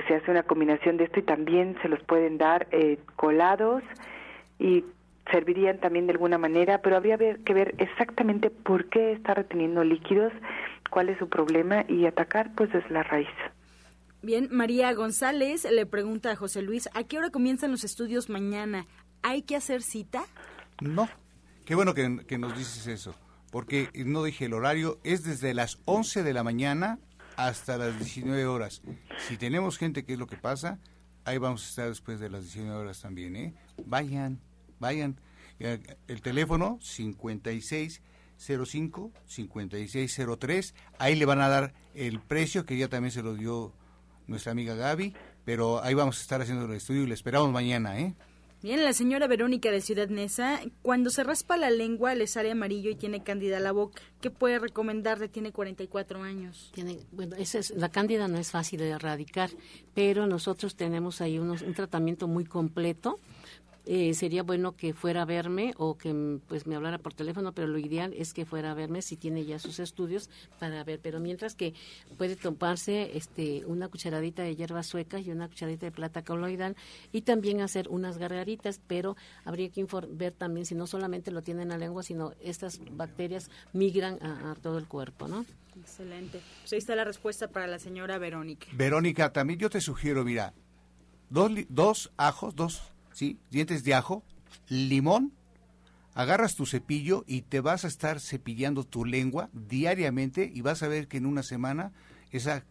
que 0.00 0.08
se 0.08 0.14
hace 0.14 0.30
una 0.30 0.42
combinación 0.42 0.96
de 0.96 1.04
esto 1.04 1.20
y 1.20 1.22
también 1.22 1.76
se 1.82 1.88
los 1.88 2.00
pueden 2.04 2.38
dar 2.38 2.66
eh, 2.70 2.98
colados 3.16 3.82
y 4.58 4.84
servirían 5.30 5.78
también 5.78 6.06
de 6.06 6.12
alguna 6.12 6.38
manera, 6.38 6.80
pero 6.82 6.96
habría 6.96 7.18
que 7.18 7.54
ver 7.54 7.74
exactamente 7.78 8.50
por 8.50 8.88
qué 8.88 9.12
está 9.12 9.34
reteniendo 9.34 9.84
líquidos, 9.84 10.32
cuál 10.90 11.08
es 11.08 11.18
su 11.18 11.28
problema 11.28 11.84
y 11.88 12.06
atacar 12.06 12.52
pues 12.54 12.74
es 12.74 12.88
la 12.90 13.02
raíz. 13.02 13.28
Bien, 14.22 14.48
María 14.50 14.92
González 14.92 15.66
le 15.70 15.86
pregunta 15.86 16.32
a 16.32 16.36
José 16.36 16.62
Luis, 16.62 16.88
¿a 16.94 17.04
qué 17.04 17.18
hora 17.18 17.30
comienzan 17.30 17.70
los 17.70 17.84
estudios 17.84 18.28
mañana? 18.28 18.86
¿Hay 19.22 19.42
que 19.42 19.56
hacer 19.56 19.82
cita? 19.82 20.24
No, 20.80 21.08
qué 21.64 21.74
bueno 21.74 21.94
que, 21.94 22.18
que 22.26 22.38
nos 22.38 22.56
dices 22.56 22.86
eso, 22.86 23.14
porque 23.50 23.88
no 23.94 24.24
dije 24.24 24.46
el 24.46 24.54
horario, 24.54 24.98
es 25.04 25.24
desde 25.24 25.54
las 25.54 25.78
11 25.84 26.22
de 26.22 26.34
la 26.34 26.42
mañana 26.42 26.98
hasta 27.46 27.78
las 27.78 27.98
19 27.98 28.46
horas. 28.46 28.82
Si 29.28 29.36
tenemos 29.36 29.78
gente, 29.78 30.04
¿qué 30.04 30.14
es 30.14 30.18
lo 30.18 30.26
que 30.26 30.36
pasa? 30.36 30.80
Ahí 31.24 31.38
vamos 31.38 31.64
a 31.64 31.68
estar 31.68 31.88
después 31.88 32.18
de 32.20 32.30
las 32.30 32.42
19 32.42 32.76
horas 32.76 33.00
también, 33.00 33.36
¿eh? 33.36 33.54
Vayan, 33.86 34.40
vayan. 34.78 35.20
El 35.58 36.22
teléfono 36.22 36.78
5605 36.80 39.12
5603, 39.26 40.74
ahí 40.98 41.16
le 41.16 41.26
van 41.26 41.40
a 41.40 41.48
dar 41.48 41.74
el 41.94 42.20
precio 42.20 42.64
que 42.64 42.78
ya 42.78 42.88
también 42.88 43.12
se 43.12 43.22
lo 43.22 43.34
dio 43.34 43.74
nuestra 44.26 44.52
amiga 44.52 44.74
Gaby, 44.74 45.14
pero 45.44 45.82
ahí 45.82 45.94
vamos 45.94 46.18
a 46.18 46.22
estar 46.22 46.40
haciendo 46.40 46.64
el 46.64 46.72
estudio 46.72 47.02
y 47.02 47.06
le 47.06 47.14
esperamos 47.14 47.52
mañana, 47.52 47.98
¿eh? 47.98 48.14
Bien, 48.62 48.84
la 48.84 48.92
señora 48.92 49.26
Verónica 49.26 49.70
de 49.70 49.80
Ciudad 49.80 50.08
Neza, 50.08 50.60
cuando 50.82 51.08
se 51.08 51.24
raspa 51.24 51.56
la 51.56 51.70
lengua 51.70 52.14
le 52.14 52.26
sale 52.26 52.50
amarillo 52.50 52.90
y 52.90 52.94
tiene 52.94 53.22
cándida 53.22 53.58
la 53.58 53.72
boca. 53.72 54.02
¿Qué 54.20 54.30
puede 54.30 54.58
recomendarle? 54.58 55.28
Tiene 55.28 55.50
44 55.50 56.22
años. 56.22 56.70
Tiene, 56.74 56.98
bueno, 57.10 57.36
la 57.76 57.88
cándida 57.88 58.28
no 58.28 58.36
es 58.36 58.50
fácil 58.50 58.80
de 58.80 58.90
erradicar, 58.90 59.48
pero 59.94 60.26
nosotros 60.26 60.76
tenemos 60.76 61.22
ahí 61.22 61.38
un 61.38 61.74
tratamiento 61.74 62.28
muy 62.28 62.44
completo 62.44 63.18
eh, 63.92 64.14
sería 64.14 64.44
bueno 64.44 64.76
que 64.76 64.94
fuera 64.94 65.22
a 65.22 65.24
verme 65.24 65.74
o 65.76 65.98
que 65.98 66.38
pues 66.46 66.64
me 66.64 66.76
hablara 66.76 66.98
por 66.98 67.12
teléfono, 67.12 67.52
pero 67.52 67.66
lo 67.66 67.76
ideal 67.76 68.14
es 68.16 68.32
que 68.32 68.46
fuera 68.46 68.70
a 68.70 68.74
verme 68.74 69.02
si 69.02 69.16
tiene 69.16 69.44
ya 69.44 69.58
sus 69.58 69.80
estudios 69.80 70.30
para 70.60 70.84
ver. 70.84 71.00
Pero 71.02 71.18
mientras 71.18 71.56
que 71.56 71.74
puede 72.16 72.36
tomarse 72.36 73.16
este 73.16 73.64
una 73.66 73.88
cucharadita 73.88 74.44
de 74.44 74.54
hierba 74.54 74.84
sueca 74.84 75.18
y 75.18 75.32
una 75.32 75.48
cucharadita 75.48 75.86
de 75.86 75.90
plata 75.90 76.22
coloidal 76.22 76.76
y 77.10 77.22
también 77.22 77.62
hacer 77.62 77.88
unas 77.88 78.16
gargaritas, 78.16 78.80
pero 78.86 79.16
habría 79.44 79.70
que 79.70 79.84
ver 80.10 80.34
también 80.34 80.66
si 80.66 80.76
no 80.76 80.86
solamente 80.86 81.32
lo 81.32 81.42
tiene 81.42 81.62
en 81.62 81.70
la 81.70 81.76
lengua, 81.76 82.04
sino 82.04 82.32
estas 82.40 82.80
bacterias 82.92 83.50
migran 83.72 84.22
a, 84.22 84.54
todo 84.62 84.78
el 84.78 84.86
cuerpo, 84.86 85.26
¿no? 85.26 85.44
Excelente. 85.80 86.40
Pues 86.60 86.74
ahí 86.74 86.78
está 86.78 86.94
la 86.94 87.02
respuesta 87.02 87.48
para 87.48 87.66
la 87.66 87.80
señora 87.80 88.18
Verónica. 88.18 88.68
Verónica, 88.72 89.32
también 89.32 89.58
yo 89.58 89.68
te 89.68 89.80
sugiero, 89.80 90.24
mira, 90.24 90.54
dos, 91.28 91.50
dos 91.68 92.12
ajos, 92.16 92.54
dos 92.54 92.89
¿sí? 93.12 93.38
Dientes 93.50 93.84
de 93.84 93.94
ajo, 93.94 94.24
limón, 94.68 95.32
agarras 96.14 96.54
tu 96.54 96.66
cepillo 96.66 97.24
y 97.26 97.42
te 97.42 97.60
vas 97.60 97.84
a 97.84 97.88
estar 97.88 98.20
cepillando 98.20 98.84
tu 98.84 99.04
lengua 99.04 99.48
diariamente 99.52 100.50
y 100.52 100.60
vas 100.60 100.82
a 100.82 100.88
ver 100.88 101.08
que 101.08 101.18
en 101.18 101.26
una 101.26 101.42
semana 101.42 101.92
esa 102.30 102.64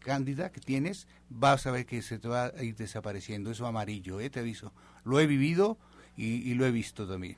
cándida 0.00 0.50
que 0.50 0.60
tienes 0.60 1.06
vas 1.28 1.66
a 1.66 1.70
ver 1.70 1.86
que 1.86 2.02
se 2.02 2.18
te 2.18 2.28
va 2.28 2.46
a 2.46 2.62
ir 2.62 2.76
desapareciendo, 2.76 3.50
eso 3.50 3.66
amarillo, 3.66 4.20
¿eh? 4.20 4.30
te 4.30 4.40
aviso. 4.40 4.72
Lo 5.04 5.20
he 5.20 5.26
vivido 5.26 5.78
y, 6.16 6.48
y 6.50 6.54
lo 6.54 6.66
he 6.66 6.70
visto 6.70 7.06
también. 7.06 7.36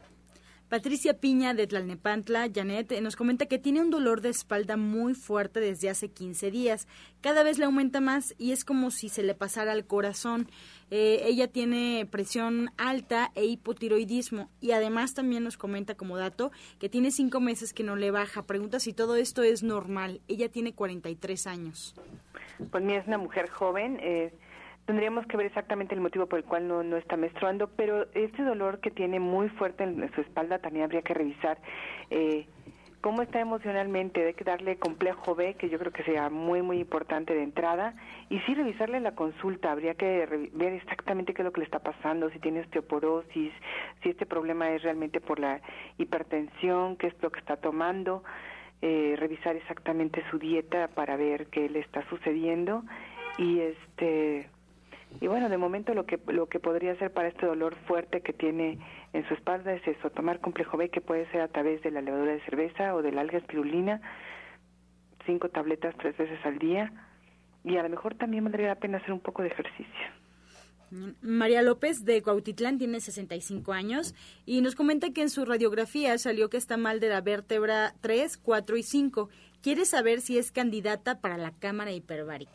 Patricia 0.68 1.20
Piña 1.20 1.54
de 1.54 1.68
Tlalnepantla, 1.68 2.50
Janet, 2.52 3.00
nos 3.00 3.14
comenta 3.14 3.46
que 3.46 3.60
tiene 3.60 3.80
un 3.80 3.90
dolor 3.90 4.20
de 4.20 4.30
espalda 4.30 4.76
muy 4.76 5.14
fuerte 5.14 5.60
desde 5.60 5.88
hace 5.88 6.10
15 6.10 6.50
días. 6.50 6.88
Cada 7.20 7.44
vez 7.44 7.58
le 7.58 7.66
aumenta 7.66 8.00
más 8.00 8.34
y 8.36 8.50
es 8.50 8.64
como 8.64 8.90
si 8.90 9.08
se 9.08 9.22
le 9.22 9.34
pasara 9.34 9.70
al 9.70 9.86
corazón. 9.86 10.48
Eh, 10.90 11.22
ella 11.24 11.48
tiene 11.48 12.06
presión 12.10 12.70
alta 12.78 13.30
e 13.34 13.44
hipotiroidismo 13.44 14.50
y 14.60 14.72
además 14.72 15.14
también 15.14 15.44
nos 15.44 15.56
comenta 15.56 15.96
como 15.96 16.16
dato 16.16 16.52
que 16.78 16.88
tiene 16.88 17.10
cinco 17.10 17.40
meses 17.40 17.72
que 17.72 17.82
no 17.82 17.96
le 17.96 18.10
baja. 18.10 18.46
Pregunta 18.46 18.80
si 18.80 18.92
todo 18.92 19.16
esto 19.16 19.42
es 19.42 19.62
normal. 19.62 20.20
Ella 20.28 20.48
tiene 20.48 20.74
43 20.74 21.46
años. 21.46 21.94
Pues 22.70 22.84
mira, 22.84 23.00
es 23.00 23.06
una 23.06 23.18
mujer 23.18 23.48
joven. 23.50 23.98
Eh 24.00 24.32
Tendríamos 24.86 25.26
que 25.26 25.36
ver 25.36 25.46
exactamente 25.46 25.96
el 25.96 26.00
motivo 26.00 26.26
por 26.26 26.38
el 26.38 26.44
cual 26.44 26.68
no, 26.68 26.84
no 26.84 26.96
está 26.96 27.16
menstruando, 27.16 27.68
pero 27.68 28.06
este 28.14 28.44
dolor 28.44 28.78
que 28.78 28.92
tiene 28.92 29.18
muy 29.18 29.48
fuerte 29.48 29.82
en 29.82 30.08
su 30.14 30.20
espalda 30.20 30.60
también 30.60 30.84
habría 30.84 31.02
que 31.02 31.12
revisar 31.12 31.58
eh, 32.10 32.46
cómo 33.00 33.22
está 33.22 33.40
emocionalmente. 33.40 34.26
Hay 34.26 34.34
que 34.34 34.44
darle 34.44 34.76
complejo 34.76 35.34
B, 35.34 35.54
que 35.54 35.68
yo 35.68 35.78
creo 35.78 35.92
que 35.92 36.02
sea 36.04 36.30
muy, 36.30 36.62
muy 36.62 36.78
importante 36.78 37.34
de 37.34 37.42
entrada. 37.42 37.94
Y 38.28 38.38
sí, 38.40 38.54
revisarle 38.54 39.00
la 39.00 39.14
consulta. 39.14 39.72
Habría 39.72 39.94
que 39.94 40.50
ver 40.52 40.72
exactamente 40.72 41.34
qué 41.34 41.42
es 41.42 41.46
lo 41.46 41.52
que 41.52 41.60
le 41.60 41.66
está 41.66 41.78
pasando, 41.78 42.30
si 42.30 42.38
tiene 42.38 42.60
osteoporosis, 42.60 43.52
si 44.02 44.08
este 44.08 44.26
problema 44.26 44.70
es 44.70 44.82
realmente 44.82 45.20
por 45.20 45.38
la 45.38 45.60
hipertensión, 45.98 46.96
qué 46.96 47.08
es 47.08 47.14
lo 47.22 47.30
que 47.30 47.40
está 47.40 47.56
tomando. 47.56 48.22
Eh, 48.82 49.14
revisar 49.16 49.56
exactamente 49.56 50.22
su 50.30 50.38
dieta 50.38 50.88
para 50.88 51.16
ver 51.16 51.46
qué 51.46 51.70
le 51.70 51.78
está 51.78 52.06
sucediendo 52.10 52.84
y 53.38 53.60
este 53.60 54.50
y 55.18 55.28
bueno, 55.28 55.48
de 55.48 55.56
momento 55.56 55.94
lo 55.94 56.04
que 56.04 56.20
lo 56.26 56.46
que 56.46 56.60
podría 56.60 56.92
hacer 56.92 57.10
para 57.10 57.28
este 57.28 57.46
dolor 57.46 57.74
fuerte 57.86 58.20
que 58.20 58.34
tiene 58.34 58.78
en 59.16 59.26
su 59.28 59.34
espalda 59.34 59.72
es 59.72 59.86
eso, 59.88 60.10
tomar 60.10 60.40
complejo 60.40 60.76
B 60.76 60.90
que 60.90 61.00
puede 61.00 61.30
ser 61.30 61.40
a 61.40 61.48
través 61.48 61.82
de 61.82 61.90
la 61.90 62.02
levadura 62.02 62.32
de 62.32 62.40
cerveza 62.42 62.94
o 62.94 63.00
de 63.00 63.12
la 63.12 63.22
alga 63.22 63.38
espirulina, 63.38 64.02
cinco 65.24 65.48
tabletas 65.48 65.94
tres 65.96 66.16
veces 66.18 66.38
al 66.44 66.58
día 66.58 66.92
y 67.64 67.78
a 67.78 67.82
lo 67.82 67.88
mejor 67.88 68.14
también 68.14 68.44
valdría 68.44 68.68
la 68.68 68.74
pena 68.74 68.98
hacer 68.98 69.12
un 69.12 69.20
poco 69.20 69.42
de 69.42 69.48
ejercicio. 69.48 70.06
María 71.22 71.62
López 71.62 72.04
de 72.04 72.22
Cuautitlán 72.22 72.78
tiene 72.78 73.00
65 73.00 73.72
años 73.72 74.14
y 74.44 74.60
nos 74.60 74.76
comenta 74.76 75.10
que 75.10 75.22
en 75.22 75.30
su 75.30 75.46
radiografía 75.46 76.16
salió 76.18 76.50
que 76.50 76.58
está 76.58 76.76
mal 76.76 77.00
de 77.00 77.08
la 77.08 77.22
vértebra 77.22 77.94
3, 78.02 78.36
4 78.36 78.76
y 78.76 78.82
5. 78.82 79.30
Quiere 79.62 79.84
saber 79.86 80.20
si 80.20 80.38
es 80.38 80.52
candidata 80.52 81.20
para 81.20 81.38
la 81.38 81.50
cámara 81.50 81.90
hiperbárica. 81.90 82.52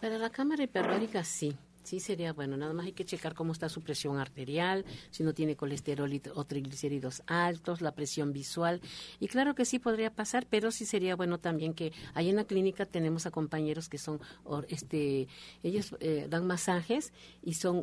Para 0.00 0.18
la 0.18 0.30
cámara 0.30 0.64
hiperbárica 0.64 1.22
sí. 1.24 1.56
Sí, 1.82 1.98
sería 1.98 2.32
bueno. 2.32 2.56
Nada 2.56 2.72
más 2.72 2.86
hay 2.86 2.92
que 2.92 3.04
checar 3.04 3.34
cómo 3.34 3.52
está 3.52 3.68
su 3.68 3.80
presión 3.80 4.18
arterial, 4.18 4.84
si 5.10 5.22
no 5.22 5.32
tiene 5.32 5.56
colesterol 5.56 6.10
o 6.34 6.44
triglicéridos 6.44 7.22
altos, 7.26 7.80
la 7.80 7.92
presión 7.92 8.32
visual. 8.32 8.80
Y 9.18 9.28
claro 9.28 9.54
que 9.54 9.64
sí 9.64 9.78
podría 9.78 10.12
pasar, 10.12 10.46
pero 10.48 10.70
sí 10.70 10.84
sería 10.84 11.16
bueno 11.16 11.38
también 11.38 11.74
que 11.74 11.92
ahí 12.14 12.28
en 12.28 12.36
la 12.36 12.44
clínica 12.44 12.84
tenemos 12.86 13.26
a 13.26 13.30
compañeros 13.30 13.88
que 13.88 13.98
son, 13.98 14.20
este, 14.68 15.28
ellos 15.62 15.96
eh, 16.00 16.26
dan 16.28 16.46
masajes 16.46 17.12
y 17.42 17.54
son 17.54 17.82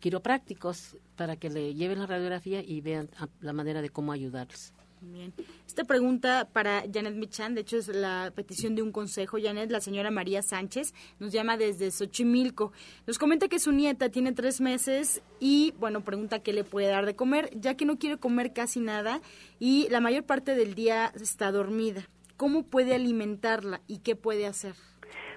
quiroprácticos 0.00 0.96
para 1.16 1.36
que 1.36 1.50
le 1.50 1.74
lleven 1.74 1.98
la 1.98 2.06
radiografía 2.06 2.62
y 2.62 2.80
vean 2.80 3.08
la 3.40 3.52
manera 3.52 3.80
de 3.82 3.90
cómo 3.90 4.12
ayudarles. 4.12 4.72
Bien. 5.12 5.32
Esta 5.66 5.84
pregunta 5.84 6.48
para 6.52 6.82
Janet 6.92 7.14
Michan, 7.14 7.54
de 7.54 7.60
hecho 7.62 7.76
es 7.76 7.88
la 7.88 8.32
petición 8.34 8.74
de 8.74 8.82
un 8.82 8.92
consejo. 8.92 9.38
Janet, 9.40 9.70
la 9.70 9.80
señora 9.80 10.10
María 10.10 10.42
Sánchez, 10.42 10.94
nos 11.18 11.32
llama 11.32 11.56
desde 11.56 11.90
Xochimilco. 11.90 12.72
Nos 13.06 13.18
comenta 13.18 13.48
que 13.48 13.58
su 13.58 13.72
nieta 13.72 14.08
tiene 14.08 14.32
tres 14.32 14.60
meses 14.60 15.22
y, 15.40 15.74
bueno, 15.78 16.02
pregunta 16.02 16.40
qué 16.40 16.52
le 16.52 16.64
puede 16.64 16.88
dar 16.88 17.06
de 17.06 17.16
comer, 17.16 17.50
ya 17.54 17.76
que 17.76 17.84
no 17.84 17.98
quiere 17.98 18.18
comer 18.18 18.52
casi 18.52 18.80
nada 18.80 19.20
y 19.58 19.88
la 19.90 20.00
mayor 20.00 20.24
parte 20.24 20.54
del 20.54 20.74
día 20.74 21.12
está 21.14 21.52
dormida. 21.52 22.08
¿Cómo 22.36 22.64
puede 22.64 22.94
alimentarla 22.94 23.80
y 23.86 23.98
qué 23.98 24.16
puede 24.16 24.46
hacer? 24.46 24.74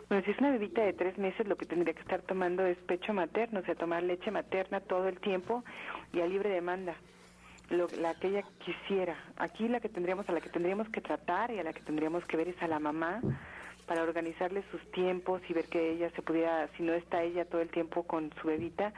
Bueno, 0.09 0.23
si 0.23 0.31
es 0.31 0.39
una 0.39 0.51
bebita 0.51 0.81
de 0.81 0.93
tres 0.93 1.17
meses, 1.17 1.45
lo 1.47 1.57
que 1.57 1.65
tendría 1.65 1.93
que 1.93 2.01
estar 2.01 2.21
tomando 2.21 2.65
es 2.65 2.77
pecho 2.87 3.13
materno, 3.13 3.59
o 3.59 3.63
sea, 3.63 3.75
tomar 3.75 4.03
leche 4.03 4.31
materna 4.31 4.79
todo 4.79 5.07
el 5.09 5.19
tiempo 5.19 5.63
y 6.13 6.21
a 6.21 6.27
libre 6.27 6.49
demanda 6.49 6.95
lo, 7.69 7.87
la 7.99 8.15
que 8.15 8.27
ella 8.27 8.43
quisiera. 8.59 9.15
Aquí 9.37 9.67
la 9.67 9.79
que 9.79 9.89
tendríamos, 9.89 10.27
a 10.29 10.31
la 10.31 10.41
que 10.41 10.49
tendríamos 10.49 10.89
que 10.89 11.01
tratar 11.01 11.51
y 11.51 11.59
a 11.59 11.63
la 11.63 11.73
que 11.73 11.81
tendríamos 11.81 12.25
que 12.25 12.37
ver 12.37 12.47
es 12.49 12.61
a 12.61 12.67
la 12.67 12.79
mamá 12.79 13.21
para 13.85 14.03
organizarle 14.03 14.63
sus 14.71 14.81
tiempos 14.91 15.41
y 15.49 15.53
ver 15.53 15.65
que 15.65 15.91
ella 15.91 16.09
se 16.11 16.21
pudiera, 16.21 16.67
si 16.75 16.83
no 16.83 16.93
está 16.93 17.23
ella 17.23 17.45
todo 17.45 17.61
el 17.61 17.69
tiempo 17.69 18.03
con 18.03 18.31
su 18.41 18.47
bebita, 18.47 18.93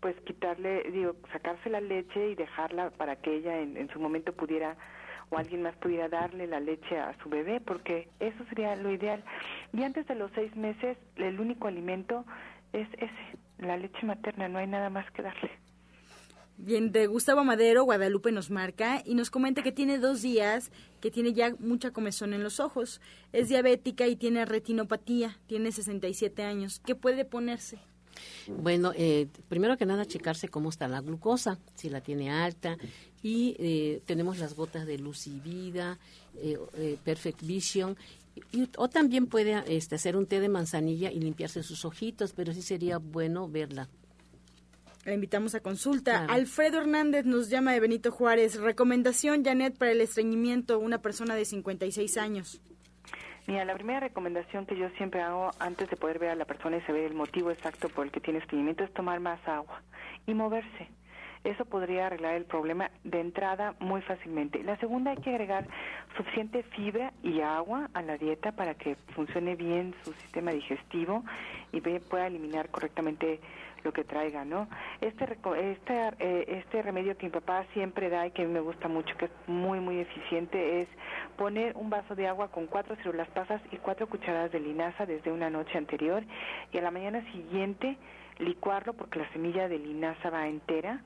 pues 0.00 0.14
quitarle, 0.20 0.82
digo, 0.90 1.16
sacarse 1.32 1.70
la 1.70 1.80
leche 1.80 2.30
y 2.30 2.34
dejarla 2.34 2.90
para 2.90 3.16
que 3.16 3.34
ella 3.34 3.58
en, 3.58 3.76
en 3.76 3.88
su 3.88 3.98
momento 3.98 4.32
pudiera 4.34 4.76
o 5.30 5.38
alguien 5.38 5.62
más 5.62 5.74
pudiera 5.76 6.08
darle 6.08 6.46
la 6.46 6.60
leche 6.60 6.98
a 6.98 7.14
su 7.22 7.28
bebé, 7.28 7.60
porque 7.60 8.08
eso 8.20 8.44
sería 8.48 8.76
lo 8.76 8.92
ideal. 8.92 9.24
Y 9.72 9.82
antes 9.82 10.06
de 10.06 10.14
los 10.14 10.30
seis 10.34 10.54
meses, 10.54 10.96
el 11.16 11.40
único 11.40 11.66
alimento 11.66 12.24
es 12.72 12.88
ese, 12.94 13.38
la 13.58 13.76
leche 13.76 14.04
materna, 14.06 14.48
no 14.48 14.58
hay 14.58 14.66
nada 14.66 14.90
más 14.90 15.10
que 15.12 15.22
darle. 15.22 15.50
Bien, 16.58 16.90
de 16.90 17.06
Gustavo 17.06 17.44
Madero, 17.44 17.84
Guadalupe 17.84 18.32
nos 18.32 18.50
marca 18.50 19.02
y 19.04 19.14
nos 19.14 19.30
comenta 19.30 19.62
que 19.62 19.72
tiene 19.72 19.98
dos 19.98 20.22
días, 20.22 20.70
que 21.00 21.10
tiene 21.10 21.34
ya 21.34 21.54
mucha 21.58 21.90
comezón 21.90 22.32
en 22.32 22.42
los 22.42 22.60
ojos. 22.60 23.02
Es 23.32 23.50
diabética 23.50 24.06
y 24.06 24.16
tiene 24.16 24.44
retinopatía, 24.46 25.38
tiene 25.46 25.70
67 25.70 26.42
años. 26.42 26.80
¿Qué 26.84 26.94
puede 26.94 27.26
ponerse? 27.26 27.78
Bueno, 28.48 28.92
eh, 28.96 29.28
primero 29.48 29.76
que 29.76 29.84
nada 29.84 30.06
checarse 30.06 30.48
cómo 30.48 30.70
está 30.70 30.88
la 30.88 31.02
glucosa, 31.02 31.58
si 31.74 31.90
la 31.90 32.00
tiene 32.00 32.30
alta 32.30 32.78
y 33.22 33.54
eh, 33.58 34.00
tenemos 34.06 34.38
las 34.38 34.54
gotas 34.54 34.86
de 34.86 34.96
luz 34.98 35.26
y 35.26 35.38
vida, 35.40 35.98
eh, 36.36 36.96
Perfect 37.04 37.42
Vision 37.42 37.98
o 38.76 38.88
también 38.88 39.26
puede 39.26 39.62
este, 39.74 39.94
hacer 39.94 40.16
un 40.16 40.26
té 40.26 40.40
de 40.40 40.48
manzanilla 40.48 41.10
y 41.10 41.20
limpiarse 41.20 41.62
sus 41.62 41.84
ojitos, 41.84 42.32
pero 42.32 42.52
sí 42.52 42.62
sería 42.62 42.98
bueno 42.98 43.48
verla 43.48 43.82
la 43.84 43.88
invitamos 45.14 45.54
a 45.54 45.60
consulta. 45.60 46.26
Alfredo 46.28 46.80
Hernández 46.80 47.24
nos 47.24 47.48
llama 47.48 47.72
de 47.72 47.80
Benito 47.80 48.10
Juárez. 48.10 48.60
Recomendación, 48.60 49.44
Janet, 49.44 49.78
para 49.78 49.92
el 49.92 50.00
estreñimiento, 50.00 50.78
una 50.78 50.98
persona 50.98 51.34
de 51.34 51.44
56 51.44 52.16
años. 52.16 52.60
Mira, 53.46 53.64
la 53.64 53.74
primera 53.74 54.00
recomendación 54.00 54.66
que 54.66 54.76
yo 54.76 54.88
siempre 54.96 55.22
hago 55.22 55.52
antes 55.60 55.88
de 55.88 55.96
poder 55.96 56.18
ver 56.18 56.30
a 56.30 56.34
la 56.34 56.44
persona 56.44 56.78
y 56.78 56.80
saber 56.82 57.04
el 57.04 57.14
motivo 57.14 57.52
exacto 57.52 57.88
por 57.88 58.06
el 58.06 58.10
que 58.10 58.20
tiene 58.20 58.40
estreñimiento 58.40 58.82
es 58.82 58.92
tomar 58.92 59.20
más 59.20 59.38
agua 59.46 59.82
y 60.26 60.34
moverse. 60.34 60.88
Eso 61.44 61.64
podría 61.64 62.06
arreglar 62.08 62.34
el 62.34 62.44
problema 62.44 62.90
de 63.04 63.20
entrada 63.20 63.76
muy 63.78 64.02
fácilmente. 64.02 64.64
La 64.64 64.76
segunda, 64.78 65.12
hay 65.12 65.18
que 65.18 65.30
agregar 65.30 65.68
suficiente 66.16 66.64
fibra 66.64 67.12
y 67.22 67.40
agua 67.40 67.88
a 67.94 68.02
la 68.02 68.18
dieta 68.18 68.50
para 68.50 68.74
que 68.74 68.96
funcione 69.14 69.54
bien 69.54 69.94
su 70.02 70.12
sistema 70.14 70.50
digestivo 70.50 71.22
y 71.70 71.80
pueda 71.80 72.26
eliminar 72.26 72.68
correctamente 72.70 73.38
lo 73.86 73.92
que 73.92 74.04
traiga, 74.04 74.44
¿no? 74.44 74.68
Este, 75.00 75.24
este, 75.24 75.94
eh, 76.18 76.44
este 76.48 76.82
remedio 76.82 77.16
que 77.16 77.26
mi 77.26 77.32
papá 77.32 77.64
siempre 77.72 78.10
da 78.10 78.26
y 78.26 78.32
que 78.32 78.42
a 78.42 78.44
mí 78.44 78.52
me 78.52 78.60
gusta 78.60 78.88
mucho, 78.88 79.16
que 79.16 79.26
es 79.26 79.30
muy, 79.46 79.78
muy 79.78 80.00
eficiente, 80.00 80.82
es 80.82 80.88
poner 81.36 81.76
un 81.76 81.88
vaso 81.88 82.16
de 82.16 82.26
agua 82.26 82.48
con 82.48 82.66
cuatro 82.66 82.96
células 82.96 83.28
pasas 83.28 83.62
y 83.70 83.76
cuatro 83.76 84.08
cucharadas 84.08 84.50
de 84.50 84.60
linaza 84.60 85.06
desde 85.06 85.30
una 85.30 85.48
noche 85.50 85.78
anterior 85.78 86.24
y 86.72 86.78
a 86.78 86.82
la 86.82 86.90
mañana 86.90 87.22
siguiente 87.32 87.96
licuarlo 88.38 88.92
porque 88.92 89.20
la 89.20 89.32
semilla 89.32 89.68
de 89.68 89.78
linaza 89.78 90.30
va 90.30 90.48
entera 90.48 91.00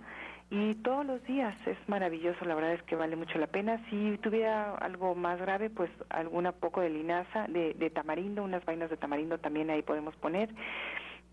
y 0.50 0.74
todos 0.76 1.06
los 1.06 1.22
días 1.24 1.54
es 1.66 1.76
maravilloso, 1.86 2.44
la 2.44 2.56
verdad 2.56 2.72
es 2.72 2.82
que 2.82 2.96
vale 2.96 3.14
mucho 3.14 3.38
la 3.38 3.46
pena. 3.46 3.80
Si 3.88 4.18
tuviera 4.18 4.74
algo 4.74 5.14
más 5.14 5.38
grave, 5.38 5.70
pues 5.70 5.90
alguna 6.08 6.50
poco 6.50 6.80
de 6.80 6.90
linaza, 6.90 7.46
de, 7.46 7.74
de 7.74 7.90
tamarindo, 7.90 8.42
unas 8.42 8.64
vainas 8.64 8.90
de 8.90 8.96
tamarindo 8.96 9.38
también 9.38 9.70
ahí 9.70 9.82
podemos 9.82 10.16
poner 10.16 10.48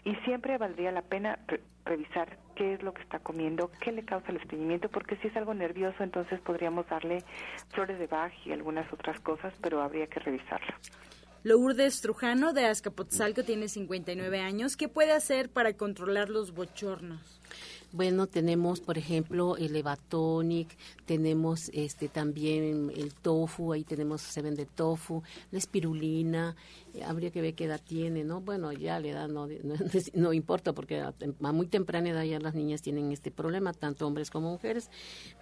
y 0.08 0.16
siempre 0.24 0.58
valdría 0.58 0.90
la 0.94 1.02
pena 1.02 1.38
revisar 1.84 2.38
qué 2.56 2.76
es 2.76 2.82
lo 2.82 2.94
que 2.94 3.02
está 3.02 3.20
comiendo, 3.20 3.70
qué 3.82 3.92
le 3.92 4.06
causa 4.06 4.32
el 4.32 4.38
estreñimiento, 4.38 4.88
porque 4.88 5.18
si 5.18 5.28
es 5.28 5.36
algo 5.36 5.54
nervioso, 5.54 6.02
entonces 6.02 6.40
podríamos 6.40 6.88
darle 6.88 7.26
flores 7.74 8.00
de 8.00 8.08
Bach 8.08 8.32
y 8.46 8.54
algunas 8.54 8.92
otras 8.94 9.20
cosas, 9.20 9.54
pero 9.62 9.82
habría 9.82 10.08
que 10.08 10.22
revisarlo. 10.22 10.74
Lourdes 11.44 12.00
Trujano 12.00 12.54
de 12.54 12.68
Azcapotzalco 12.68 13.44
tiene 13.44 13.68
59 13.68 14.40
años. 14.40 14.78
¿Qué 14.78 14.88
puede 14.88 15.12
hacer 15.12 15.50
para 15.50 15.74
controlar 15.74 16.30
los 16.30 16.54
bochornos? 16.54 17.42
Bueno, 17.94 18.28
tenemos, 18.28 18.82
por 18.82 18.98
ejemplo, 18.98 19.56
el 19.56 19.74
Evatonic, 19.74 20.68
tenemos 21.06 21.70
este 21.74 22.10
también 22.10 22.92
el 22.94 23.14
tofu, 23.14 23.72
ahí 23.72 23.86
tenemos, 23.86 24.22
se 24.22 24.42
vende 24.42 24.66
tofu, 24.66 25.24
la 25.52 25.58
espirulina, 25.58 26.56
eh, 26.94 27.04
habría 27.06 27.32
que 27.32 27.42
ver 27.42 27.54
qué 27.54 27.64
edad 27.64 27.80
tiene, 27.82 28.26
¿no? 28.26 28.42
Bueno, 28.42 28.74
ya 28.74 29.00
la 29.00 29.08
edad 29.08 29.28
no, 29.30 29.48
no, 30.14 30.34
importa 30.34 30.74
porque 30.74 31.00
a, 31.00 31.14
muy 31.54 31.68
temprana 31.68 32.10
edad 32.10 32.24
ya 32.24 32.40
las 32.40 32.56
niñas 32.56 32.82
tienen 32.82 33.14
este 33.14 33.32
problema, 33.32 33.72
tanto 33.72 34.06
hombres 34.06 34.32
como 34.32 34.52
mujeres, 34.52 34.90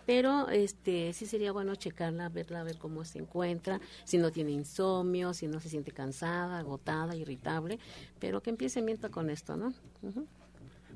pero 0.05 0.47
este 0.49 1.13
sí 1.13 1.25
sería 1.25 1.51
bueno 1.51 1.73
checarla, 1.75 2.29
verla, 2.29 2.63
ver 2.63 2.77
cómo 2.77 3.05
se 3.05 3.19
encuentra, 3.19 3.81
si 4.03 4.19
no 4.19 4.31
tiene 4.31 4.51
insomnio, 4.51 5.33
si 5.33 5.47
no 5.47 5.59
se 5.59 5.69
siente 5.69 5.91
cansada, 5.91 6.59
agotada, 6.59 7.15
irritable, 7.15 7.79
pero 8.19 8.41
que 8.41 8.51
empiece 8.51 8.83
mientras 8.83 9.11
con 9.11 9.31
esto, 9.31 9.57
¿no? 9.57 9.73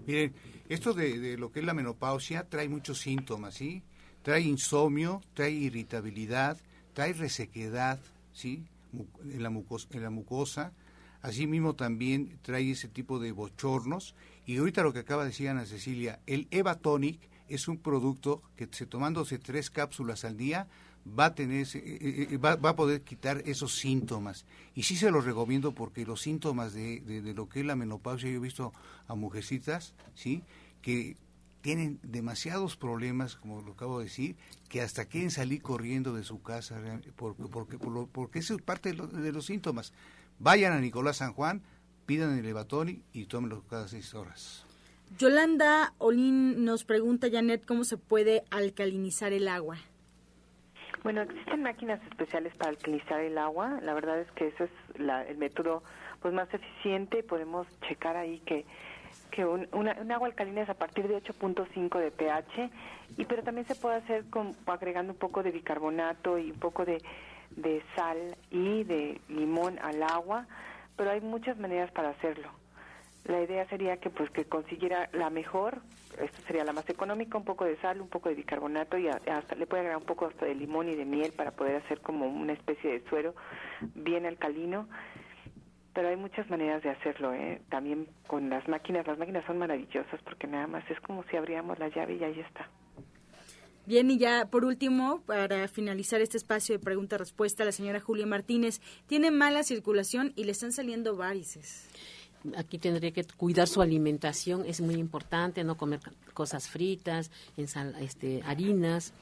Miren, 0.09 0.33
esto 0.69 0.95
de, 0.95 1.37
lo 1.37 1.51
que 1.51 1.59
es 1.59 1.65
la 1.67 1.75
menopausia 1.75 2.49
trae 2.49 2.67
muchos 2.67 2.97
síntomas, 2.97 3.53
¿sí? 3.53 3.83
Trae 4.23 4.41
insomnio, 4.41 5.21
trae 5.35 5.51
irritabilidad, 5.51 6.57
trae 6.93 7.13
resequedad, 7.13 7.99
¿sí? 8.33 8.65
En 8.91 9.43
la, 9.43 9.51
mucosa. 9.51 10.73
Asimismo 11.21 11.75
también 11.75 12.39
trae 12.41 12.71
ese 12.71 12.87
tipo 12.87 13.19
de 13.19 13.31
bochornos. 13.33 14.15
Y 14.47 14.57
ahorita 14.57 14.81
lo 14.81 14.93
que 14.93 14.99
acaba 15.01 15.21
de 15.21 15.29
decir 15.29 15.47
Ana 15.47 15.67
Cecilia, 15.67 16.19
el 16.25 16.47
Eva 16.49 16.79
Tonic 16.79 17.29
es 17.47 17.67
un 17.67 17.77
producto 17.77 18.41
que 18.55 18.67
se 18.71 18.87
tomándose 18.87 19.37
tres 19.37 19.69
cápsulas 19.69 20.25
al 20.25 20.37
día 20.37 20.67
va 21.17 21.25
a 21.25 21.35
tener 21.35 21.65
eh, 21.65 21.69
eh, 21.75 22.27
eh, 22.31 22.37
va, 22.37 22.53
a 22.53 22.75
poder 22.75 23.01
quitar 23.01 23.41
esos 23.45 23.77
síntomas. 23.77 24.45
Y 24.75 24.83
sí 24.83 24.95
se 24.95 25.11
los 25.11 25.25
recomiendo 25.25 25.73
porque 25.73 26.05
los 26.05 26.21
síntomas 26.21 26.73
de, 26.73 26.99
de, 27.01 27.33
lo 27.33 27.49
que 27.49 27.61
es 27.61 27.65
la 27.65 27.75
menopausia 27.75 28.29
yo 28.29 28.37
he 28.37 28.39
visto 28.39 28.73
a 29.07 29.15
mujercitas 29.15 29.93
sí 30.15 30.43
que 30.81 31.17
tienen 31.61 31.99
demasiados 32.03 32.77
problemas 32.77 33.35
como 33.35 33.61
lo 33.61 33.73
acabo 33.73 33.99
de 33.99 34.05
decir 34.05 34.37
que 34.69 34.81
hasta 34.81 35.05
quieren 35.05 35.29
salir 35.29 35.61
corriendo 35.61 36.13
de 36.13 36.23
su 36.23 36.41
casa 36.41 36.81
porque 37.17 37.43
porque 37.51 37.77
porque 37.77 38.39
eso 38.39 38.55
es 38.55 38.61
parte 38.61 38.93
de, 38.93 39.31
los 39.31 39.45
síntomas. 39.45 39.93
Vayan 40.39 40.73
a 40.73 40.79
Nicolás 40.79 41.17
San 41.17 41.33
Juan 41.33 41.61
pidan 42.05 42.37
el 42.37 42.45
Evatoni 42.45 43.03
y 43.13 43.25
tómenlo 43.25 43.63
cada 43.69 43.87
seis 43.87 44.13
horas. 44.13 44.65
Yolanda 45.17 45.93
Olin 45.97 46.63
nos 46.63 46.83
pregunta 46.83 47.29
Janet 47.31 47.65
cómo 47.65 47.83
se 47.83 47.97
puede 47.97 48.43
alcalinizar 48.51 49.33
el 49.33 49.47
agua 49.47 49.77
bueno, 51.03 51.21
existen 51.21 51.63
máquinas 51.63 52.01
especiales 52.03 52.53
para 52.55 52.71
alcalinizar 52.71 53.21
el 53.21 53.37
agua. 53.37 53.79
La 53.81 53.93
verdad 53.93 54.19
es 54.19 54.31
que 54.31 54.47
ese 54.47 54.65
es 54.65 54.71
el 54.97 55.37
método 55.37 55.83
pues 56.21 56.33
más 56.33 56.53
eficiente. 56.53 57.23
Podemos 57.23 57.67
checar 57.81 58.17
ahí 58.17 58.39
que 58.39 58.65
que 59.31 59.45
un, 59.45 59.67
agua 60.11 60.27
alcalina 60.27 60.61
es 60.61 60.69
a 60.69 60.73
partir 60.73 61.07
de 61.07 61.21
8.5 61.21 61.99
de 61.99 62.11
pH, 62.11 62.69
y 63.17 63.25
pero 63.25 63.43
también 63.43 63.67
se 63.67 63.75
puede 63.75 63.97
hacer 63.97 64.25
con, 64.29 64.55
agregando 64.65 65.13
un 65.13 65.19
poco 65.19 65.43
de 65.43 65.51
bicarbonato 65.51 66.37
y 66.37 66.51
un 66.51 66.59
poco 66.59 66.85
de 66.85 67.01
sal 67.95 68.35
y 68.51 68.83
de 68.83 69.21
limón 69.29 69.79
al 69.79 70.03
agua, 70.03 70.47
pero 70.95 71.11
hay 71.11 71.21
muchas 71.21 71.57
maneras 71.57 71.91
para 71.91 72.09
hacerlo. 72.09 72.58
La 73.25 73.41
idea 73.41 73.67
sería 73.67 73.97
que 73.97 74.09
pues 74.09 74.29
que 74.31 74.45
consiguiera 74.45 75.09
la 75.13 75.29
mejor, 75.29 75.81
esta 76.19 76.41
sería 76.47 76.63
la 76.63 76.73
más 76.73 76.89
económica, 76.89 77.37
un 77.37 77.45
poco 77.45 77.65
de 77.65 77.77
sal, 77.77 78.01
un 78.01 78.09
poco 78.09 78.29
de 78.29 78.35
bicarbonato 78.35 78.97
y 78.97 79.07
hasta 79.07 79.55
le 79.55 79.67
puede 79.67 79.81
agregar 79.81 79.97
un 79.97 80.07
poco 80.07 80.25
hasta 80.25 80.45
de 80.45 80.55
limón 80.55 80.89
y 80.89 80.95
de 80.95 81.05
miel 81.05 81.31
para 81.33 81.51
poder 81.51 81.77
hacer 81.77 82.01
como 82.01 82.27
una 82.27 82.53
especie 82.53 82.91
de 82.91 83.09
suero 83.09 83.35
bien 83.93 84.25
alcalino 84.25 84.87
Pero 85.93 86.09
hay 86.09 86.15
muchas 86.15 86.49
maneras 86.49 86.81
de 86.81 86.89
hacerlo, 86.89 87.33
¿eh? 87.33 87.61
También 87.69 88.07
con 88.27 88.49
las 88.49 88.67
máquinas. 88.67 89.05
Las 89.05 89.17
máquinas 89.17 89.45
son 89.45 89.57
maravillosas 89.57 90.21
porque 90.23 90.47
nada 90.47 90.67
más 90.67 90.89
es 90.89 90.99
como 91.01 91.23
si 91.25 91.37
abríamos 91.37 91.77
la 91.77 91.89
llave 91.89 92.15
y 92.15 92.23
ahí 92.23 92.39
está. 92.39 92.67
Bien, 93.85 94.09
y 94.11 94.19
ya 94.19 94.45
por 94.51 94.65
último, 94.65 95.21
para 95.25 95.67
finalizar 95.67 96.21
este 96.21 96.37
espacio 96.37 96.77
de 96.77 96.83
pregunta-respuesta, 96.83 97.65
la 97.65 97.71
señora 97.71 97.99
Julia 97.99 98.25
Martínez 98.25 98.81
tiene 99.07 99.31
mala 99.31 99.63
circulación 99.63 100.31
y 100.35 100.43
le 100.43 100.51
están 100.51 100.71
saliendo 100.71 101.15
varices 101.15 101.89
aquí 102.55 102.77
tendría 102.77 103.11
que 103.11 103.23
cuidar 103.23 103.67
su 103.67 103.81
alimentación, 103.81 104.63
es 104.65 104.81
muy 104.81 104.95
importante, 104.95 105.63
no 105.63 105.77
comer 105.77 105.99
cosas 106.33 106.67
fritas, 106.67 107.31
este, 107.57 108.41
harinas, 108.45 109.13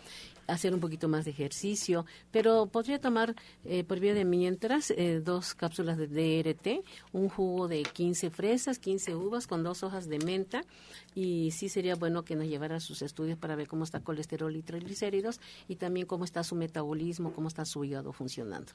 hacer 0.47 0.73
un 0.73 0.79
poquito 0.79 1.07
más 1.07 1.25
de 1.25 1.31
ejercicio, 1.31 2.05
pero 2.31 2.67
podría 2.67 2.99
tomar 2.99 3.35
eh, 3.65 3.83
por 3.83 3.99
vía 3.99 4.13
de 4.13 4.25
mientras 4.25 4.91
eh, 4.91 5.21
dos 5.23 5.53
cápsulas 5.53 5.97
de 5.97 6.07
DRT, 6.07 6.85
un 7.13 7.29
jugo 7.29 7.67
de 7.67 7.83
15 7.83 8.29
fresas, 8.29 8.79
15 8.79 9.15
uvas 9.15 9.47
con 9.47 9.63
dos 9.63 9.83
hojas 9.83 10.09
de 10.09 10.19
menta 10.19 10.61
y 11.13 11.51
sí 11.51 11.69
sería 11.69 11.95
bueno 11.95 12.23
que 12.23 12.35
nos 12.35 12.47
llevara 12.47 12.79
sus 12.79 13.01
estudios 13.01 13.37
para 13.37 13.55
ver 13.55 13.67
cómo 13.67 13.83
está 13.83 13.99
colesterol 14.01 14.55
y 14.55 14.61
triglicéridos 14.61 15.39
y 15.67 15.75
también 15.75 16.05
cómo 16.05 16.23
está 16.23 16.43
su 16.43 16.55
metabolismo, 16.55 17.33
cómo 17.33 17.47
está 17.47 17.65
su 17.65 17.83
hígado 17.83 18.13
funcionando. 18.13 18.71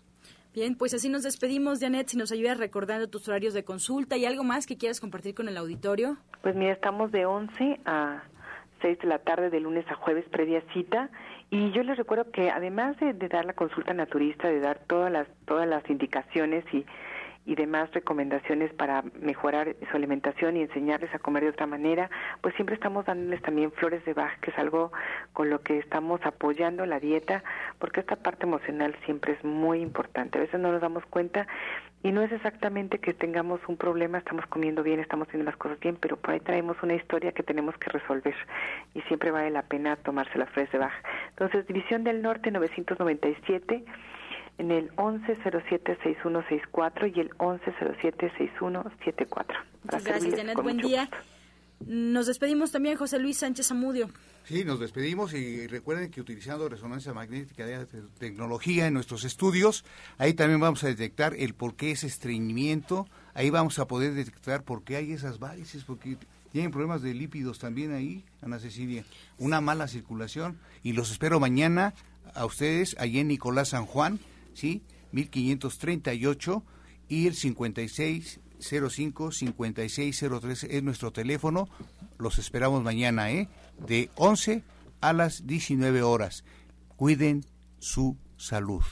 Bien, 0.55 0.77
pues 0.77 0.93
así 0.93 1.09
nos 1.09 1.23
despedimos, 1.23 1.81
Janet, 1.81 2.09
si 2.09 2.19
nos 2.19 2.31
ayudas 2.31 2.59
recordando 2.59 3.09
tus 3.09 3.27
horarios 3.27 3.55
de 3.55 3.65
consulta 3.65 4.19
y 4.19 4.27
algo 4.27 4.45
más 4.45 4.67
que 4.67 4.77
quieras 4.77 5.01
compartir 5.01 5.35
con 5.35 5.49
el 5.49 5.57
auditorio. 5.57 6.19
Pues 6.43 6.55
mira, 6.55 6.73
estamos 6.73 7.11
de 7.11 7.25
11 7.25 7.81
a 7.87 8.23
6 8.83 8.99
de 8.99 9.09
la 9.09 9.19
tarde 9.21 9.49
de 9.49 9.61
lunes 9.61 9.87
a 9.89 9.95
jueves 9.95 10.27
previa 10.31 10.63
cita 10.75 11.11
y 11.53 11.71
yo 11.73 11.83
les 11.83 11.99
recuerdo 11.99 12.31
que 12.31 12.51
además 12.51 12.97
de, 12.99 13.13
dar 13.29 13.45
la 13.45 13.53
consulta 13.53 13.93
naturista, 13.93 14.49
de 14.49 14.59
dar 14.59 14.79
todas 14.87 15.13
las, 15.13 15.29
todas 15.45 15.69
las 15.69 15.89
indicaciones 15.91 16.65
y, 16.73 16.87
y 17.45 17.55
demás 17.57 17.93
recomendaciones 17.93 18.73
para 18.73 19.05
mejorar 19.21 19.77
su 19.91 19.97
alimentación 19.99 20.57
y 20.57 20.63
enseñarles 20.63 21.15
a 21.15 21.19
comer 21.19 21.43
de 21.43 21.51
otra 21.51 21.67
manera, 21.67 22.09
pues 22.41 22.55
siempre 22.55 22.75
estamos 22.75 23.05
dándoles 23.05 23.43
también 23.43 23.71
flores 23.71 24.03
de 24.07 24.15
Bach, 24.15 24.41
que 24.41 24.51
es 24.51 24.59
algo 24.59 24.93
con 25.35 25.51
lo 25.51 25.61
que 25.61 25.79
estamos 25.79 26.23
apoyando 26.25 26.87
la 26.87 27.01
dieta, 27.01 27.45
porque 27.79 28.01
esta 28.01 28.17
parte 28.17 28.47
emocional 28.47 28.97
siempre 29.05 29.35
es 29.35 29.45
muy 29.45 29.83
importante. 29.83 30.39
A 30.39 30.41
veces 30.41 30.59
no 30.59 30.73
nos 30.73 30.81
damos 30.81 31.05
cuenta 31.05 31.47
y 32.03 32.11
no 32.11 32.23
es 32.23 32.33
exactamente 32.33 32.99
que 32.99 33.15
tengamos 33.15 33.61
un 33.69 33.77
problema, 33.77 34.19
estamos 34.19 34.45
comiendo 34.47 34.83
bien, 34.83 34.99
estamos 34.99 35.29
haciendo 35.29 35.49
las 35.49 35.57
cosas 35.57 35.79
bien, 35.79 35.97
pero 36.01 36.17
por 36.17 36.33
ahí 36.33 36.41
traemos 36.41 36.77
una 36.83 36.95
historia 36.95 37.31
que 37.33 37.45
tenemos 37.45 37.77
que 37.79 37.91
resolver 37.91 38.35
y 38.95 39.03
siempre 39.03 39.31
vale 39.31 39.51
la 39.51 39.63
pena 39.63 39.95
tomarse 39.97 40.39
la 40.39 40.47
fresa 40.47 40.79
baja. 40.79 40.99
Entonces, 41.31 41.67
División 41.67 42.03
del 42.03 42.23
Norte 42.23 42.51
997 42.51 43.85
en 44.59 44.71
el 44.71 44.95
1107-6164 44.97 47.13
y 47.15 47.21
el 47.21 47.31
1107-6174. 47.31 49.47
Gracias, 49.85 50.37
Janet. 50.37 50.63
Buen 50.63 50.77
día. 50.79 51.09
Nos 51.87 52.27
despedimos 52.27 52.73
también, 52.73 52.97
José 52.97 53.19
Luis 53.19 53.39
Sánchez 53.39 53.71
Amudio. 53.71 54.09
Sí, 54.45 54.65
nos 54.65 54.81
despedimos 54.81 55.35
y 55.35 55.69
recuerden 55.69 56.11
que 56.11 56.21
utilizando 56.21 56.69
resonancia 56.69 57.15
magnética 57.15 57.65
de 57.65 57.87
tecnología 58.19 58.89
en 58.89 58.95
nuestros 58.95 59.25
estudios, 59.25 59.85
ahí 60.19 60.35
también 60.35 60.59
vamos 60.59 60.83
a 60.83 60.89
detectar 60.89 61.35
el 61.39 61.55
por 61.55 61.77
qué 61.77 61.93
ese 61.93 62.09
estreñimiento, 62.09 63.07
ahí 63.35 63.51
vamos 63.51 63.79
a 63.79 63.87
poder 63.87 64.15
detectar 64.15 64.65
por 64.65 64.83
qué 64.83 64.97
hay 64.97 65.13
esas 65.13 65.39
varices, 65.39 65.85
porque 65.85 66.19
tienen 66.51 66.73
problemas 66.73 67.03
de 67.03 67.15
lípidos 67.15 67.61
también 67.61 67.93
ahí, 67.93 68.25
Ana 68.41 68.59
Cecilia, 68.59 69.05
una 69.39 69.61
mala 69.61 69.87
circulación 69.87 70.59
y 70.83 70.93
los 70.93 71.13
espero 71.13 71.39
mañana 71.39 71.95
a 72.35 72.45
ustedes 72.45 72.97
allí 72.99 73.21
en 73.21 73.29
Nicolás 73.29 73.69
San 73.69 73.87
Juan, 73.87 74.19
¿sí? 74.55 74.83
1538 75.13 76.65
y 77.09 77.29
el 77.29 77.37
56 77.37 78.41
05-5603 78.63 80.69
es 80.71 80.83
nuestro 80.83 81.13
teléfono. 81.13 81.69
Los 82.19 82.39
esperamos 82.39 82.83
mañana, 82.83 83.31
¿eh? 83.33 83.49
De 83.79 84.11
11 84.17 84.63
a 85.01 85.13
las 85.13 85.47
19 85.47 86.03
horas. 86.03 86.45
Cuiden 86.97 87.45
su 87.79 88.17
salud. 88.37 88.83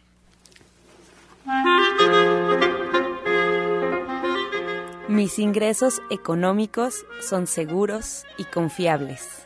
Mis 5.08 5.38
ingresos 5.38 6.02
económicos 6.10 7.06
son 7.22 7.46
seguros 7.46 8.24
y 8.38 8.46
confiables. 8.46 9.46